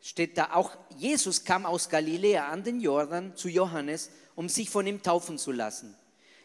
steht 0.00 0.38
da 0.38 0.54
auch, 0.54 0.76
Jesus 0.96 1.44
kam 1.44 1.66
aus 1.66 1.88
Galiläa 1.88 2.48
an 2.48 2.64
den 2.64 2.80
Jordan 2.80 3.36
zu 3.36 3.48
Johannes, 3.48 4.10
um 4.34 4.48
sich 4.48 4.70
von 4.70 4.86
ihm 4.86 5.02
taufen 5.02 5.36
zu 5.36 5.52
lassen. 5.52 5.94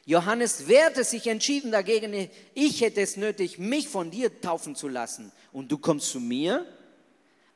Johannes 0.06 0.68
wehrte 0.68 1.04
sich 1.04 1.28
entschieden 1.28 1.72
dagegen, 1.72 2.30
ich 2.54 2.82
hätte 2.82 3.02
es 3.02 3.18
nötig, 3.18 3.60
mich 3.60 3.88
von 3.88 4.10
dir 4.10 4.42
taufen 4.42 4.76
zu 4.76 4.88
lassen. 4.88 5.32
Und 5.52 5.72
du 5.72 5.78
kommst 5.78 6.10
zu 6.10 6.20
mir? 6.20 6.66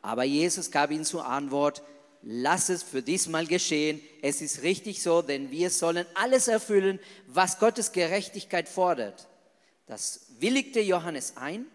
Aber 0.02 0.24
Jesus 0.24 0.70
gab 0.70 0.92
ihm 0.92 1.04
zur 1.04 1.26
Antwort, 1.26 1.82
lass 2.22 2.70
es 2.70 2.84
für 2.84 3.02
diesmal 3.02 3.48
geschehen. 3.48 4.00
Es 4.22 4.42
ist 4.42 4.62
richtig 4.62 5.02
so, 5.02 5.24
denn 5.24 5.50
wir 5.50 5.72
sollen 5.72 6.06
alles 6.14 6.48
erfüllen, 6.48 7.00
was 7.28 7.58
Gottes 7.58 7.92
Gerechtigkeit 7.92 8.70
fordert. 8.70 9.28
Das 9.88 10.28
willigte 10.40 10.82
Johannes 10.82 11.38
ein. 11.38 11.66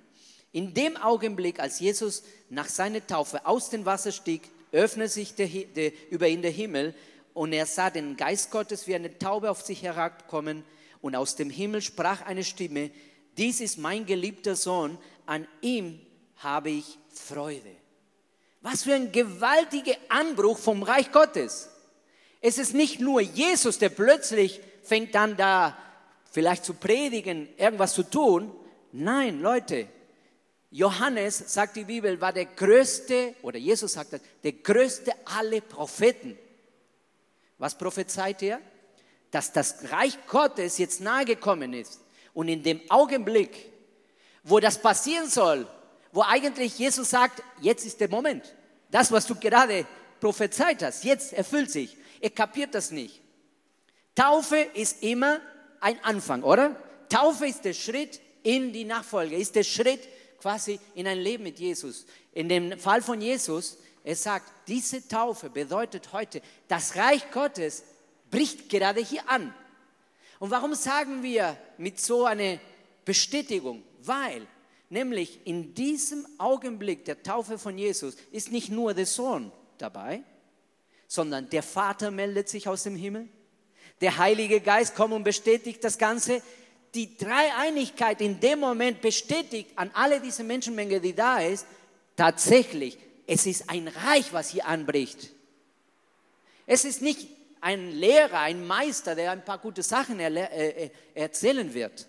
In 0.52 0.74
dem 0.74 0.96
Augenblick, 0.96 1.60
als 1.60 1.80
Jesus 1.80 2.22
nach 2.48 2.68
seiner 2.68 3.04
Taufe 3.04 3.46
aus 3.46 3.70
dem 3.70 3.84
Wasser 3.86 4.12
stieg, 4.12 4.42
öffnete 4.72 5.10
sich 5.10 5.34
der, 5.34 5.48
der, 5.48 5.92
über 6.10 6.28
ihn 6.28 6.42
der 6.42 6.50
Himmel 6.50 6.94
und 7.34 7.52
er 7.52 7.66
sah 7.66 7.90
den 7.90 8.16
Geist 8.16 8.50
Gottes 8.50 8.86
wie 8.86 8.94
eine 8.94 9.18
Taube 9.18 9.50
auf 9.50 9.62
sich 9.62 9.82
herabkommen 9.82 10.64
und 11.00 11.16
aus 11.16 11.36
dem 11.36 11.50
Himmel 11.50 11.82
sprach 11.82 12.22
eine 12.22 12.44
Stimme, 12.44 12.90
dies 13.38 13.60
ist 13.60 13.78
mein 13.78 14.06
geliebter 14.06 14.56
Sohn, 14.56 14.98
an 15.26 15.46
ihm 15.60 16.00
habe 16.36 16.70
ich 16.70 16.98
Freude. 17.08 17.76
Was 18.60 18.82
für 18.82 18.94
ein 18.94 19.12
gewaltiger 19.12 19.96
Anbruch 20.08 20.58
vom 20.58 20.82
Reich 20.82 21.12
Gottes. 21.12 21.70
Es 22.40 22.58
ist 22.58 22.74
nicht 22.74 23.00
nur 23.00 23.20
Jesus, 23.20 23.78
der 23.78 23.88
plötzlich 23.88 24.60
fängt 24.82 25.14
an 25.16 25.36
da 25.36 25.76
vielleicht 26.30 26.64
zu 26.64 26.74
predigen, 26.74 27.48
irgendwas 27.56 27.94
zu 27.94 28.02
tun. 28.02 28.52
Nein, 28.92 29.40
Leute, 29.40 29.88
Johannes, 30.70 31.52
sagt 31.52 31.76
die 31.76 31.84
Bibel, 31.84 32.20
war 32.20 32.32
der 32.32 32.44
größte, 32.44 33.34
oder 33.42 33.58
Jesus 33.58 33.94
sagt 33.94 34.12
das, 34.12 34.20
der 34.42 34.52
größte 34.52 35.12
aller 35.24 35.60
Propheten. 35.60 36.38
Was 37.60 37.76
prophezeit 37.76 38.42
er? 38.42 38.58
Dass 39.30 39.52
das 39.52 39.92
Reich 39.92 40.18
Gottes 40.26 40.78
jetzt 40.78 41.00
nahe 41.00 41.26
gekommen 41.26 41.74
ist. 41.74 42.00
Und 42.32 42.48
in 42.48 42.62
dem 42.62 42.80
Augenblick, 42.88 43.70
wo 44.42 44.58
das 44.60 44.80
passieren 44.80 45.28
soll, 45.28 45.68
wo 46.10 46.22
eigentlich 46.22 46.78
Jesus 46.78 47.10
sagt, 47.10 47.42
jetzt 47.60 47.84
ist 47.84 48.00
der 48.00 48.08
Moment. 48.08 48.56
Das, 48.90 49.12
was 49.12 49.26
du 49.26 49.34
gerade 49.34 49.86
prophezeit 50.20 50.82
hast, 50.82 51.04
jetzt 51.04 51.34
erfüllt 51.34 51.70
sich. 51.70 51.96
Er 52.20 52.30
kapiert 52.30 52.74
das 52.74 52.90
nicht. 52.90 53.20
Taufe 54.14 54.56
ist 54.56 55.02
immer 55.02 55.40
ein 55.80 56.02
Anfang, 56.02 56.42
oder? 56.42 56.74
Taufe 57.10 57.46
ist 57.46 57.64
der 57.64 57.74
Schritt 57.74 58.20
in 58.42 58.72
die 58.72 58.84
Nachfolge, 58.84 59.36
ist 59.36 59.54
der 59.54 59.64
Schritt 59.64 60.08
quasi 60.40 60.80
in 60.94 61.06
ein 61.06 61.18
Leben 61.18 61.44
mit 61.44 61.58
Jesus. 61.58 62.06
In 62.32 62.48
dem 62.48 62.78
Fall 62.78 63.02
von 63.02 63.20
Jesus 63.20 63.76
er 64.02 64.16
sagt, 64.16 64.50
diese 64.66 65.06
Taufe 65.06 65.50
bedeutet 65.50 66.12
heute, 66.12 66.40
das 66.68 66.96
Reich 66.96 67.30
Gottes 67.30 67.84
bricht 68.30 68.68
gerade 68.68 69.00
hier 69.00 69.28
an. 69.28 69.54
Und 70.38 70.50
warum 70.50 70.74
sagen 70.74 71.22
wir 71.22 71.56
mit 71.76 72.00
so 72.00 72.24
einer 72.24 72.58
Bestätigung? 73.04 73.82
Weil 74.02 74.46
nämlich 74.88 75.40
in 75.44 75.74
diesem 75.74 76.26
Augenblick 76.38 77.04
der 77.04 77.22
Taufe 77.22 77.58
von 77.58 77.76
Jesus 77.76 78.16
ist 78.32 78.50
nicht 78.50 78.70
nur 78.70 78.94
der 78.94 79.06
Sohn 79.06 79.52
dabei, 79.76 80.22
sondern 81.06 81.50
der 81.50 81.62
Vater 81.62 82.10
meldet 82.10 82.48
sich 82.48 82.68
aus 82.68 82.84
dem 82.84 82.96
Himmel, 82.96 83.28
der 84.00 84.16
Heilige 84.16 84.60
Geist 84.60 84.94
kommt 84.94 85.12
und 85.12 85.24
bestätigt 85.24 85.84
das 85.84 85.98
Ganze. 85.98 86.40
Die 86.94 87.16
Dreieinigkeit 87.18 88.20
in 88.22 88.40
dem 88.40 88.60
Moment 88.60 89.02
bestätigt 89.02 89.70
an 89.76 89.90
alle 89.92 90.20
diese 90.20 90.42
Menschenmenge, 90.42 91.00
die 91.00 91.14
da 91.14 91.38
ist, 91.38 91.66
tatsächlich 92.16 92.98
es 93.26 93.46
ist 93.46 93.70
ein 93.70 93.88
Reich, 93.88 94.32
was 94.32 94.50
hier 94.50 94.66
anbricht. 94.66 95.30
Es 96.66 96.84
ist 96.84 97.02
nicht 97.02 97.28
ein 97.60 97.92
Lehrer, 97.92 98.40
ein 98.40 98.66
Meister, 98.66 99.14
der 99.14 99.32
ein 99.32 99.44
paar 99.44 99.58
gute 99.58 99.82
Sachen 99.82 100.20
äh, 100.20 100.28
äh, 100.28 100.90
erzählen 101.14 101.74
wird. 101.74 102.06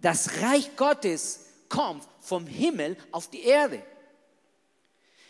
Das 0.00 0.42
Reich 0.42 0.76
Gottes 0.76 1.46
kommt 1.68 2.04
vom 2.20 2.46
Himmel 2.46 2.96
auf 3.12 3.28
die 3.28 3.42
Erde. 3.42 3.82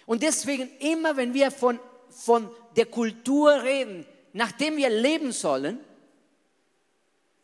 Und 0.07 0.23
deswegen 0.23 0.71
immer, 0.79 1.17
wenn 1.17 1.35
wir 1.35 1.51
von, 1.51 1.79
von 2.11 2.49
der 2.77 2.87
Kultur 2.87 3.63
reden, 3.63 4.07
nachdem 4.33 4.77
wir 4.77 4.91
leben 4.91 5.33
sollen, 5.33 5.81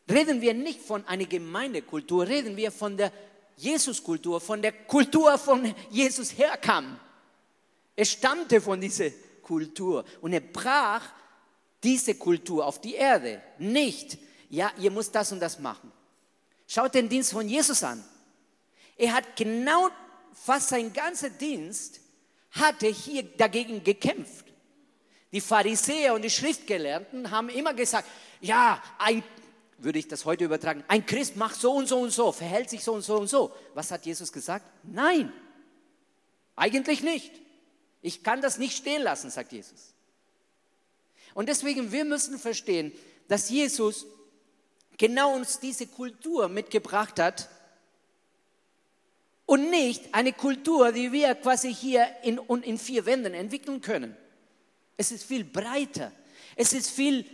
reden 0.08 0.40
wir 0.40 0.54
nicht 0.54 0.80
von 0.80 1.06
einer 1.06 1.24
Gemeindekultur, 1.24 2.26
reden 2.26 2.56
wir 2.56 2.70
von 2.70 2.96
der 2.96 3.12
Jesuskultur, 3.62 4.40
von 4.40 4.60
der 4.60 4.72
Kultur, 4.72 5.38
von 5.38 5.74
Jesus 5.90 6.36
herkam. 6.36 6.98
Er 7.94 8.04
stammte 8.04 8.60
von 8.60 8.80
dieser 8.80 9.10
Kultur 9.42 10.04
und 10.20 10.32
er 10.32 10.40
brach 10.40 11.04
diese 11.82 12.14
Kultur 12.14 12.66
auf 12.66 12.80
die 12.80 12.94
Erde. 12.94 13.42
Nicht, 13.58 14.18
ja, 14.48 14.70
ihr 14.78 14.90
müsst 14.90 15.14
das 15.14 15.32
und 15.32 15.40
das 15.40 15.58
machen. 15.58 15.92
Schaut 16.66 16.94
den 16.94 17.08
Dienst 17.08 17.32
von 17.32 17.48
Jesus 17.48 17.82
an. 17.82 18.02
Er 18.96 19.12
hat 19.12 19.36
genau 19.36 19.90
fast 20.32 20.70
sein 20.70 20.92
ganzer 20.92 21.30
Dienst 21.30 22.00
hatte 22.52 22.86
hier 22.86 23.22
dagegen 23.22 23.82
gekämpft. 23.82 24.46
Die 25.32 25.40
Pharisäer 25.40 26.14
und 26.14 26.22
die 26.22 26.30
Schriftgelehrten 26.30 27.30
haben 27.30 27.48
immer 27.48 27.72
gesagt, 27.72 28.06
ja, 28.40 28.82
ein, 28.98 29.22
würde 29.82 29.98
ich 29.98 30.08
das 30.08 30.24
heute 30.24 30.44
übertragen, 30.44 30.84
ein 30.88 31.04
Christ 31.04 31.36
macht 31.36 31.60
so 31.60 31.72
und 31.72 31.88
so 31.88 31.98
und 31.98 32.10
so, 32.10 32.32
verhält 32.32 32.70
sich 32.70 32.84
so 32.84 32.92
und 32.92 33.02
so 33.02 33.18
und 33.18 33.28
so. 33.28 33.52
Was 33.74 33.90
hat 33.90 34.06
Jesus 34.06 34.32
gesagt? 34.32 34.64
Nein, 34.84 35.32
eigentlich 36.56 37.02
nicht. 37.02 37.32
Ich 38.00 38.22
kann 38.22 38.40
das 38.40 38.58
nicht 38.58 38.76
stehen 38.76 39.02
lassen, 39.02 39.30
sagt 39.30 39.52
Jesus. 39.52 39.94
Und 41.34 41.48
deswegen, 41.48 41.92
wir 41.92 42.04
müssen 42.04 42.38
verstehen, 42.38 42.92
dass 43.28 43.48
Jesus 43.48 44.06
genau 44.98 45.34
uns 45.34 45.58
diese 45.58 45.86
Kultur 45.86 46.48
mitgebracht 46.48 47.18
hat 47.18 47.48
und 49.46 49.70
nicht 49.70 50.14
eine 50.14 50.32
Kultur, 50.32 50.92
die 50.92 51.12
wir 51.12 51.34
quasi 51.34 51.74
hier 51.74 52.06
in, 52.22 52.38
in 52.62 52.78
vier 52.78 53.06
Wänden 53.06 53.34
entwickeln 53.34 53.80
können. 53.80 54.16
Es 54.96 55.10
ist 55.10 55.24
viel 55.24 55.44
breiter, 55.44 56.12
es 56.56 56.72
ist 56.72 56.90
viel 56.90 57.24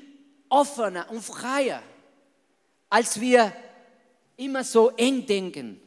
offener 0.49 1.11
und 1.11 1.23
freier, 1.23 1.83
als 2.91 3.21
wir 3.21 3.53
immer 4.37 4.65
so 4.65 4.91
eng 4.91 5.27
denken. 5.27 5.81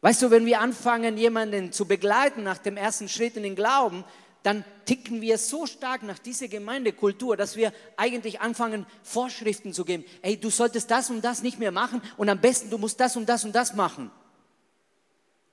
Weißt 0.00 0.22
du, 0.22 0.30
wenn 0.30 0.46
wir 0.46 0.60
anfangen, 0.60 1.16
jemanden 1.16 1.72
zu 1.72 1.86
begleiten 1.86 2.42
nach 2.42 2.58
dem 2.58 2.76
ersten 2.76 3.08
Schritt 3.08 3.36
in 3.36 3.42
den 3.42 3.56
Glauben, 3.56 4.04
dann 4.42 4.64
ticken 4.84 5.20
wir 5.20 5.38
so 5.38 5.66
stark 5.66 6.04
nach 6.04 6.20
dieser 6.20 6.46
Gemeindekultur, 6.46 7.36
dass 7.36 7.56
wir 7.56 7.72
eigentlich 7.96 8.40
anfangen, 8.40 8.86
Vorschriften 9.02 9.72
zu 9.72 9.84
geben. 9.84 10.04
Ey, 10.22 10.36
du 10.36 10.50
solltest 10.50 10.90
das 10.90 11.10
und 11.10 11.24
das 11.24 11.42
nicht 11.42 11.58
mehr 11.58 11.72
machen 11.72 12.00
und 12.16 12.28
am 12.28 12.40
besten 12.40 12.70
du 12.70 12.78
musst 12.78 13.00
das 13.00 13.16
und 13.16 13.28
das 13.28 13.44
und 13.44 13.54
das 13.56 13.74
machen. 13.74 14.10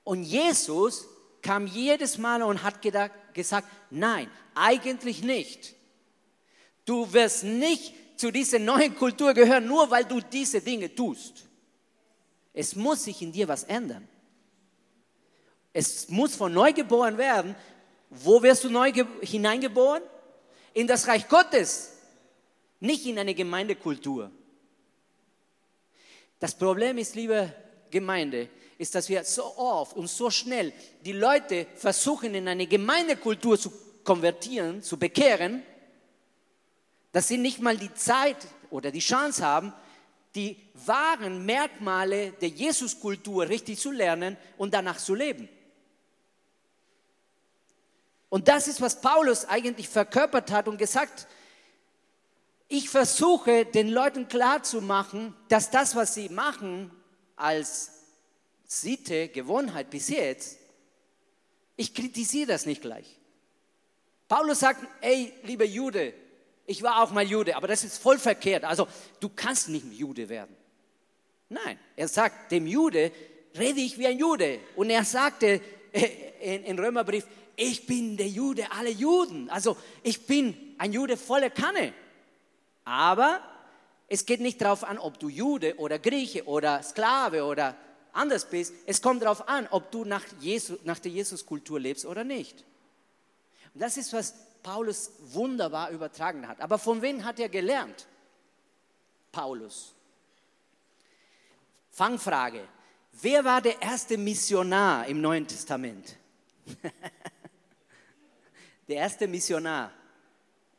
Und 0.04 0.22
Jesus 0.22 1.08
kam 1.42 1.66
jedes 1.66 2.18
Mal 2.18 2.42
und 2.42 2.62
hat 2.62 2.82
gedacht, 2.82 3.10
gesagt, 3.32 3.66
nein, 3.90 4.30
eigentlich 4.54 5.24
nicht. 5.24 5.74
Du 6.84 7.12
wirst 7.12 7.42
nicht 7.42 7.94
zu 8.16 8.30
dieser 8.30 8.58
neuen 8.58 8.94
Kultur 8.94 9.34
gehören, 9.34 9.66
nur 9.66 9.90
weil 9.90 10.04
du 10.04 10.20
diese 10.20 10.60
Dinge 10.60 10.94
tust. 10.94 11.46
Es 12.52 12.76
muss 12.76 13.04
sich 13.04 13.20
in 13.20 13.32
dir 13.32 13.48
was 13.48 13.64
ändern. 13.64 14.08
Es 15.72 16.08
muss 16.08 16.36
von 16.36 16.52
neu 16.52 16.72
geboren 16.72 17.18
werden. 17.18 17.56
Wo 18.08 18.42
wirst 18.42 18.62
du 18.64 18.70
neu 18.70 18.92
hineingeboren? 19.22 20.02
In 20.72 20.86
das 20.86 21.08
Reich 21.08 21.28
Gottes, 21.28 21.92
nicht 22.80 23.06
in 23.06 23.18
eine 23.18 23.34
Gemeindekultur. 23.34 24.30
Das 26.38 26.54
Problem 26.54 26.98
ist, 26.98 27.14
liebe 27.14 27.52
Gemeinde, 27.90 28.48
ist, 28.78 28.94
dass 28.94 29.08
wir 29.08 29.24
so 29.24 29.56
oft 29.56 29.96
und 29.96 30.08
so 30.08 30.30
schnell 30.30 30.72
die 31.04 31.12
Leute 31.12 31.66
versuchen, 31.74 32.34
in 32.34 32.46
eine 32.46 32.66
Gemeindekultur 32.66 33.58
zu 33.58 33.72
konvertieren, 34.04 34.82
zu 34.82 34.98
bekehren, 34.98 35.62
dass 37.14 37.28
sie 37.28 37.38
nicht 37.38 37.60
mal 37.60 37.76
die 37.76 37.94
Zeit 37.94 38.36
oder 38.70 38.90
die 38.90 38.98
Chance 38.98 39.46
haben, 39.46 39.72
die 40.34 40.56
wahren 40.74 41.46
Merkmale 41.46 42.32
der 42.32 42.48
Jesuskultur 42.48 43.48
richtig 43.48 43.78
zu 43.78 43.92
lernen 43.92 44.36
und 44.58 44.74
danach 44.74 44.98
zu 44.98 45.14
leben. 45.14 45.48
Und 48.30 48.48
das 48.48 48.66
ist, 48.66 48.80
was 48.80 49.00
Paulus 49.00 49.44
eigentlich 49.44 49.88
verkörpert 49.88 50.50
hat 50.50 50.66
und 50.66 50.76
gesagt, 50.76 51.28
ich 52.66 52.90
versuche 52.90 53.64
den 53.64 53.90
Leuten 53.90 54.26
klarzumachen, 54.26 55.36
dass 55.48 55.70
das, 55.70 55.94
was 55.94 56.14
sie 56.14 56.28
machen 56.30 56.90
als 57.36 57.92
Sitte, 58.66 59.28
Gewohnheit 59.28 59.88
bis 59.88 60.08
jetzt, 60.08 60.58
ich 61.76 61.94
kritisiere 61.94 62.48
das 62.48 62.66
nicht 62.66 62.82
gleich. 62.82 63.20
Paulus 64.26 64.58
sagt, 64.58 64.84
ey, 65.00 65.32
lieber 65.44 65.64
Jude, 65.64 66.12
ich 66.66 66.82
war 66.82 67.02
auch 67.02 67.10
mal 67.10 67.24
Jude, 67.24 67.56
aber 67.56 67.68
das 67.68 67.84
ist 67.84 67.98
voll 67.98 68.18
verkehrt. 68.18 68.64
Also 68.64 68.88
du 69.20 69.28
kannst 69.28 69.68
nicht 69.68 69.84
Jude 69.92 70.28
werden. 70.28 70.54
Nein, 71.48 71.78
er 71.96 72.08
sagt, 72.08 72.52
dem 72.52 72.66
Jude 72.66 73.12
rede 73.56 73.80
ich 73.80 73.98
wie 73.98 74.06
ein 74.06 74.18
Jude. 74.18 74.60
Und 74.76 74.90
er 74.90 75.04
sagte 75.04 75.60
äh, 75.92 76.56
in, 76.64 76.78
Römerbrief, 76.78 77.26
ich 77.56 77.86
bin 77.86 78.16
der 78.16 78.28
Jude 78.28 78.70
aller 78.72 78.90
Juden. 78.90 79.50
Also 79.50 79.76
ich 80.02 80.26
bin 80.26 80.74
ein 80.78 80.92
Jude 80.92 81.16
voller 81.16 81.50
Kanne. 81.50 81.92
Aber 82.84 83.40
es 84.08 84.26
geht 84.26 84.40
nicht 84.40 84.60
darauf 84.60 84.84
an, 84.84 84.98
ob 84.98 85.18
du 85.18 85.28
Jude 85.28 85.76
oder 85.76 85.98
Grieche 85.98 86.44
oder 86.44 86.82
Sklave 86.82 87.44
oder 87.44 87.76
anders 88.12 88.48
bist. 88.48 88.74
Es 88.86 89.02
kommt 89.02 89.22
darauf 89.22 89.48
an, 89.48 89.68
ob 89.70 89.90
du 89.90 90.04
nach, 90.04 90.24
Jesus, 90.40 90.78
nach 90.84 90.98
der 90.98 91.12
Jesuskultur 91.12 91.78
lebst 91.78 92.06
oder 92.06 92.24
nicht. 92.24 92.64
Und 93.74 93.82
das 93.82 93.96
ist, 93.96 94.12
was 94.12 94.34
Paulus 94.64 95.12
wunderbar 95.20 95.90
übertragen 95.90 96.48
hat. 96.48 96.60
Aber 96.60 96.78
von 96.78 97.00
wem 97.02 97.22
hat 97.22 97.38
er 97.38 97.48
gelernt? 97.48 98.08
Paulus. 99.30 99.94
Fangfrage. 101.90 102.66
Wer 103.12 103.44
war 103.44 103.60
der 103.60 103.80
erste 103.80 104.18
Missionar 104.18 105.06
im 105.06 105.20
Neuen 105.20 105.46
Testament? 105.46 106.16
der 108.88 108.96
erste 108.96 109.28
Missionar 109.28 109.92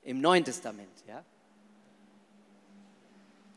im 0.01 0.19
Neuen 0.19 0.43
Testament. 0.43 1.03
Ja? 1.07 1.23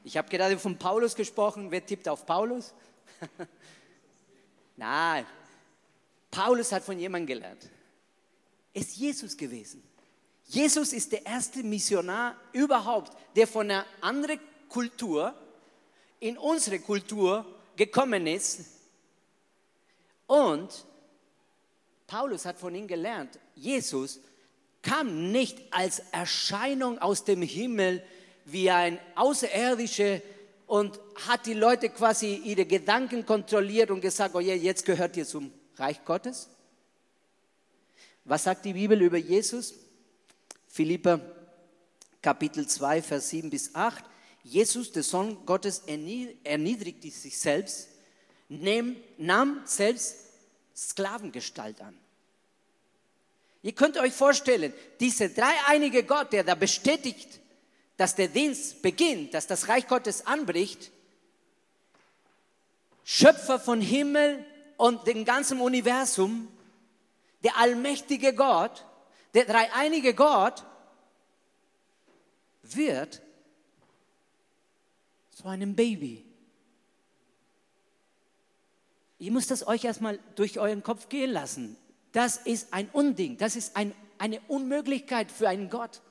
Ich 0.05 0.17
habe 0.17 0.29
gerade 0.29 0.59
von 0.59 0.79
Paulus 0.79 1.17
gesprochen. 1.17 1.71
Wer 1.71 1.85
tippt 1.85 2.07
auf 2.07 2.27
Paulus? 2.27 2.75
Nein, 4.77 5.27
Paulus 6.31 6.71
hat 6.71 6.85
von 6.85 6.99
jemandem 6.99 7.27
gelernt. 7.27 7.71
Ist 8.75 8.97
Jesus 8.97 9.37
gewesen. 9.37 9.83
Jesus 10.49 10.95
ist 10.95 11.13
der 11.13 11.27
erste 11.27 11.63
Missionar 11.63 12.35
überhaupt, 12.53 13.13
der 13.37 13.47
von 13.47 13.71
einer 13.71 13.85
anderen 14.01 14.41
Kultur 14.69 15.35
in 16.21 16.39
unsere 16.39 16.79
Kultur 16.81 17.45
gekommen 17.77 18.27
ist. 18.27 18.61
Und 20.27 20.87
Paulus 22.07 22.47
hat 22.47 22.59
von 22.59 22.75
ihm 22.75 22.87
gelernt, 22.87 23.39
Jesus 23.55 24.21
kam 24.81 25.31
nicht 25.31 25.59
als 25.71 26.01
Erscheinung 26.13 26.99
aus 26.99 27.25
dem 27.25 27.43
Himmel 27.43 28.03
wie 28.47 28.71
ein 28.71 28.99
Außerirdischer 29.17 30.23
und 30.67 30.99
hat 31.29 31.45
die 31.45 31.55
Leute 31.55 31.91
quasi 31.91 32.37
ihre 32.37 32.65
Gedanken 32.65 33.27
kontrolliert 33.27 33.91
und 33.91 34.01
gesagt, 34.01 34.35
oh 34.35 34.41
ja, 34.41 34.55
jetzt 34.55 34.87
gehört 34.87 35.15
ihr 35.19 35.27
zum 35.27 35.53
Reich 35.77 36.03
Gottes. 36.07 36.49
Was 38.25 38.45
sagt 38.45 38.65
die 38.65 38.73
Bibel 38.73 39.01
über 39.03 39.19
Jesus? 39.19 39.75
Philippa 40.69 41.21
Kapitel 42.23 42.67
2, 42.67 43.03
Vers 43.03 43.31
7 43.31 43.51
bis 43.51 43.75
8. 43.75 44.05
Jesus, 44.45 44.93
der 44.93 45.03
Sohn 45.03 45.45
Gottes, 45.45 45.83
erniedrigte 45.87 47.11
sich 47.11 47.39
selbst, 47.39 47.89
nahm 48.49 49.63
selbst 49.65 50.17
Sklavengestalt 50.77 51.81
an. 51.81 51.99
Ihr 53.63 53.73
könnt 53.73 53.99
euch 53.99 54.13
vorstellen, 54.13 54.73
dieser 55.01 55.29
dreieinige 55.29 56.05
Gott, 56.05 56.33
der 56.33 56.45
da 56.45 56.55
bestätigt, 56.55 57.41
dass 57.97 58.15
der 58.15 58.29
Dienst 58.29 58.81
beginnt, 58.81 59.35
dass 59.35 59.47
das 59.47 59.69
Reich 59.69 59.89
Gottes 59.89 60.25
anbricht, 60.27 60.93
Schöpfer 63.05 63.59
von 63.59 63.81
Himmel 63.81 64.45
und 64.77 65.07
dem 65.07 65.25
ganzen 65.25 65.61
Universum, 65.61 66.49
der 67.43 67.57
allmächtige 67.57 68.35
Gott, 68.35 68.85
der 69.39 69.45
dreieinige 69.45 70.15
Gott, 70.15 70.65
wird 72.63 73.23
zu 75.31 75.47
einem 75.47 75.77
Baby. 75.77 76.27
Ihr 79.21 79.31
müsst 79.31 79.53
das 79.53 79.65
euch 79.65 79.85
erstmal 79.85 80.19
durch 80.35 80.59
euren 80.59 80.83
Kopf 80.83 81.09
gehen 81.09 81.31
lassen. 81.31 81.77
Das 82.11 82.37
ist 82.39 82.73
ein 82.73 82.89
Unding, 82.91 83.37
das 83.37 83.55
ist 83.55 83.77
ein, 83.77 83.95
eine 84.19 84.41
Unmöglichkeit 84.49 85.31
für 85.31 85.49
einen 85.49 85.71
Gott. 85.71 86.03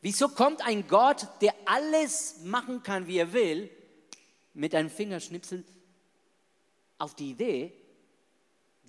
Wieso 0.00 0.30
kommt 0.30 0.66
ein 0.66 0.88
Gott, 0.88 1.28
der 1.42 1.54
alles 1.66 2.40
machen 2.42 2.82
kann, 2.82 3.06
wie 3.06 3.18
er 3.18 3.32
will, 3.32 3.70
mit 4.54 4.74
einem 4.74 4.90
Fingerschnipsel 4.90 5.62
auf 6.98 7.14
die 7.14 7.30
Idee, 7.30 7.79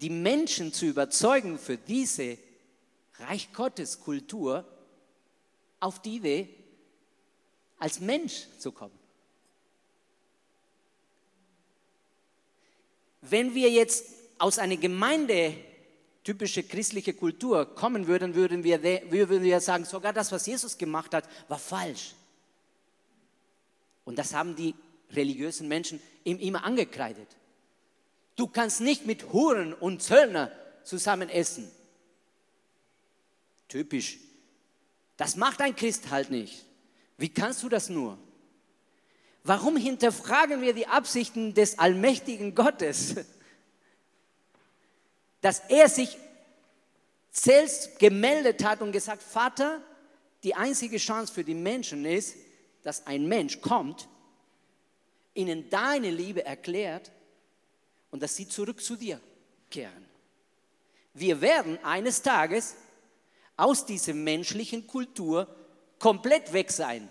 die 0.02 0.10
Menschen 0.10 0.74
zu 0.74 0.86
überzeugen 0.86 1.60
für 1.60 1.78
diese 1.78 2.38
Reich 3.20 3.54
Gottes 3.54 4.00
Kultur, 4.00 4.66
auf 5.80 6.02
die 6.02 6.16
Idee, 6.16 6.50
als 7.78 8.00
Mensch 8.00 8.48
zu 8.60 8.72
kommen? 8.72 8.98
Wenn 13.22 13.54
wir 13.54 13.70
jetzt 13.70 14.06
aus 14.40 14.58
einer 14.58 14.78
Gemeinde 14.78 15.56
typische 16.24 16.64
christliche 16.64 17.14
Kultur 17.14 17.76
kommen 17.76 18.08
würden, 18.08 18.36
würden 18.36 18.64
wir, 18.64 18.82
würden 18.84 19.44
wir 19.44 19.60
sagen, 19.60 19.86
sogar 19.86 20.14
das, 20.14 20.32
was 20.32 20.46
Jesus 20.46 20.78
gemacht 20.78 21.14
hat, 21.14 21.28
war 21.48 21.60
falsch. 21.60 22.14
Und 24.04 24.18
das 24.18 24.34
haben 24.34 24.56
die 24.56 24.74
religiösen 25.12 25.68
Menschen 25.68 26.02
ihm 26.24 26.40
immer 26.40 26.64
angekreidet. 26.64 27.28
Du 28.42 28.48
kannst 28.48 28.82
nicht 28.82 29.06
mit 29.06 29.34
Huren 29.34 29.72
und 29.72 30.02
Zöllner 30.02 30.52
zusammen 30.84 31.30
essen. 31.30 31.70
Typisch. 33.68 34.18
Das 35.16 35.36
macht 35.36 35.62
ein 35.62 35.76
Christ 35.76 36.10
halt 36.10 36.32
nicht. 36.32 36.66
Wie 37.18 37.30
kannst 37.30 37.62
du 37.62 37.70
das 37.70 37.90
nur? 37.90 38.18
Warum 39.44 39.78
hinterfragen 39.78 40.64
wir 40.64 40.74
die 40.74 40.88
Absichten 40.88 41.54
des 41.54 41.78
allmächtigen 41.78 42.56
Gottes? 42.56 43.18
dass 45.42 45.60
er 45.70 45.88
sich 45.88 46.18
selbst 47.30 48.00
gemeldet 48.00 48.64
hat 48.64 48.82
und 48.82 48.92
gesagt, 48.92 49.22
Vater, 49.22 49.84
die 50.42 50.56
einzige 50.56 50.98
Chance 50.98 51.32
für 51.32 51.44
die 51.44 51.54
Menschen 51.54 52.06
ist, 52.06 52.38
dass 52.82 53.06
ein 53.06 53.28
Mensch 53.28 53.62
kommt, 53.62 54.08
ihnen 55.36 55.70
deine 55.70 56.10
Liebe 56.10 56.44
erklärt 56.44 57.12
und 58.12 58.22
dass 58.22 58.36
sie 58.36 58.47
zurück 58.47 58.82
zu 58.82 58.95
dir 58.95 59.20
kehren. 59.70 60.05
Wir 61.14 61.41
werden 61.41 61.80
eines 61.84 62.22
Tages 62.22 62.76
aus 63.57 63.86
dieser 63.86 64.14
menschlichen 64.14 64.88
Kultur 64.88 65.47
komplett 65.99 66.53
weg 66.53 66.72
sein. 66.72 67.09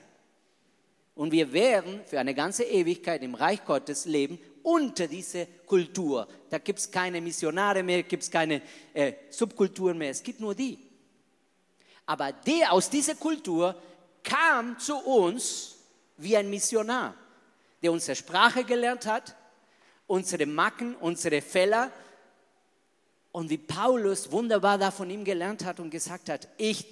Und 1.15 1.33
wir 1.33 1.53
werden 1.53 2.01
für 2.07 2.19
eine 2.19 2.35
ganze 2.35 2.65
Ewigkeit 2.65 3.23
im 3.23 3.35
Reich 3.35 3.65
Gottes 3.65 4.05
leben 4.07 4.39
unter 4.63 5.07
diese 5.07 5.47
Kultur. 5.67 6.27
Da 6.49 6.59
gibt 6.59 6.79
es 6.79 6.91
keine 6.91 7.21
Missionare 7.21 7.83
mehr, 7.83 8.03
gibt 8.03 8.23
es 8.23 8.31
keine 8.31 8.63
äh, 8.95 9.15
Subkulturen 9.31 9.99
mehr, 9.99 10.11
es 10.11 10.23
gibt 10.23 10.41
nur 10.41 10.55
die. 10.55 10.79
Aber 12.07 12.33
der 12.33 12.73
aus 12.73 12.91
dieser 12.91 13.15
Kultur 13.15 13.81
kam 14.23 14.79
zu 14.79 14.97
uns 14.97 15.77
wie 16.17 16.37
ein 16.37 16.51
Missionar, 16.51 17.15
der 17.83 17.93
unsere 17.93 18.17
Sprache 18.17 18.65
gelernt 18.65 19.07
hat, 19.07 19.37
unsere 20.11 20.45
Macken, 20.45 20.97
unsere 20.97 21.41
Fälle 21.41 21.93
und 23.31 23.49
wie 23.49 23.59
Paulus 23.59 24.33
wunderbar 24.33 24.77
da 24.77 24.91
von 24.91 25.09
ihm 25.09 25.25
gelernt 25.25 25.65
hat 25.65 25.79
und 25.79 25.91
gesagt 25.91 26.29
hat, 26.29 26.49
ich 26.59 26.85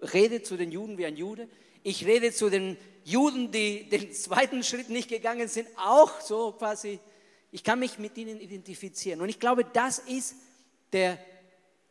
rede 0.00 0.42
zu 0.42 0.56
den 0.56 0.72
Juden 0.72 0.98
wie 0.98 1.06
ein 1.06 1.16
Jude. 1.16 1.48
Ich 1.84 2.04
rede 2.04 2.32
zu 2.32 2.50
den 2.50 2.76
Juden, 3.04 3.52
die 3.52 3.88
den 3.88 4.12
zweiten 4.24 4.64
Schritt 4.64 4.90
nicht 4.90 5.08
gegangen 5.08 5.46
sind, 5.46 5.68
auch 5.76 6.20
so 6.20 6.50
quasi. 6.50 6.98
Ich 7.52 7.62
kann 7.62 7.78
mich 7.78 8.00
mit 8.00 8.18
ihnen 8.18 8.40
identifizieren. 8.40 9.20
Und 9.20 9.28
ich 9.28 9.38
glaube, 9.38 9.64
das 9.64 10.00
ist 10.00 10.34
der, 10.92 11.24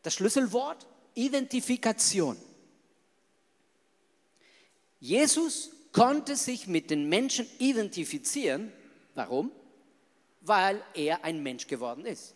das 0.02 0.12
Schlüsselwort, 0.12 0.86
Identifikation. 1.14 2.36
Jesus 4.98 5.70
konnte 5.92 6.36
sich 6.36 6.66
mit 6.66 6.90
den 6.90 7.08
Menschen 7.08 7.46
identifizieren. 7.58 8.70
Warum? 9.14 9.52
Weil 10.40 10.82
er 10.94 11.24
ein 11.24 11.42
Mensch 11.42 11.66
geworden 11.66 12.06
ist. 12.06 12.34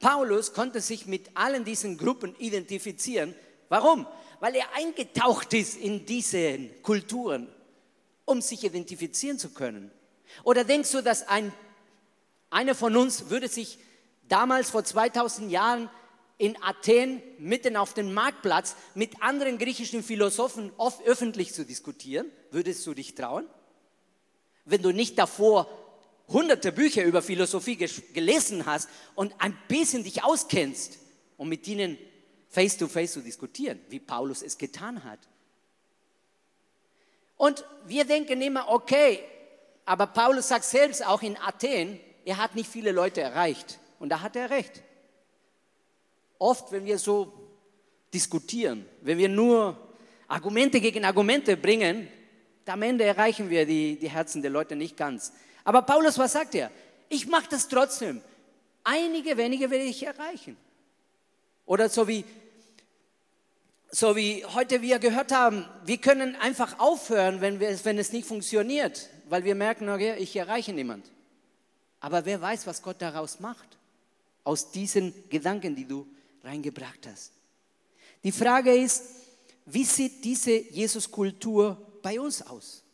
Paulus 0.00 0.52
konnte 0.52 0.80
sich 0.80 1.06
mit 1.06 1.30
allen 1.34 1.64
diesen 1.64 1.96
Gruppen 1.96 2.36
identifizieren. 2.36 3.34
Warum? 3.70 4.06
Weil 4.40 4.56
er 4.56 4.74
eingetaucht 4.74 5.54
ist 5.54 5.76
in 5.78 6.04
diese 6.04 6.58
Kulturen, 6.82 7.48
um 8.26 8.42
sich 8.42 8.64
identifizieren 8.64 9.38
zu 9.38 9.50
können. 9.50 9.90
Oder 10.42 10.64
denkst 10.64 10.92
du, 10.92 11.02
dass 11.02 11.26
ein, 11.26 11.52
einer 12.50 12.74
von 12.74 12.96
uns 12.96 13.30
würde 13.30 13.48
sich 13.48 13.78
damals 14.28 14.70
vor 14.70 14.84
2000 14.84 15.50
Jahren 15.50 15.88
in 16.36 16.60
Athen 16.62 17.22
mitten 17.38 17.76
auf 17.76 17.94
dem 17.94 18.12
Marktplatz 18.12 18.76
mit 18.94 19.22
anderen 19.22 19.56
griechischen 19.58 20.02
Philosophen 20.02 20.72
oft 20.76 21.02
öffentlich 21.06 21.54
zu 21.54 21.64
diskutieren? 21.64 22.30
Würdest 22.50 22.86
du 22.86 22.94
dich 22.94 23.14
trauen? 23.14 23.46
Wenn 24.64 24.82
du 24.82 24.92
nicht 24.92 25.18
davor 25.18 25.68
hunderte 26.28 26.72
Bücher 26.72 27.04
über 27.04 27.22
Philosophie 27.22 27.76
gelesen 27.76 28.66
hast 28.66 28.88
und 29.14 29.34
ein 29.38 29.56
bisschen 29.68 30.04
dich 30.04 30.24
auskennst, 30.24 30.98
um 31.36 31.48
mit 31.48 31.66
ihnen 31.68 31.98
face 32.48 32.76
to 32.76 32.88
face 32.88 33.12
zu 33.12 33.20
diskutieren, 33.20 33.80
wie 33.88 34.00
Paulus 34.00 34.42
es 34.42 34.56
getan 34.56 35.04
hat. 35.04 35.18
Und 37.36 37.64
wir 37.86 38.04
denken 38.04 38.40
immer, 38.40 38.68
okay, 38.68 39.20
aber 39.84 40.06
Paulus 40.06 40.48
sagt 40.48 40.64
selbst 40.64 41.04
auch 41.04 41.22
in 41.22 41.36
Athen, 41.36 42.00
er 42.24 42.38
hat 42.38 42.54
nicht 42.54 42.70
viele 42.70 42.92
Leute 42.92 43.20
erreicht. 43.20 43.78
Und 43.98 44.08
da 44.08 44.20
hat 44.20 44.36
er 44.36 44.50
recht. 44.50 44.82
Oft, 46.38 46.72
wenn 46.72 46.84
wir 46.84 46.98
so 46.98 47.32
diskutieren, 48.12 48.86
wenn 49.02 49.18
wir 49.18 49.28
nur 49.28 49.76
Argumente 50.28 50.80
gegen 50.80 51.04
Argumente 51.04 51.56
bringen, 51.56 52.08
am 52.66 52.82
Ende 52.82 53.04
erreichen 53.04 53.50
wir 53.50 53.66
die, 53.66 53.96
die 53.96 54.10
Herzen 54.10 54.42
der 54.42 54.50
Leute 54.50 54.76
nicht 54.76 54.96
ganz. 54.96 55.32
Aber 55.64 55.82
Paulus, 55.82 56.18
was 56.18 56.32
sagt 56.32 56.54
er? 56.54 56.70
Ich 57.08 57.26
mache 57.26 57.48
das 57.50 57.68
trotzdem. 57.68 58.20
Einige 58.82 59.36
wenige 59.36 59.70
werde 59.70 59.84
ich 59.84 60.04
erreichen. 60.04 60.56
Oder 61.66 61.88
so 61.88 62.06
wie, 62.06 62.24
so 63.90 64.16
wie 64.16 64.44
heute 64.44 64.82
wir 64.82 64.98
gehört 64.98 65.32
haben, 65.32 65.66
wir 65.84 65.98
können 65.98 66.36
einfach 66.36 66.78
aufhören, 66.78 67.40
wenn, 67.40 67.60
wir, 67.60 67.84
wenn 67.84 67.98
es 67.98 68.12
nicht 68.12 68.26
funktioniert, 68.26 69.08
weil 69.28 69.44
wir 69.44 69.54
merken, 69.54 69.88
okay, 69.88 70.16
ich 70.18 70.36
erreiche 70.36 70.72
niemand. 70.72 71.06
Aber 72.00 72.26
wer 72.26 72.40
weiß, 72.40 72.66
was 72.66 72.82
Gott 72.82 73.00
daraus 73.00 73.40
macht, 73.40 73.78
aus 74.42 74.70
diesen 74.70 75.14
Gedanken, 75.30 75.74
die 75.74 75.86
du 75.86 76.06
reingebracht 76.42 77.06
hast. 77.10 77.32
Die 78.22 78.32
Frage 78.32 78.74
ist, 78.74 79.04
wie 79.64 79.84
sieht 79.84 80.22
diese 80.24 80.52
Jesuskultur 80.52 81.78
bei 82.04 82.20
uns 82.20 82.42
aus? 82.42 82.84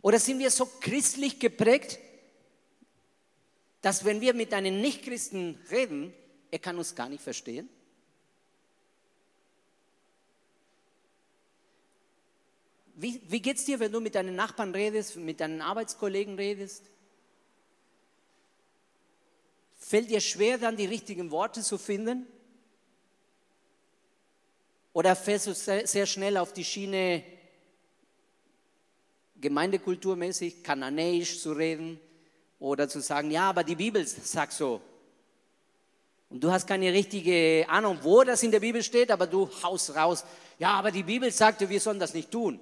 Oder 0.00 0.18
sind 0.18 0.38
wir 0.38 0.50
so 0.50 0.64
christlich 0.64 1.38
geprägt, 1.38 1.98
dass 3.82 4.04
wenn 4.06 4.22
wir 4.22 4.32
mit 4.32 4.54
einem 4.54 4.80
Nichtchristen 4.80 5.58
reden, 5.70 6.14
er 6.50 6.58
kann 6.58 6.78
uns 6.78 6.94
gar 6.94 7.10
nicht 7.10 7.22
verstehen? 7.22 7.68
Wie, 12.94 13.20
wie 13.28 13.40
geht 13.40 13.58
es 13.58 13.66
dir, 13.66 13.78
wenn 13.78 13.92
du 13.92 14.00
mit 14.00 14.14
deinen 14.14 14.34
Nachbarn 14.34 14.74
redest, 14.74 15.16
mit 15.16 15.40
deinen 15.40 15.60
Arbeitskollegen 15.60 16.36
redest? 16.36 16.84
Fällt 19.76 20.10
dir 20.10 20.20
schwer, 20.20 20.56
dann 20.56 20.76
die 20.76 20.86
richtigen 20.86 21.30
Worte 21.30 21.62
zu 21.62 21.76
finden? 21.76 22.26
Oder 24.92 25.14
fällst 25.14 25.46
du 25.46 25.54
sehr, 25.54 25.86
sehr 25.86 26.06
schnell 26.06 26.36
auf 26.36 26.52
die 26.52 26.64
Schiene, 26.64 27.22
gemeindekulturmäßig, 29.40 30.62
kananäisch 30.62 31.40
zu 31.40 31.52
reden 31.52 31.98
oder 32.58 32.88
zu 32.88 33.00
sagen, 33.00 33.30
ja, 33.30 33.48
aber 33.48 33.64
die 33.64 33.76
Bibel 33.76 34.06
sagt 34.06 34.52
so. 34.52 34.80
Und 36.28 36.44
du 36.44 36.50
hast 36.50 36.66
keine 36.66 36.92
richtige 36.92 37.66
Ahnung, 37.68 37.98
wo 38.02 38.22
das 38.22 38.42
in 38.42 38.50
der 38.50 38.60
Bibel 38.60 38.82
steht, 38.82 39.10
aber 39.10 39.26
du 39.26 39.48
haust 39.62 39.94
raus, 39.96 40.24
ja, 40.58 40.72
aber 40.72 40.90
die 40.90 41.02
Bibel 41.02 41.30
sagte, 41.32 41.68
wir 41.68 41.80
sollen 41.80 41.98
das 41.98 42.14
nicht 42.14 42.30
tun. 42.30 42.60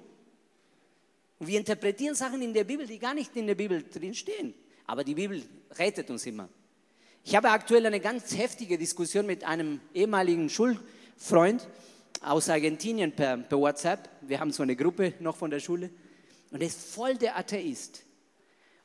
Und 1.37 1.47
wir 1.47 1.59
interpretieren 1.59 2.15
Sachen 2.15 2.41
in 2.41 2.53
der 2.53 2.63
Bibel, 2.63 2.87
die 2.87 2.97
gar 2.99 3.13
nicht 3.13 3.35
in 3.35 3.47
der 3.47 3.55
Bibel 3.55 3.83
drin 3.83 4.13
stehen. 4.13 4.53
Aber 4.87 5.03
die 5.03 5.13
Bibel 5.13 5.43
rettet 5.77 6.09
uns 6.09 6.25
immer. 6.25 6.49
Ich 7.23 7.35
habe 7.35 7.49
aktuell 7.51 7.85
eine 7.85 7.99
ganz 7.99 8.35
heftige 8.35 8.77
Diskussion 8.77 9.25
mit 9.25 9.43
einem 9.43 9.79
ehemaligen 9.93 10.49
Schulfreund 10.49 11.67
aus 12.21 12.49
Argentinien 12.49 13.11
per, 13.11 13.37
per 13.37 13.57
WhatsApp. 13.57 14.09
Wir 14.21 14.39
haben 14.39 14.51
so 14.51 14.63
eine 14.63 14.75
Gruppe 14.75 15.13
noch 15.19 15.35
von 15.35 15.49
der 15.49 15.59
Schule. 15.59 15.89
Und 16.51 16.61
er 16.61 16.67
ist 16.67 16.93
voll 16.93 17.15
der 17.15 17.37
Atheist. 17.37 18.03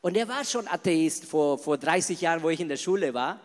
Und 0.00 0.16
er 0.16 0.28
war 0.28 0.44
schon 0.44 0.68
Atheist 0.68 1.24
vor, 1.24 1.58
vor 1.58 1.78
30 1.78 2.20
Jahren, 2.20 2.42
wo 2.42 2.50
ich 2.50 2.60
in 2.60 2.68
der 2.68 2.76
Schule 2.76 3.14
war. 3.14 3.40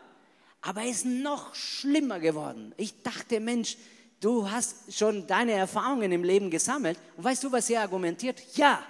Aber 0.61 0.81
er 0.81 0.89
ist 0.89 1.05
noch 1.05 1.55
schlimmer 1.55 2.19
geworden. 2.19 2.73
Ich 2.75 3.01
dachte, 3.01 3.39
Mensch, 3.39 3.77
du 4.19 4.49
hast 4.49 4.93
schon 4.93 5.25
deine 5.25 5.53
Erfahrungen 5.53 6.11
im 6.11 6.23
Leben 6.23 6.49
gesammelt. 6.49 6.99
Und 7.15 7.23
weißt 7.23 7.43
du, 7.45 7.51
was 7.51 7.69
er 7.69 7.81
argumentiert? 7.81 8.41
Ja, 8.55 8.83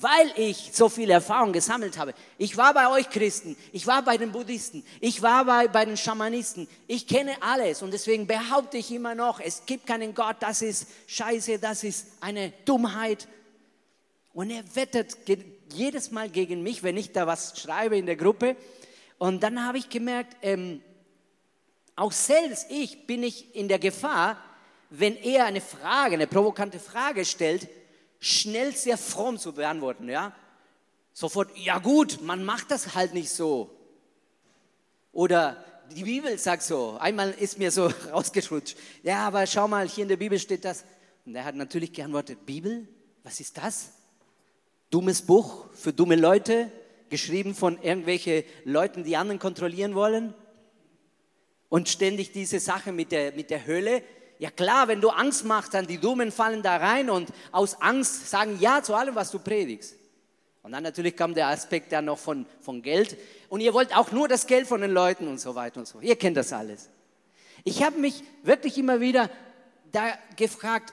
weil 0.00 0.32
ich 0.36 0.70
so 0.72 0.88
viel 0.88 1.10
Erfahrung 1.10 1.52
gesammelt 1.52 1.98
habe. 1.98 2.14
Ich 2.38 2.56
war 2.56 2.72
bei 2.72 2.90
euch 2.90 3.10
Christen, 3.10 3.56
ich 3.72 3.86
war 3.86 4.02
bei 4.02 4.16
den 4.16 4.32
Buddhisten, 4.32 4.84
ich 5.00 5.20
war 5.20 5.44
bei, 5.44 5.68
bei 5.68 5.84
den 5.84 5.96
Schamanisten. 5.96 6.66
Ich 6.86 7.06
kenne 7.06 7.34
alles 7.40 7.82
und 7.82 7.92
deswegen 7.92 8.26
behaupte 8.26 8.78
ich 8.78 8.90
immer 8.90 9.14
noch, 9.14 9.38
es 9.38 9.66
gibt 9.66 9.86
keinen 9.86 10.14
Gott, 10.14 10.36
das 10.40 10.62
ist 10.62 10.86
Scheiße, 11.06 11.58
das 11.58 11.84
ist 11.84 12.06
eine 12.20 12.52
Dummheit. 12.64 13.28
Und 14.32 14.50
er 14.50 14.64
wettet 14.74 15.18
jedes 15.74 16.10
Mal 16.10 16.30
gegen 16.30 16.62
mich, 16.62 16.82
wenn 16.82 16.96
ich 16.96 17.12
da 17.12 17.26
was 17.26 17.60
schreibe 17.60 17.98
in 17.98 18.06
der 18.06 18.16
Gruppe. 18.16 18.56
Und 19.18 19.42
dann 19.42 19.64
habe 19.64 19.76
ich 19.76 19.90
gemerkt, 19.90 20.36
ähm, 20.40 20.82
auch 21.96 22.12
selbst 22.12 22.66
ich 22.70 23.06
bin 23.06 23.22
ich 23.22 23.54
in 23.54 23.68
der 23.68 23.78
Gefahr, 23.78 24.42
wenn 24.88 25.16
er 25.16 25.44
eine 25.44 25.60
Frage, 25.60 26.14
eine 26.14 26.26
provokante 26.26 26.78
Frage 26.78 27.26
stellt, 27.26 27.68
schnell 28.22 28.74
sehr 28.74 28.96
fromm 28.96 29.38
zu 29.38 29.52
beantworten. 29.52 30.08
Ja? 30.08 30.34
Sofort, 31.12 31.50
ja 31.58 31.78
gut, 31.78 32.22
man 32.22 32.44
macht 32.44 32.70
das 32.70 32.94
halt 32.94 33.12
nicht 33.12 33.28
so. 33.30 33.70
Oder 35.12 35.62
die 35.94 36.04
Bibel 36.04 36.38
sagt 36.38 36.62
so. 36.62 36.96
Einmal 36.98 37.32
ist 37.32 37.58
mir 37.58 37.70
so 37.70 37.86
rausgerutscht. 38.10 38.76
Ja, 39.02 39.26
aber 39.26 39.46
schau 39.46 39.68
mal, 39.68 39.86
hier 39.86 40.02
in 40.02 40.08
der 40.08 40.16
Bibel 40.16 40.38
steht 40.38 40.64
das. 40.64 40.84
Und 41.26 41.34
er 41.34 41.44
hat 41.44 41.54
natürlich 41.54 41.92
geantwortet, 41.92 42.46
Bibel? 42.46 42.88
Was 43.24 43.40
ist 43.40 43.58
das? 43.58 43.92
dummes 44.92 45.22
Buch 45.22 45.66
für 45.72 45.92
dumme 45.92 46.16
Leute, 46.16 46.70
geschrieben 47.08 47.54
von 47.54 47.82
irgendwelchen 47.82 48.44
Leuten, 48.64 49.04
die 49.04 49.16
anderen 49.16 49.38
kontrollieren 49.38 49.94
wollen. 49.94 50.34
Und 51.68 51.88
ständig 51.88 52.32
diese 52.32 52.60
Sache 52.60 52.92
mit 52.92 53.10
der, 53.10 53.32
mit 53.32 53.50
der 53.50 53.66
Hölle. 53.66 54.02
Ja 54.42 54.50
klar, 54.50 54.88
wenn 54.88 55.00
du 55.00 55.08
Angst 55.10 55.44
machst, 55.44 55.72
dann 55.72 55.86
die 55.86 55.98
Dummen 55.98 56.32
fallen 56.32 56.64
da 56.64 56.76
rein 56.76 57.10
und 57.10 57.32
aus 57.52 57.80
Angst 57.80 58.28
sagen 58.28 58.58
Ja 58.58 58.82
zu 58.82 58.92
allem, 58.92 59.14
was 59.14 59.30
du 59.30 59.38
predigst. 59.38 59.94
Und 60.64 60.72
dann 60.72 60.82
natürlich 60.82 61.14
kam 61.14 61.32
der 61.32 61.46
Aspekt 61.46 61.92
dann 61.92 62.06
noch 62.06 62.18
von, 62.18 62.44
von 62.60 62.82
Geld. 62.82 63.16
Und 63.48 63.60
ihr 63.60 63.72
wollt 63.72 63.96
auch 63.96 64.10
nur 64.10 64.26
das 64.26 64.48
Geld 64.48 64.66
von 64.66 64.80
den 64.80 64.90
Leuten 64.90 65.28
und 65.28 65.38
so 65.38 65.54
weiter 65.54 65.78
und 65.78 65.86
so. 65.86 66.00
Ihr 66.00 66.16
kennt 66.16 66.36
das 66.36 66.52
alles. 66.52 66.90
Ich 67.62 67.84
habe 67.84 68.00
mich 68.00 68.24
wirklich 68.42 68.76
immer 68.78 69.00
wieder 69.00 69.30
da 69.92 70.12
gefragt, 70.34 70.92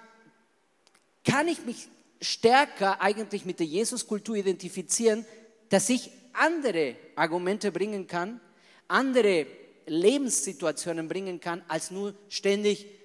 kann 1.25 1.47
ich 1.47 1.65
mich 1.65 1.87
stärker 2.21 3.01
eigentlich 3.01 3.45
mit 3.45 3.59
der 3.59 3.65
Jesuskultur 3.65 4.35
identifizieren, 4.35 5.25
dass 5.69 5.89
ich 5.89 6.11
andere 6.33 6.97
Argumente 7.15 7.71
bringen 7.71 8.05
kann, 8.05 8.41
andere 8.87 9.47
Lebenssituationen 9.87 11.07
bringen 11.07 11.39
kann, 11.39 11.63
als 11.67 11.89
nur 11.89 12.13
ständig, 12.27 12.98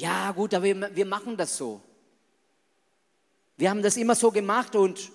ja 0.00 0.32
gut, 0.32 0.54
aber 0.54 0.64
wir, 0.64 1.06
machen 1.06 1.36
das 1.36 1.56
so. 1.56 1.80
Wir 3.56 3.70
haben 3.70 3.82
das 3.82 3.96
immer 3.96 4.14
so 4.14 4.30
gemacht 4.30 4.76
und 4.76 5.10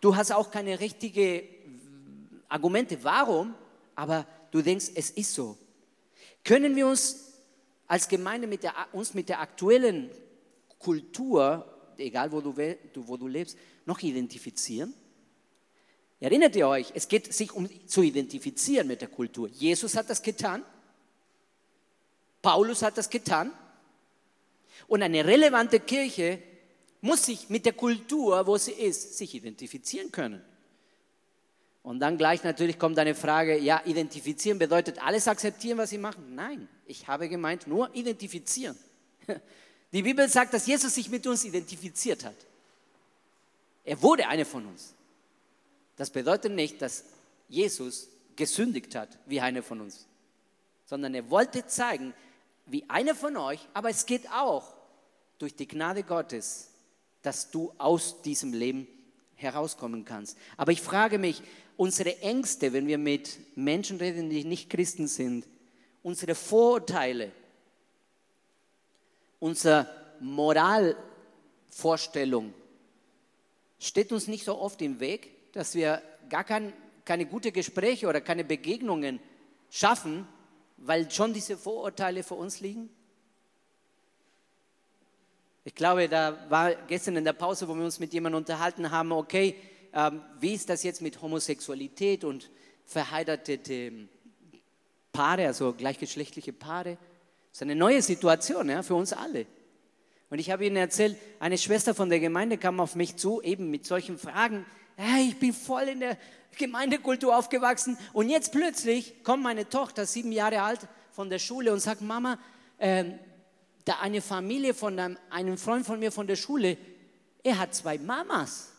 du 0.00 0.14
hast 0.14 0.32
auch 0.32 0.50
keine 0.50 0.78
richtigen 0.78 1.42
Argumente, 2.48 3.02
warum, 3.02 3.54
aber 3.94 4.26
du 4.50 4.62
denkst, 4.62 4.90
es 4.94 5.10
ist 5.10 5.34
so. 5.34 5.56
Können 6.44 6.76
wir 6.76 6.86
uns 6.86 7.32
als 7.86 8.08
Gemeinde 8.08 8.46
mit 8.46 8.62
der, 8.62 8.74
uns 8.92 9.14
mit 9.14 9.28
der 9.28 9.40
aktuellen 9.40 10.10
Kultur 10.78 11.66
egal 12.02 12.30
wo 12.32 12.40
du, 12.40 12.54
wo 13.06 13.16
du 13.16 13.26
lebst, 13.26 13.56
noch 13.84 14.00
identifizieren? 14.00 14.94
Erinnert 16.20 16.54
ihr 16.54 16.68
euch, 16.68 16.92
es 16.94 17.08
geht 17.08 17.32
sich 17.32 17.52
um 17.52 17.68
zu 17.88 18.02
identifizieren 18.02 18.86
mit 18.86 19.00
der 19.00 19.08
Kultur. 19.08 19.48
Jesus 19.48 19.96
hat 19.96 20.08
das 20.08 20.22
getan. 20.22 20.62
Paulus 22.40 22.82
hat 22.82 22.96
das 22.96 23.10
getan. 23.10 23.52
Und 24.86 25.02
eine 25.02 25.24
relevante 25.24 25.80
Kirche 25.80 26.38
muss 27.00 27.26
sich 27.26 27.48
mit 27.48 27.66
der 27.66 27.72
Kultur, 27.72 28.46
wo 28.46 28.56
sie 28.56 28.72
ist, 28.72 29.18
sich 29.18 29.34
identifizieren 29.34 30.12
können. 30.12 30.42
Und 31.82 31.98
dann 31.98 32.16
gleich 32.16 32.44
natürlich 32.44 32.78
kommt 32.78 32.98
eine 32.98 33.14
Frage, 33.14 33.58
ja, 33.58 33.82
identifizieren 33.84 34.58
bedeutet 34.58 35.02
alles 35.02 35.26
akzeptieren, 35.26 35.78
was 35.78 35.90
sie 35.90 35.98
machen? 35.98 36.34
Nein, 36.34 36.68
ich 36.86 37.08
habe 37.08 37.28
gemeint, 37.28 37.66
nur 37.66 37.92
identifizieren. 37.94 38.76
Die 39.92 40.02
Bibel 40.02 40.28
sagt, 40.28 40.54
dass 40.54 40.66
Jesus 40.66 40.94
sich 40.94 41.10
mit 41.10 41.26
uns 41.26 41.44
identifiziert 41.44 42.24
hat. 42.24 42.36
Er 43.84 44.00
wurde 44.00 44.28
einer 44.28 44.46
von 44.46 44.64
uns. 44.66 44.94
Das 45.96 46.08
bedeutet 46.08 46.52
nicht, 46.52 46.80
dass 46.80 47.04
Jesus 47.48 48.08
gesündigt 48.36 48.94
hat 48.94 49.18
wie 49.26 49.40
einer 49.40 49.62
von 49.62 49.80
uns, 49.80 50.06
sondern 50.86 51.14
er 51.14 51.28
wollte 51.28 51.66
zeigen, 51.66 52.14
wie 52.66 52.84
einer 52.88 53.14
von 53.14 53.36
euch, 53.36 53.60
aber 53.74 53.90
es 53.90 54.06
geht 54.06 54.28
auch 54.30 54.74
durch 55.38 55.54
die 55.54 55.68
Gnade 55.68 56.02
Gottes, 56.02 56.70
dass 57.22 57.50
du 57.50 57.72
aus 57.78 58.22
diesem 58.22 58.52
Leben 58.52 58.86
herauskommen 59.34 60.04
kannst. 60.04 60.36
Aber 60.56 60.72
ich 60.72 60.80
frage 60.80 61.18
mich, 61.18 61.42
unsere 61.76 62.20
Ängste, 62.20 62.72
wenn 62.72 62.86
wir 62.86 62.98
mit 62.98 63.38
Menschen 63.56 63.96
reden, 63.98 64.30
die 64.30 64.44
nicht 64.44 64.70
Christen 64.70 65.08
sind, 65.08 65.46
unsere 66.02 66.34
Vorurteile, 66.34 67.30
unsere 69.38 69.88
Moralvorstellung, 70.20 72.54
steht 73.78 74.12
uns 74.12 74.28
nicht 74.28 74.44
so 74.44 74.58
oft 74.58 74.82
im 74.82 75.00
Weg, 75.00 75.52
dass 75.52 75.74
wir 75.74 76.02
gar 76.28 76.44
kein, 76.44 76.74
keine 77.04 77.26
guten 77.26 77.52
Gespräche 77.52 78.06
oder 78.06 78.20
keine 78.20 78.44
Begegnungen 78.44 79.18
schaffen, 79.70 80.28
weil 80.84 81.10
schon 81.10 81.32
diese 81.32 81.56
Vorurteile 81.56 82.22
vor 82.22 82.38
uns 82.38 82.60
liegen? 82.60 82.90
Ich 85.64 85.74
glaube, 85.74 86.08
da 86.08 86.36
war 86.48 86.74
gestern 86.74 87.16
in 87.16 87.24
der 87.24 87.34
Pause, 87.34 87.68
wo 87.68 87.74
wir 87.74 87.84
uns 87.84 88.00
mit 88.00 88.12
jemandem 88.12 88.38
unterhalten 88.38 88.90
haben, 88.90 89.12
okay, 89.12 89.54
ähm, 89.92 90.22
wie 90.40 90.54
ist 90.54 90.68
das 90.68 90.82
jetzt 90.82 91.02
mit 91.02 91.22
Homosexualität 91.22 92.24
und 92.24 92.50
verheiratete 92.84 93.92
Paare, 95.12 95.46
also 95.46 95.72
gleichgeschlechtliche 95.72 96.52
Paare? 96.52 96.98
Das 97.50 97.58
ist 97.58 97.62
eine 97.62 97.76
neue 97.76 98.02
Situation 98.02 98.68
ja, 98.68 98.82
für 98.82 98.94
uns 98.94 99.12
alle. 99.12 99.46
Und 100.30 100.38
ich 100.38 100.50
habe 100.50 100.64
Ihnen 100.64 100.76
erzählt, 100.76 101.16
eine 101.38 101.58
Schwester 101.58 101.94
von 101.94 102.08
der 102.08 102.18
Gemeinde 102.18 102.58
kam 102.58 102.80
auf 102.80 102.96
mich 102.96 103.16
zu, 103.16 103.42
eben 103.42 103.70
mit 103.70 103.84
solchen 103.84 104.18
Fragen. 104.18 104.64
Hey, 104.96 105.28
ich 105.28 105.38
bin 105.38 105.52
voll 105.52 105.84
in 105.84 106.00
der 106.00 106.18
Gemeindekultur 106.58 107.36
aufgewachsen 107.36 107.96
und 108.12 108.28
jetzt 108.28 108.52
plötzlich 108.52 109.22
kommt 109.24 109.42
meine 109.42 109.68
Tochter, 109.68 110.06
sieben 110.06 110.32
Jahre 110.32 110.62
alt, 110.62 110.80
von 111.12 111.30
der 111.30 111.38
Schule 111.38 111.72
und 111.72 111.80
sagt, 111.80 112.00
Mama, 112.00 112.38
äh, 112.78 113.04
da 113.84 113.98
eine 114.00 114.20
Familie 114.20 114.74
von 114.74 114.98
einem, 114.98 115.18
einem 115.30 115.58
Freund 115.58 115.86
von 115.86 115.98
mir 115.98 116.12
von 116.12 116.26
der 116.26 116.36
Schule, 116.36 116.76
er 117.42 117.58
hat 117.58 117.74
zwei 117.74 117.98
Mamas 117.98 118.72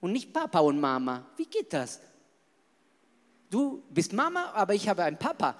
und 0.00 0.12
nicht 0.12 0.32
Papa 0.32 0.60
und 0.60 0.80
Mama. 0.80 1.26
Wie 1.36 1.46
geht 1.46 1.72
das? 1.72 2.00
Du 3.50 3.82
bist 3.90 4.12
Mama, 4.12 4.52
aber 4.54 4.74
ich 4.74 4.88
habe 4.88 5.02
einen 5.02 5.18
Papa. 5.18 5.56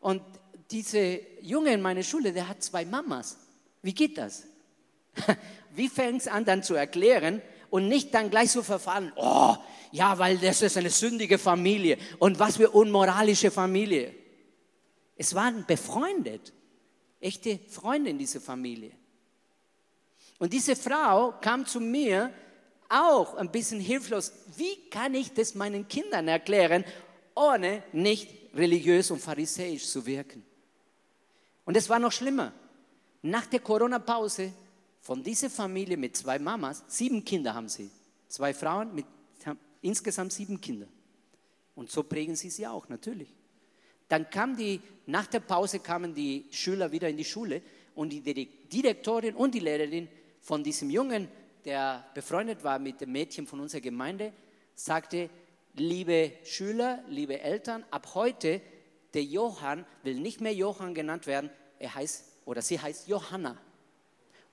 Und 0.00 0.22
diese 0.70 1.20
Junge 1.42 1.72
in 1.72 1.82
meiner 1.82 2.02
Schule, 2.02 2.32
der 2.32 2.48
hat 2.48 2.62
zwei 2.62 2.84
Mamas. 2.84 3.36
Wie 3.82 3.92
geht 3.92 4.16
das? 4.16 4.44
Wie 5.74 5.88
fängt 5.88 6.22
es 6.22 6.28
an 6.28 6.44
dann 6.44 6.62
zu 6.62 6.74
erklären 6.74 7.42
und 7.74 7.88
nicht 7.88 8.14
dann 8.14 8.30
gleich 8.30 8.52
so 8.52 8.62
verfahren, 8.62 9.12
oh, 9.16 9.56
ja, 9.90 10.16
weil 10.16 10.38
das 10.38 10.62
ist 10.62 10.76
eine 10.76 10.90
sündige 10.90 11.38
Familie 11.38 11.98
und 12.20 12.38
was 12.38 12.56
für 12.56 12.70
unmoralische 12.70 13.50
Familie. 13.50 14.14
Es 15.16 15.34
waren 15.34 15.66
befreundet 15.66 16.52
echte 17.20 17.58
Freunde 17.68 18.10
in 18.10 18.18
dieser 18.18 18.40
Familie. 18.40 18.92
Und 20.38 20.52
diese 20.52 20.76
Frau 20.76 21.34
kam 21.40 21.66
zu 21.66 21.80
mir 21.80 22.32
auch 22.88 23.34
ein 23.34 23.50
bisschen 23.50 23.80
hilflos. 23.80 24.30
Wie 24.56 24.88
kann 24.88 25.12
ich 25.14 25.32
das 25.32 25.56
meinen 25.56 25.88
Kindern 25.88 26.28
erklären, 26.28 26.84
ohne 27.34 27.82
nicht 27.90 28.30
religiös 28.54 29.10
und 29.10 29.20
pharisäisch 29.20 29.88
zu 29.88 30.06
wirken? 30.06 30.46
Und 31.64 31.76
es 31.76 31.88
war 31.88 31.98
noch 31.98 32.12
schlimmer. 32.12 32.52
Nach 33.22 33.46
der 33.46 33.58
Corona-Pause 33.58 34.52
von 35.04 35.22
dieser 35.22 35.50
Familie 35.50 35.98
mit 35.98 36.16
zwei 36.16 36.38
Mamas, 36.38 36.82
sieben 36.88 37.22
Kinder 37.22 37.54
haben 37.54 37.68
sie. 37.68 37.90
Zwei 38.26 38.54
Frauen 38.54 38.94
mit 38.94 39.04
insgesamt 39.82 40.32
sieben 40.32 40.58
Kinder. 40.58 40.86
Und 41.74 41.90
so 41.90 42.04
prägen 42.04 42.34
sie 42.36 42.48
sie 42.48 42.66
auch, 42.66 42.88
natürlich. 42.88 43.28
Dann 44.08 44.30
kam 44.30 44.56
die, 44.56 44.80
nach 45.04 45.26
der 45.26 45.40
Pause 45.40 45.80
kamen 45.80 46.14
die 46.14 46.46
Schüler 46.50 46.90
wieder 46.90 47.06
in 47.10 47.18
die 47.18 47.24
Schule 47.24 47.60
und 47.94 48.14
die 48.14 48.22
Direktorin 48.22 49.34
und 49.34 49.54
die 49.54 49.60
Lehrerin 49.60 50.08
von 50.40 50.64
diesem 50.64 50.88
Jungen, 50.88 51.28
der 51.66 52.06
befreundet 52.14 52.64
war 52.64 52.78
mit 52.78 53.02
dem 53.02 53.12
Mädchen 53.12 53.46
von 53.46 53.60
unserer 53.60 53.82
Gemeinde, 53.82 54.32
sagte, 54.74 55.28
liebe 55.74 56.32
Schüler, 56.44 57.04
liebe 57.08 57.38
Eltern, 57.40 57.84
ab 57.90 58.14
heute, 58.14 58.62
der 59.12 59.24
Johann 59.24 59.84
will 60.02 60.18
nicht 60.18 60.40
mehr 60.40 60.54
Johann 60.54 60.94
genannt 60.94 61.26
werden, 61.26 61.50
er 61.78 61.94
heißt 61.94 62.24
oder 62.46 62.62
sie 62.62 62.80
heißt 62.80 63.06
Johanna 63.06 63.58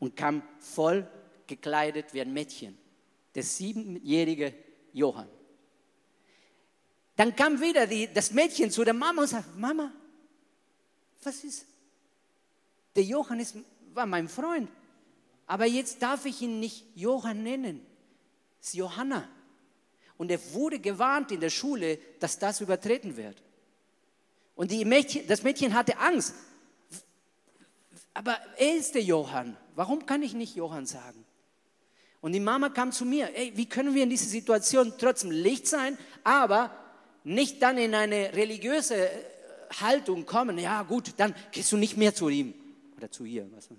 und 0.01 0.17
kam 0.17 0.41
voll 0.59 1.07
gekleidet 1.45 2.13
wie 2.13 2.21
ein 2.21 2.33
Mädchen, 2.33 2.77
der 3.35 3.43
siebenjährige 3.43 4.53
Johann. 4.91 5.29
Dann 7.15 7.35
kam 7.35 7.61
wieder 7.61 7.85
die, 7.85 8.11
das 8.11 8.31
Mädchen 8.31 8.71
zu 8.71 8.83
der 8.83 8.95
Mama 8.95 9.21
und 9.21 9.27
sagte, 9.27 9.57
Mama, 9.57 9.93
was 11.23 11.43
ist? 11.43 11.67
Der 12.95 13.03
Johann 13.03 13.39
ist, 13.39 13.55
war 13.93 14.07
mein 14.07 14.27
Freund, 14.27 14.69
aber 15.45 15.65
jetzt 15.65 16.01
darf 16.01 16.25
ich 16.25 16.41
ihn 16.41 16.59
nicht 16.59 16.83
Johann 16.95 17.43
nennen, 17.43 17.85
es 18.59 18.69
ist 18.69 18.73
Johanna. 18.73 19.29
Und 20.17 20.31
er 20.31 20.39
wurde 20.53 20.79
gewarnt 20.79 21.31
in 21.31 21.41
der 21.41 21.49
Schule, 21.51 21.99
dass 22.19 22.39
das 22.39 22.59
übertreten 22.59 23.17
wird. 23.17 23.41
Und 24.55 24.71
Mädchen, 24.71 25.27
das 25.27 25.43
Mädchen 25.43 25.73
hatte 25.75 25.97
Angst. 25.99 26.33
Aber 28.13 28.37
er 28.57 28.75
ist 28.75 28.95
der 28.95 29.03
Johann. 29.03 29.57
Warum 29.75 30.05
kann 30.05 30.21
ich 30.21 30.33
nicht 30.33 30.55
Johann 30.55 30.85
sagen? 30.85 31.25
Und 32.19 32.33
die 32.33 32.39
Mama 32.39 32.69
kam 32.69 32.91
zu 32.91 33.05
mir, 33.05 33.35
ey, 33.35 33.51
wie 33.55 33.65
können 33.65 33.95
wir 33.95 34.03
in 34.03 34.09
dieser 34.09 34.29
Situation 34.29 34.93
trotzdem 34.97 35.31
Licht 35.31 35.67
sein, 35.67 35.97
aber 36.23 36.71
nicht 37.23 37.61
dann 37.61 37.77
in 37.77 37.95
eine 37.95 38.33
religiöse 38.35 39.09
äh, 39.09 39.09
Haltung 39.79 40.25
kommen, 40.25 40.57
ja 40.59 40.83
gut, 40.83 41.13
dann 41.17 41.33
gehst 41.51 41.71
du 41.71 41.77
nicht 41.77 41.97
mehr 41.97 42.13
zu 42.13 42.29
ihm 42.29 42.53
oder 42.97 43.09
zu 43.09 43.25
ihr. 43.25 43.47
Was 43.55 43.69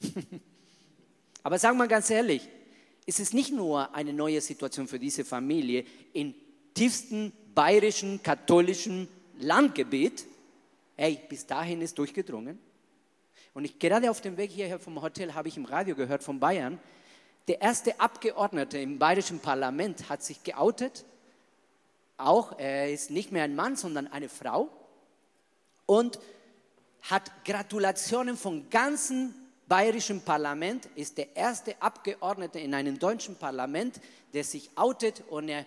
Aber 1.42 1.58
sagen 1.58 1.78
wir 1.78 1.88
ganz 1.88 2.10
ehrlich, 2.10 2.48
es 3.06 3.18
ist 3.18 3.34
nicht 3.34 3.52
nur 3.52 3.94
eine 3.94 4.12
neue 4.12 4.40
Situation 4.40 4.86
für 4.86 4.98
diese 4.98 5.24
Familie 5.24 5.84
im 6.12 6.34
tiefsten 6.74 7.32
bayerischen 7.54 8.22
katholischen 8.22 9.08
Landgebiet. 9.38 10.26
Hey, 10.96 11.20
bis 11.28 11.46
dahin 11.46 11.80
ist 11.80 11.98
durchgedrungen. 11.98 12.58
Und 13.54 13.64
ich, 13.64 13.78
gerade 13.78 14.10
auf 14.10 14.20
dem 14.20 14.36
Weg 14.36 14.50
hierher 14.50 14.78
vom 14.78 15.00
Hotel 15.02 15.34
habe 15.34 15.48
ich 15.48 15.56
im 15.56 15.64
Radio 15.64 15.94
gehört 15.94 16.22
von 16.22 16.40
Bayern, 16.40 16.78
der 17.48 17.60
erste 17.60 17.98
Abgeordnete 17.98 18.78
im 18.78 18.98
bayerischen 18.98 19.40
Parlament 19.40 20.08
hat 20.08 20.22
sich 20.22 20.44
geoutet. 20.44 21.04
Auch, 22.16 22.58
er 22.58 22.92
ist 22.92 23.10
nicht 23.10 23.32
mehr 23.32 23.42
ein 23.42 23.56
Mann, 23.56 23.74
sondern 23.74 24.06
eine 24.06 24.28
Frau. 24.28 24.70
Und 25.86 26.20
hat 27.02 27.44
Gratulationen 27.44 28.36
vom 28.36 28.70
ganzen 28.70 29.34
bayerischen 29.66 30.20
Parlament, 30.20 30.86
ist 30.94 31.18
der 31.18 31.34
erste 31.34 31.80
Abgeordnete 31.82 32.60
in 32.60 32.74
einem 32.74 32.98
deutschen 32.98 33.34
Parlament, 33.34 34.00
der 34.32 34.44
sich 34.44 34.70
outet. 34.76 35.24
Und 35.28 35.48
er 35.48 35.66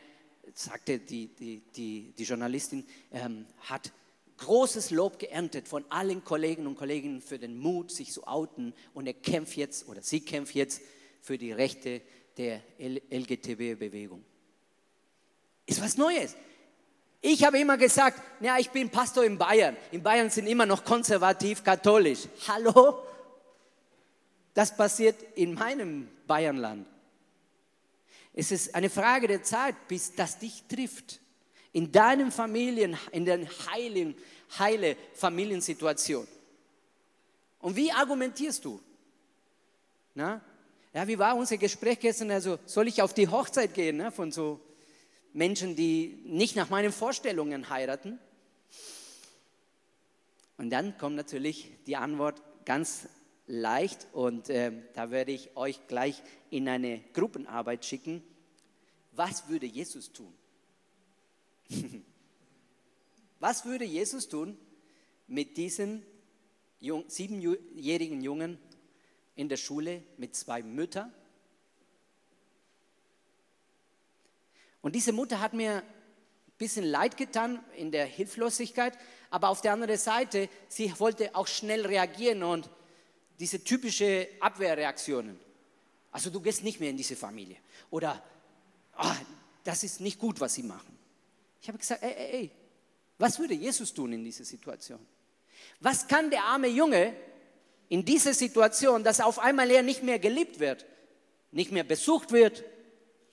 sagte 0.54 1.00
die, 1.00 1.28
die, 1.28 1.62
die, 1.76 2.14
die 2.18 2.24
Journalistin, 2.24 2.86
ähm, 3.12 3.46
hat 3.62 3.92
großes 4.38 4.92
Lob 4.92 5.20
geerntet 5.20 5.68
von 5.68 5.86
allen 5.90 6.24
Kollegen 6.24 6.68
und 6.68 6.76
Kollegen 6.76 7.22
für 7.22 7.40
den 7.40 7.58
Mut, 7.58 7.92
sich 7.92 8.12
zu 8.12 8.28
outen 8.28 8.74
und 8.94 9.08
er 9.08 9.14
kämpft 9.14 9.58
jetzt 9.58 9.88
oder 9.88 10.02
sie 10.02 10.22
kämpft 10.22 10.56
jetzt 10.56 10.82
für 11.22 11.38
die 11.38 11.52
Rechte 11.52 12.02
der 12.38 12.62
LGTB-Bewegung. 12.80 14.24
Ist 15.66 15.82
was 15.82 15.98
Neues. 15.98 16.36
Ich 17.22 17.44
habe 17.44 17.60
immer 17.60 17.78
gesagt, 17.78 18.22
ja, 18.40 18.58
ich 18.60 18.70
bin 18.70 18.90
Pastor 18.90 19.24
in 19.24 19.38
Bayern. 19.38 19.76
In 19.92 20.04
Bayern 20.04 20.30
sind 20.30 20.46
immer 20.46 20.66
noch 20.66 20.84
konservativ 20.84 21.64
katholisch. 21.64 22.28
Hallo? 22.48 23.00
Das 24.54 24.76
passiert 24.76 25.16
in 25.36 25.56
meinem 25.56 26.08
Bayernland. 26.28 26.86
Es 28.32 28.52
ist 28.52 28.76
eine 28.76 28.90
Frage 28.90 29.28
der 29.28 29.44
Zeit, 29.44 29.76
bis 29.88 30.14
das 30.14 30.38
dich 30.38 30.64
trifft. 30.68 31.20
In 31.76 31.92
deinen 31.92 32.32
Familien, 32.32 32.98
in 33.12 33.26
der 33.26 33.40
heilen, 33.68 34.16
heile 34.58 34.96
Familiensituation. 35.14 36.26
Und 37.60 37.76
wie 37.76 37.92
argumentierst 37.92 38.64
du? 38.64 38.80
Na? 40.14 40.40
Ja, 40.94 41.06
wie 41.06 41.20
war 41.20 41.36
unser 41.36 41.58
Gespräch 41.58 42.00
gestern? 42.00 42.32
Also, 42.32 42.60
soll 42.66 42.88
ich 42.88 43.02
auf 43.02 43.14
die 43.14 43.28
Hochzeit 43.28 43.74
gehen 43.74 43.98
ne, 43.98 44.14
von 44.14 44.32
so 44.32 44.62
Menschen, 45.34 45.76
die 45.76 46.22
nicht 46.24 46.56
nach 46.56 46.70
meinen 46.70 46.94
Vorstellungen 46.94 47.70
heiraten. 47.70 48.20
Und 50.58 50.66
Und 50.66 50.70
dann 50.70 50.98
kommt 50.98 51.18
natürlich 51.18 51.72
die 51.86 51.98
Antwort 51.98 52.42
ganz 52.64 53.10
leicht 53.48 54.08
und 54.14 54.50
äh, 54.50 54.72
da 54.94 55.12
werde 55.12 55.34
ich 55.34 55.56
euch 55.58 55.88
gleich 55.88 56.24
in 56.50 56.70
eine 56.70 57.02
Gruppenarbeit 57.14 57.84
schicken. 57.84 58.24
Was 59.12 59.50
würde 59.50 59.66
Jesus 59.66 60.14
tun? 60.14 60.34
Was 63.40 63.66
würde 63.66 63.86
Jesus 63.86 64.28
tun 64.28 64.58
mit 65.28 65.58
diesem 65.58 66.04
siebenjährigen 67.08 68.22
Jungen 68.22 68.58
in 69.36 69.50
der 69.50 69.58
Schule 69.58 70.04
mit 70.18 70.36
zwei 70.36 70.62
Müttern? 70.62 71.14
Und 74.82 74.96
diese 74.96 75.12
Mutter 75.12 75.40
hat 75.40 75.54
mir 75.54 75.78
ein 75.78 76.58
bisschen 76.58 76.86
leid 76.86 77.18
getan 77.18 77.64
in 77.76 77.92
der 77.92 78.06
Hilflosigkeit, 78.06 78.98
aber 79.32 79.50
auf 79.50 79.62
der 79.62 79.74
anderen 79.74 79.98
Seite, 79.98 80.48
sie 80.68 80.94
wollte 81.00 81.36
auch 81.36 81.48
schnell 81.48 81.86
reagieren 81.86 82.44
und 82.44 82.70
diese 83.40 83.64
typische 83.64 84.30
Abwehrreaktionen. 84.40 85.40
Also 86.12 86.30
du 86.30 86.40
gehst 86.40 86.64
nicht 86.64 86.80
mehr 86.80 86.92
in 86.92 86.98
diese 86.98 87.16
Familie. 87.16 87.58
Oder 87.90 88.24
oh, 88.98 89.12
das 89.64 89.84
ist 89.84 90.00
nicht 90.00 90.20
gut, 90.20 90.40
was 90.40 90.54
sie 90.54 90.64
machen. 90.64 90.95
Ich 91.66 91.70
habe 91.70 91.80
gesagt, 91.80 92.04
ey, 92.04 92.14
ey, 92.14 92.32
ey, 92.42 92.52
was 93.18 93.40
würde 93.40 93.56
Jesus 93.56 93.92
tun 93.92 94.14
in 94.14 94.24
dieser 94.24 94.46
Situation? 94.46 95.00
Was 95.80 96.08
kann 96.08 96.30
der 96.30 96.44
arme 96.44 96.68
Junge 96.68 97.16
in 97.90 98.06
dieser 98.06 98.36
Situation, 98.36 99.04
dass 99.04 99.20
auf 99.20 99.40
einmal 99.40 99.72
er 99.72 99.82
nicht 99.82 100.04
mehr 100.04 100.20
geliebt 100.20 100.60
wird, 100.60 100.86
nicht 101.52 101.72
mehr 101.72 101.84
besucht 101.84 102.32
wird? 102.32 102.64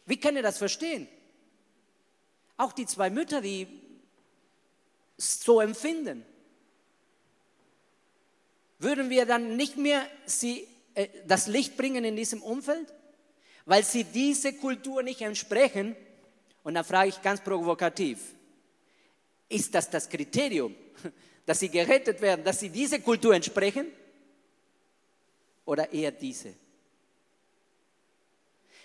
Wie 0.07 0.16
kann 0.16 0.35
er 0.35 0.41
das 0.41 0.57
verstehen? 0.57 1.09
Auch 2.57 2.72
die 2.72 2.87
zwei 2.87 3.11
Mütter, 3.11 3.43
die 3.43 3.66
so 5.18 5.61
empfinden. 5.61 6.24
Würden 8.78 9.11
wir 9.11 9.26
dann 9.26 9.59
nicht 9.59 9.76
mehr 9.76 10.07
sie, 10.24 10.66
äh, 10.95 11.09
das 11.26 11.49
Licht 11.49 11.76
bringen 11.76 12.03
in 12.07 12.16
diesem 12.16 12.43
Umfeld? 12.43 12.95
Weil 13.66 13.85
sie 13.85 14.05
diese 14.05 14.55
Kultur 14.55 15.03
nicht 15.03 15.20
entsprechen. 15.20 15.95
Und 16.63 16.75
dann 16.75 16.85
frage 16.85 17.09
ich 17.11 17.21
ganz 17.21 17.41
provokativ, 17.41 18.35
ist 19.49 19.75
das 19.75 19.91
das 19.91 20.09
Kriterium, 20.09 20.75
dass 21.47 21.61
sie 21.61 21.69
gerettet 21.69 22.21
werden, 22.21 22.45
dass 22.45 22.61
sie 22.61 22.71
diese 22.71 23.01
Kultur 23.01 23.35
entsprechen? 23.35 23.87
Oder 25.65 25.93
eher 25.93 26.13
diese? 26.13 26.55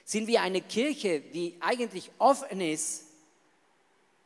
Sind 0.04 0.28
wir 0.28 0.42
eine 0.42 0.62
Kirche, 0.62 1.22
die 1.22 1.56
eigentlich 1.60 2.10
offen 2.18 2.62
ist 2.62 3.08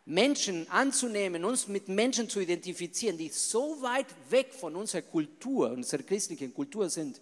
Menschen 0.05 0.69
anzunehmen, 0.69 1.45
uns 1.45 1.67
mit 1.67 1.87
Menschen 1.87 2.27
zu 2.27 2.39
identifizieren, 2.39 3.17
die 3.17 3.29
so 3.29 3.81
weit 3.81 4.07
weg 4.29 4.53
von 4.53 4.75
unserer 4.75 5.03
Kultur, 5.03 5.71
unserer 5.71 6.03
christlichen 6.03 6.53
Kultur 6.53 6.89
sind, 6.89 7.21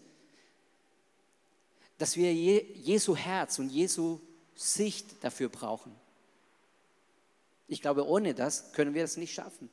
dass 1.97 2.15
wir 2.15 2.33
Jesu 2.33 3.15
Herz 3.15 3.59
und 3.59 3.69
Jesu 3.69 4.19
Sicht 4.55 5.05
dafür 5.21 5.49
brauchen. 5.49 5.93
Ich 7.69 7.81
glaube, 7.81 8.05
ohne 8.05 8.33
das 8.33 8.73
können 8.73 8.95
wir 8.95 9.03
es 9.03 9.15
nicht 9.15 9.33
schaffen. 9.33 9.69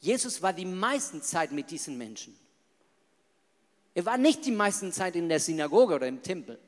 Jesus 0.00 0.42
war 0.42 0.52
die 0.52 0.66
meiste 0.66 1.20
Zeit 1.22 1.52
mit 1.52 1.70
diesen 1.70 1.96
Menschen. 1.96 2.36
Er 3.94 4.04
war 4.04 4.18
nicht 4.18 4.44
die 4.44 4.50
meiste 4.50 4.90
Zeit 4.90 5.14
in 5.14 5.28
der 5.28 5.38
Synagoge 5.38 5.94
oder 5.94 6.08
im 6.08 6.20
Tempel. 6.20 6.58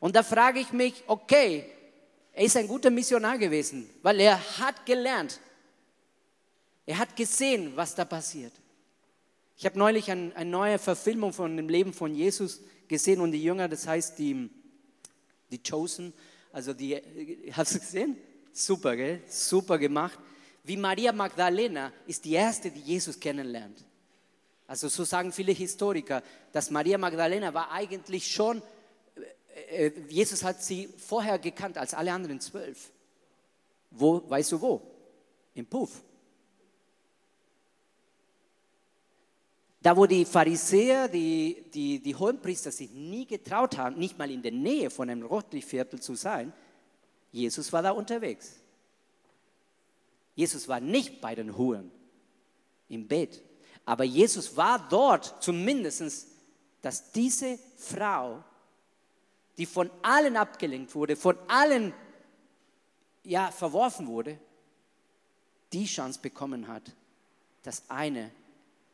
Und 0.00 0.16
da 0.16 0.24
frage 0.24 0.58
ich 0.58 0.72
mich, 0.72 1.04
okay, 1.06 1.64
er 2.32 2.44
ist 2.44 2.56
ein 2.56 2.66
guter 2.66 2.90
Missionar 2.90 3.38
gewesen, 3.38 3.88
weil 4.02 4.18
er 4.18 4.58
hat 4.58 4.84
gelernt. 4.84 5.38
Er 6.84 6.98
hat 6.98 7.14
gesehen, 7.14 7.76
was 7.76 7.94
da 7.94 8.04
passiert. 8.04 8.52
Ich 9.56 9.64
habe 9.64 9.78
neulich 9.78 10.10
ein, 10.10 10.34
eine 10.34 10.50
neue 10.50 10.78
Verfilmung 10.80 11.32
von 11.32 11.56
dem 11.56 11.68
Leben 11.68 11.92
von 11.92 12.12
Jesus 12.12 12.60
gesehen 12.88 13.20
und 13.20 13.30
die 13.30 13.42
Jünger, 13.42 13.68
das 13.68 13.86
heißt 13.86 14.18
die, 14.18 14.50
die 15.52 15.62
Chosen, 15.62 16.12
also 16.52 16.72
die, 16.72 17.00
hast 17.52 17.74
du 17.74 17.78
gesehen? 17.78 18.16
Super, 18.52 18.96
gell? 18.96 19.20
Super 19.28 19.78
gemacht. 19.78 20.18
Wie 20.64 20.76
Maria 20.76 21.12
Magdalena 21.12 21.92
ist 22.06 22.24
die 22.24 22.32
erste, 22.32 22.70
die 22.70 22.80
Jesus 22.80 23.18
kennenlernt. 23.18 23.84
Also 24.66 24.88
so 24.88 25.04
sagen 25.04 25.32
viele 25.32 25.52
Historiker, 25.52 26.22
dass 26.52 26.70
Maria 26.70 26.98
Magdalena 26.98 27.52
war 27.52 27.70
eigentlich 27.70 28.30
schon 28.30 28.62
äh, 29.72 29.90
Jesus 30.08 30.42
hat 30.44 30.62
sie 30.62 30.88
vorher 30.98 31.38
gekannt 31.38 31.78
als 31.78 31.94
alle 31.94 32.12
anderen 32.12 32.40
zwölf. 32.40 32.90
Wo, 33.90 34.28
weißt 34.28 34.52
du 34.52 34.60
wo? 34.60 34.82
Im 35.54 35.66
Puff. 35.66 36.02
Da, 39.82 39.96
wo 39.96 40.06
die 40.06 40.24
Pharisäer, 40.24 41.08
die, 41.08 41.64
die, 41.74 42.00
die 42.00 42.14
Hohenpriester 42.14 42.70
sich 42.70 42.90
nie 42.92 43.26
getraut 43.26 43.76
haben, 43.76 43.98
nicht 43.98 44.16
mal 44.16 44.30
in 44.30 44.42
der 44.42 44.52
Nähe 44.52 44.90
von 44.90 45.10
einem 45.10 45.24
Rotlichtviertel 45.24 46.00
zu 46.00 46.14
sein, 46.14 46.52
Jesus 47.32 47.72
war 47.72 47.82
da 47.82 47.90
unterwegs. 47.90 48.60
Jesus 50.34 50.68
war 50.68 50.80
nicht 50.80 51.20
bei 51.20 51.34
den 51.34 51.56
Huren 51.56 51.90
im 52.88 53.08
Bett, 53.08 53.42
aber 53.84 54.04
Jesus 54.04 54.56
war 54.56 54.86
dort 54.88 55.42
zumindest, 55.42 56.28
dass 56.80 57.10
diese 57.10 57.58
Frau 57.76 58.44
die 59.58 59.66
von 59.66 59.90
allen 60.02 60.36
abgelenkt 60.36 60.94
wurde, 60.94 61.16
von 61.16 61.36
allen 61.48 61.92
ja, 63.24 63.50
verworfen 63.50 64.06
wurde, 64.06 64.38
die 65.72 65.84
Chance 65.84 66.20
bekommen 66.20 66.68
hat, 66.68 66.82
dass 67.62 67.88
eine 67.88 68.30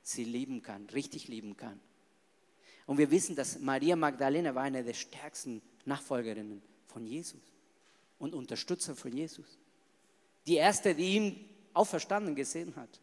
sie 0.09 0.25
lieben 0.25 0.63
kann, 0.63 0.87
richtig 0.87 1.29
lieben 1.29 1.57
kann. 1.57 1.79
Und 2.87 2.99
wir 2.99 3.11
wissen, 3.11 3.37
dass 3.37 3.59
Maria 3.59 3.97
Magdalena 3.97 4.55
war 4.55 4.63
eine 4.63 4.83
der 4.83 4.95
stärksten 4.95 5.61
Nachfolgerinnen 5.85 6.63
von 6.87 7.07
Jesus 7.07 7.41
und 8.19 8.35
Unterstützer 8.35 8.97
von 8.97 9.13
Jesus. 9.13 9.59
Die 10.47 10.57
erste, 10.57 10.95
die 10.95 11.17
ihn 11.17 11.49
auferstanden 11.75 12.35
gesehen 12.35 12.75
hat. 12.77 13.01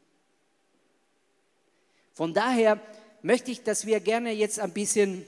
Von 2.14 2.34
daher 2.34 2.82
möchte 3.22 3.52
ich, 3.52 3.62
dass 3.62 3.86
wir 3.86 4.00
gerne 4.00 4.32
jetzt 4.32 4.60
ein 4.60 4.74
bisschen 4.74 5.26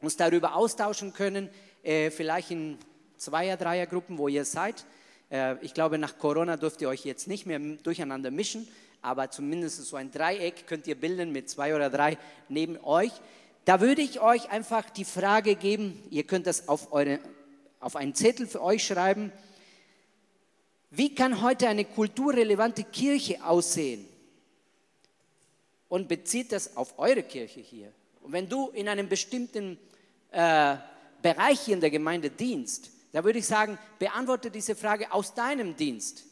uns 0.00 0.16
darüber 0.16 0.54
austauschen 0.54 1.12
können, 1.12 1.50
äh, 1.82 2.10
vielleicht 2.10 2.50
in 2.50 2.78
Zweier-, 3.16 3.56
Dreiergruppen, 3.56 4.18
wo 4.18 4.28
ihr 4.28 4.44
seid. 4.44 4.86
Äh, 5.30 5.56
ich 5.64 5.74
glaube, 5.74 5.98
nach 5.98 6.18
Corona 6.18 6.56
dürft 6.56 6.80
ihr 6.82 6.88
euch 6.88 7.04
jetzt 7.04 7.28
nicht 7.28 7.46
mehr 7.46 7.58
durcheinander 7.58 8.30
mischen, 8.30 8.68
aber 9.04 9.30
zumindest 9.30 9.84
so 9.84 9.96
ein 9.96 10.10
Dreieck 10.10 10.66
könnt 10.66 10.86
ihr 10.86 10.94
bilden 10.94 11.30
mit 11.30 11.50
zwei 11.50 11.74
oder 11.74 11.90
drei 11.90 12.16
neben 12.48 12.78
euch. 12.82 13.12
Da 13.66 13.80
würde 13.80 14.02
ich 14.02 14.20
euch 14.20 14.50
einfach 14.50 14.88
die 14.88 15.04
Frage 15.04 15.56
geben, 15.56 16.02
ihr 16.10 16.24
könnt 16.24 16.46
das 16.46 16.68
auf, 16.68 16.92
eure, 16.92 17.20
auf 17.80 17.96
einen 17.96 18.14
Zettel 18.14 18.46
für 18.46 18.62
euch 18.62 18.84
schreiben. 18.84 19.30
Wie 20.90 21.14
kann 21.14 21.42
heute 21.42 21.68
eine 21.68 21.84
kulturrelevante 21.84 22.84
Kirche 22.84 23.44
aussehen? 23.44 24.06
Und 25.88 26.08
bezieht 26.08 26.52
das 26.52 26.76
auf 26.76 26.98
eure 26.98 27.22
Kirche 27.22 27.60
hier. 27.60 27.92
Und 28.22 28.32
wenn 28.32 28.48
du 28.48 28.70
in 28.70 28.88
einem 28.88 29.08
bestimmten 29.08 29.78
äh, 30.30 30.76
Bereich 31.20 31.68
in 31.68 31.80
der 31.80 31.90
Gemeinde 31.90 32.30
dienst, 32.30 32.90
da 33.12 33.22
würde 33.22 33.38
ich 33.38 33.46
sagen, 33.46 33.78
beantworte 33.98 34.50
diese 34.50 34.74
Frage 34.74 35.12
aus 35.12 35.34
deinem 35.34 35.76
Dienst. 35.76 36.24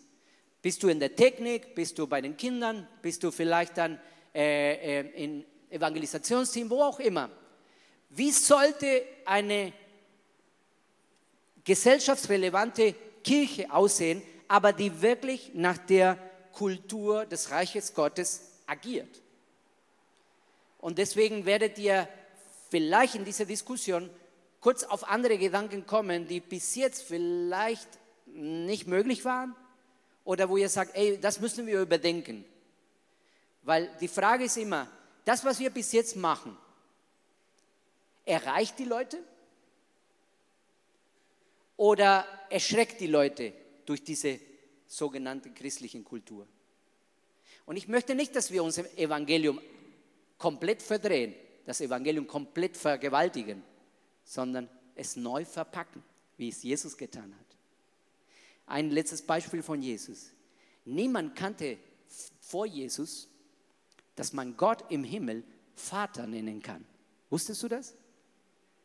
Bist 0.63 0.81
du 0.85 0.89
in 0.89 1.01
der 1.01 1.17
Technik? 1.17 1.75
Bist 1.75 1.99
du 1.99 2.07
bei 2.07 2.21
den 2.21 2.37
Kindern? 2.37 2.87
Bist 3.03 3.25
du 3.25 3.33
vielleicht 3.33 3.77
dann 3.77 4.01
äh, 4.33 5.01
äh, 5.01 5.25
im 5.25 5.45
Evangelisationsteam, 5.69 6.71
wo 6.71 6.83
auch 6.83 7.01
immer? 7.01 7.31
Wie 8.11 8.31
sollte 8.31 9.03
eine 9.25 9.73
gesellschaftsrelevante 11.65 12.95
Kirche 13.25 13.73
aussehen, 13.73 14.23
aber 14.47 14.73
die 14.73 15.03
wirklich 15.03 15.51
nach 15.55 15.79
der 15.79 16.17
Kultur 16.53 17.27
des 17.27 17.51
Reiches 17.51 17.93
Gottes 17.93 18.53
agiert? 18.67 19.21
Und 20.79 20.99
deswegen 20.99 21.45
werdet 21.45 21.77
ihr 21.79 22.09
vielleicht 22.71 23.17
in 23.17 23.25
dieser 23.25 23.47
Diskussion 23.47 24.11
kurz 24.61 24.85
auf 24.85 25.09
andere 25.09 25.39
Gedanken 25.39 25.87
kommen, 25.87 26.29
die 26.29 26.39
bis 26.39 26.77
jetzt 26.77 27.03
vielleicht 27.03 27.89
nicht 28.27 28.87
möglich 28.87 29.25
waren 29.25 29.57
oder 30.25 30.49
wo 30.49 30.57
ihr 30.57 30.69
sagt, 30.69 30.95
ey, 30.97 31.19
das 31.19 31.41
müssen 31.41 31.67
wir 31.67 31.81
überdenken. 31.81 32.45
Weil 33.63 33.91
die 34.01 34.09
Frage 34.09 34.45
ist 34.45 34.57
immer, 34.57 34.89
das, 35.25 35.45
was 35.45 35.59
wir 35.59 35.71
bis 35.71 35.93
jetzt 35.93 36.17
machen, 36.17 36.57
erreicht 38.25 38.79
die 38.79 38.85
Leute 38.85 39.19
oder 41.77 42.27
erschreckt 42.51 43.01
die 43.01 43.07
Leute 43.07 43.53
durch 43.87 44.03
diese 44.03 44.39
sogenannte 44.87 45.51
christliche 45.51 46.03
Kultur? 46.03 46.47
Und 47.65 47.77
ich 47.77 47.89
möchte 47.89 48.15
nicht, 48.15 48.35
dass 48.35 48.51
wir 48.51 48.63
unser 48.63 48.85
Evangelium 48.99 49.61
komplett 50.39 50.83
verdrehen 50.83 51.35
das 51.65 51.81
Evangelium 51.81 52.27
komplett 52.27 52.77
vergewaltigen, 52.77 53.63
sondern 54.25 54.69
es 54.95 55.17
neu 55.17 55.45
verpacken, 55.45 56.03
wie 56.37 56.49
es 56.49 56.63
Jesus 56.63 56.97
getan 56.97 57.35
hat. 57.35 57.42
Ein 58.67 58.91
letztes 58.91 59.23
Beispiel 59.23 59.63
von 59.63 59.83
Jesus. 59.83 60.31
Niemand 60.85 61.37
kannte 61.37 61.79
vor 62.41 62.67
Jesus, 62.67 63.29
dass 64.15 64.33
man 64.33 64.57
Gott 64.57 64.91
im 64.91 65.05
Himmel 65.05 65.45
Vater 65.75 66.27
nennen 66.27 66.63
kann. 66.63 66.85
Wusstest 67.31 67.63
du 67.63 67.69
das? 67.69 67.95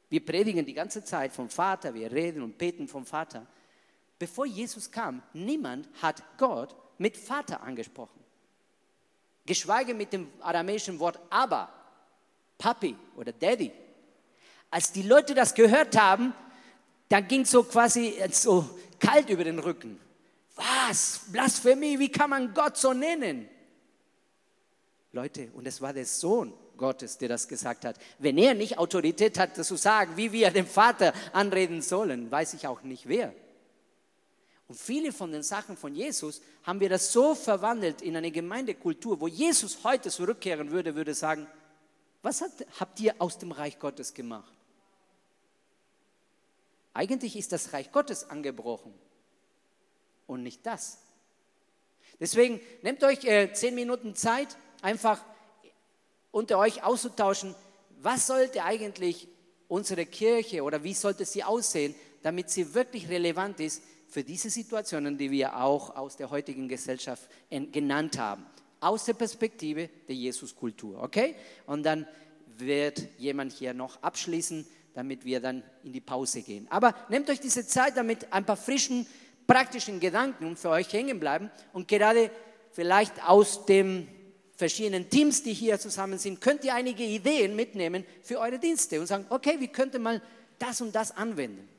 Wir 0.09 0.25
predigen 0.25 0.65
die 0.65 0.73
ganze 0.73 1.03
Zeit 1.03 1.34
vom 1.34 1.49
Vater, 1.49 1.93
wir 1.93 2.11
reden 2.11 2.41
und 2.41 2.57
beten 2.57 2.88
vom 2.88 3.05
Vater. 3.05 3.45
Bevor 4.17 4.45
Jesus 4.45 4.89
kam, 4.89 5.21
niemand 5.34 5.88
hat 6.01 6.23
Gott 6.38 6.75
mit 6.97 7.17
Vater 7.17 7.61
angesprochen. 7.61 8.19
Geschweige 9.45 9.93
mit 9.93 10.13
dem 10.13 10.30
aramäischen 10.39 10.99
Wort 10.99 11.19
aber, 11.30 11.69
Papi 12.57 12.95
oder 13.15 13.32
Daddy. 13.32 13.71
Als 14.69 14.91
die 14.91 15.03
Leute 15.03 15.34
das 15.34 15.53
gehört 15.53 15.97
haben, 15.97 16.34
dann 17.09 17.28
ging 17.28 17.45
so 17.45 17.63
quasi 17.63 18.15
so 18.32 18.67
kalt 18.99 19.29
über 19.29 19.43
den 19.43 19.59
Rücken. 19.59 19.99
Was? 20.55 21.21
Blasphemie, 21.31 21.99
wie 21.99 22.11
kann 22.11 22.29
man 22.29 22.53
Gott 22.53 22.77
so 22.77 22.93
nennen? 22.93 23.47
Leute, 25.11 25.49
und 25.53 25.67
es 25.67 25.81
war 25.81 25.93
der 25.93 26.05
Sohn 26.05 26.53
Gottes, 26.77 27.17
der 27.17 27.29
das 27.29 27.47
gesagt 27.47 27.85
hat. 27.85 27.97
Wenn 28.19 28.37
er 28.37 28.53
nicht 28.53 28.77
Autorität 28.77 29.37
hat, 29.39 29.57
das 29.57 29.67
zu 29.67 29.75
sagen, 29.75 30.15
wie 30.15 30.31
wir 30.31 30.51
den 30.51 30.67
Vater 30.67 31.13
anreden 31.33 31.81
sollen, 31.81 32.31
weiß 32.31 32.53
ich 32.53 32.67
auch 32.67 32.81
nicht 32.83 33.07
wer. 33.07 33.33
Und 34.67 34.77
viele 34.77 35.13
von 35.13 35.31
den 35.31 35.43
Sachen 35.43 35.77
von 35.77 35.95
Jesus 35.95 36.41
haben 36.63 36.79
wir 36.79 36.89
das 36.89 37.11
so 37.11 37.35
verwandelt 37.35 38.01
in 38.01 38.17
eine 38.17 38.31
Gemeindekultur, 38.31 39.19
wo 39.19 39.27
Jesus 39.27 39.83
heute 39.83 40.09
zurückkehren 40.09 40.71
würde, 40.71 40.95
würde 40.95 41.13
sagen, 41.13 41.47
was 42.21 42.41
hat, 42.41 42.51
habt 42.79 42.99
ihr 42.99 43.15
aus 43.19 43.37
dem 43.37 43.51
Reich 43.51 43.79
Gottes 43.79 44.13
gemacht? 44.13 44.57
Eigentlich 46.97 47.35
ist 47.35 47.51
das 47.51 47.73
Reich 47.73 47.91
Gottes 47.91 48.27
angebrochen 48.27 48.91
und 50.25 50.41
nicht 50.41 50.65
das. 50.65 50.97
Deswegen 52.19 52.59
nehmt 52.81 53.03
euch 53.03 53.23
äh, 53.23 53.53
zehn 53.53 53.75
Minuten 53.75 54.15
Zeit, 54.15 54.57
einfach 54.81 55.23
unter 56.31 56.57
euch 56.57 56.81
auszutauschen, 56.83 57.53
was 58.01 58.25
sollte 58.25 58.63
eigentlich 58.63 59.27
unsere 59.67 60.07
Kirche 60.07 60.63
oder 60.63 60.83
wie 60.83 60.95
sollte 60.95 61.23
sie 61.25 61.43
aussehen, 61.43 61.93
damit 62.23 62.49
sie 62.49 62.73
wirklich 62.73 63.07
relevant 63.09 63.59
ist 63.59 63.83
für 64.07 64.23
diese 64.23 64.49
Situationen, 64.49 65.19
die 65.19 65.29
wir 65.29 65.55
auch 65.55 65.95
aus 65.95 66.17
der 66.17 66.31
heutigen 66.31 66.67
Gesellschaft 66.67 67.29
genannt 67.51 68.17
haben. 68.17 68.43
Aus 68.79 69.05
der 69.05 69.13
Perspektive 69.13 69.87
der 70.07 70.15
Jesuskultur, 70.15 70.99
okay? 71.03 71.35
Und 71.67 71.83
dann 71.83 72.07
wird 72.57 73.07
jemand 73.19 73.53
hier 73.53 73.75
noch 73.75 74.01
abschließen, 74.01 74.65
damit 74.97 75.23
wir 75.25 75.39
dann 75.39 75.61
in 75.83 75.93
die 75.93 76.01
Pause 76.01 76.41
gehen. 76.41 76.65
Aber 76.71 76.95
nehmt 77.07 77.29
euch 77.29 77.39
diese 77.39 77.67
Zeit, 77.67 77.95
damit 77.95 78.33
ein 78.33 78.45
paar 78.45 78.57
frischen, 78.57 79.05
praktischen 79.45 79.99
Gedanken 79.99 80.57
für 80.57 80.69
euch 80.69 80.91
hängen 80.91 81.19
bleiben 81.19 81.51
und 81.71 81.87
gerade 81.87 82.31
vielleicht 82.71 83.23
aus 83.23 83.67
den 83.67 84.07
verschiedenen 84.55 85.07
Teams, 85.07 85.43
die 85.43 85.53
hier 85.53 85.77
zusammen 85.79 86.17
sind, 86.17 86.41
könnt 86.41 86.65
ihr 86.65 86.73
einige 86.73 87.03
Ideen 87.03 87.55
mitnehmen 87.55 88.05
für 88.23 88.39
eure 88.39 88.57
Dienste 88.57 88.99
und 88.99 89.05
sagen, 89.05 89.27
okay, 89.29 89.57
wie 89.59 89.67
könnte 89.67 89.99
man 89.99 90.19
das 90.57 90.81
und 90.81 90.95
das 90.95 91.15
anwenden? 91.15 91.69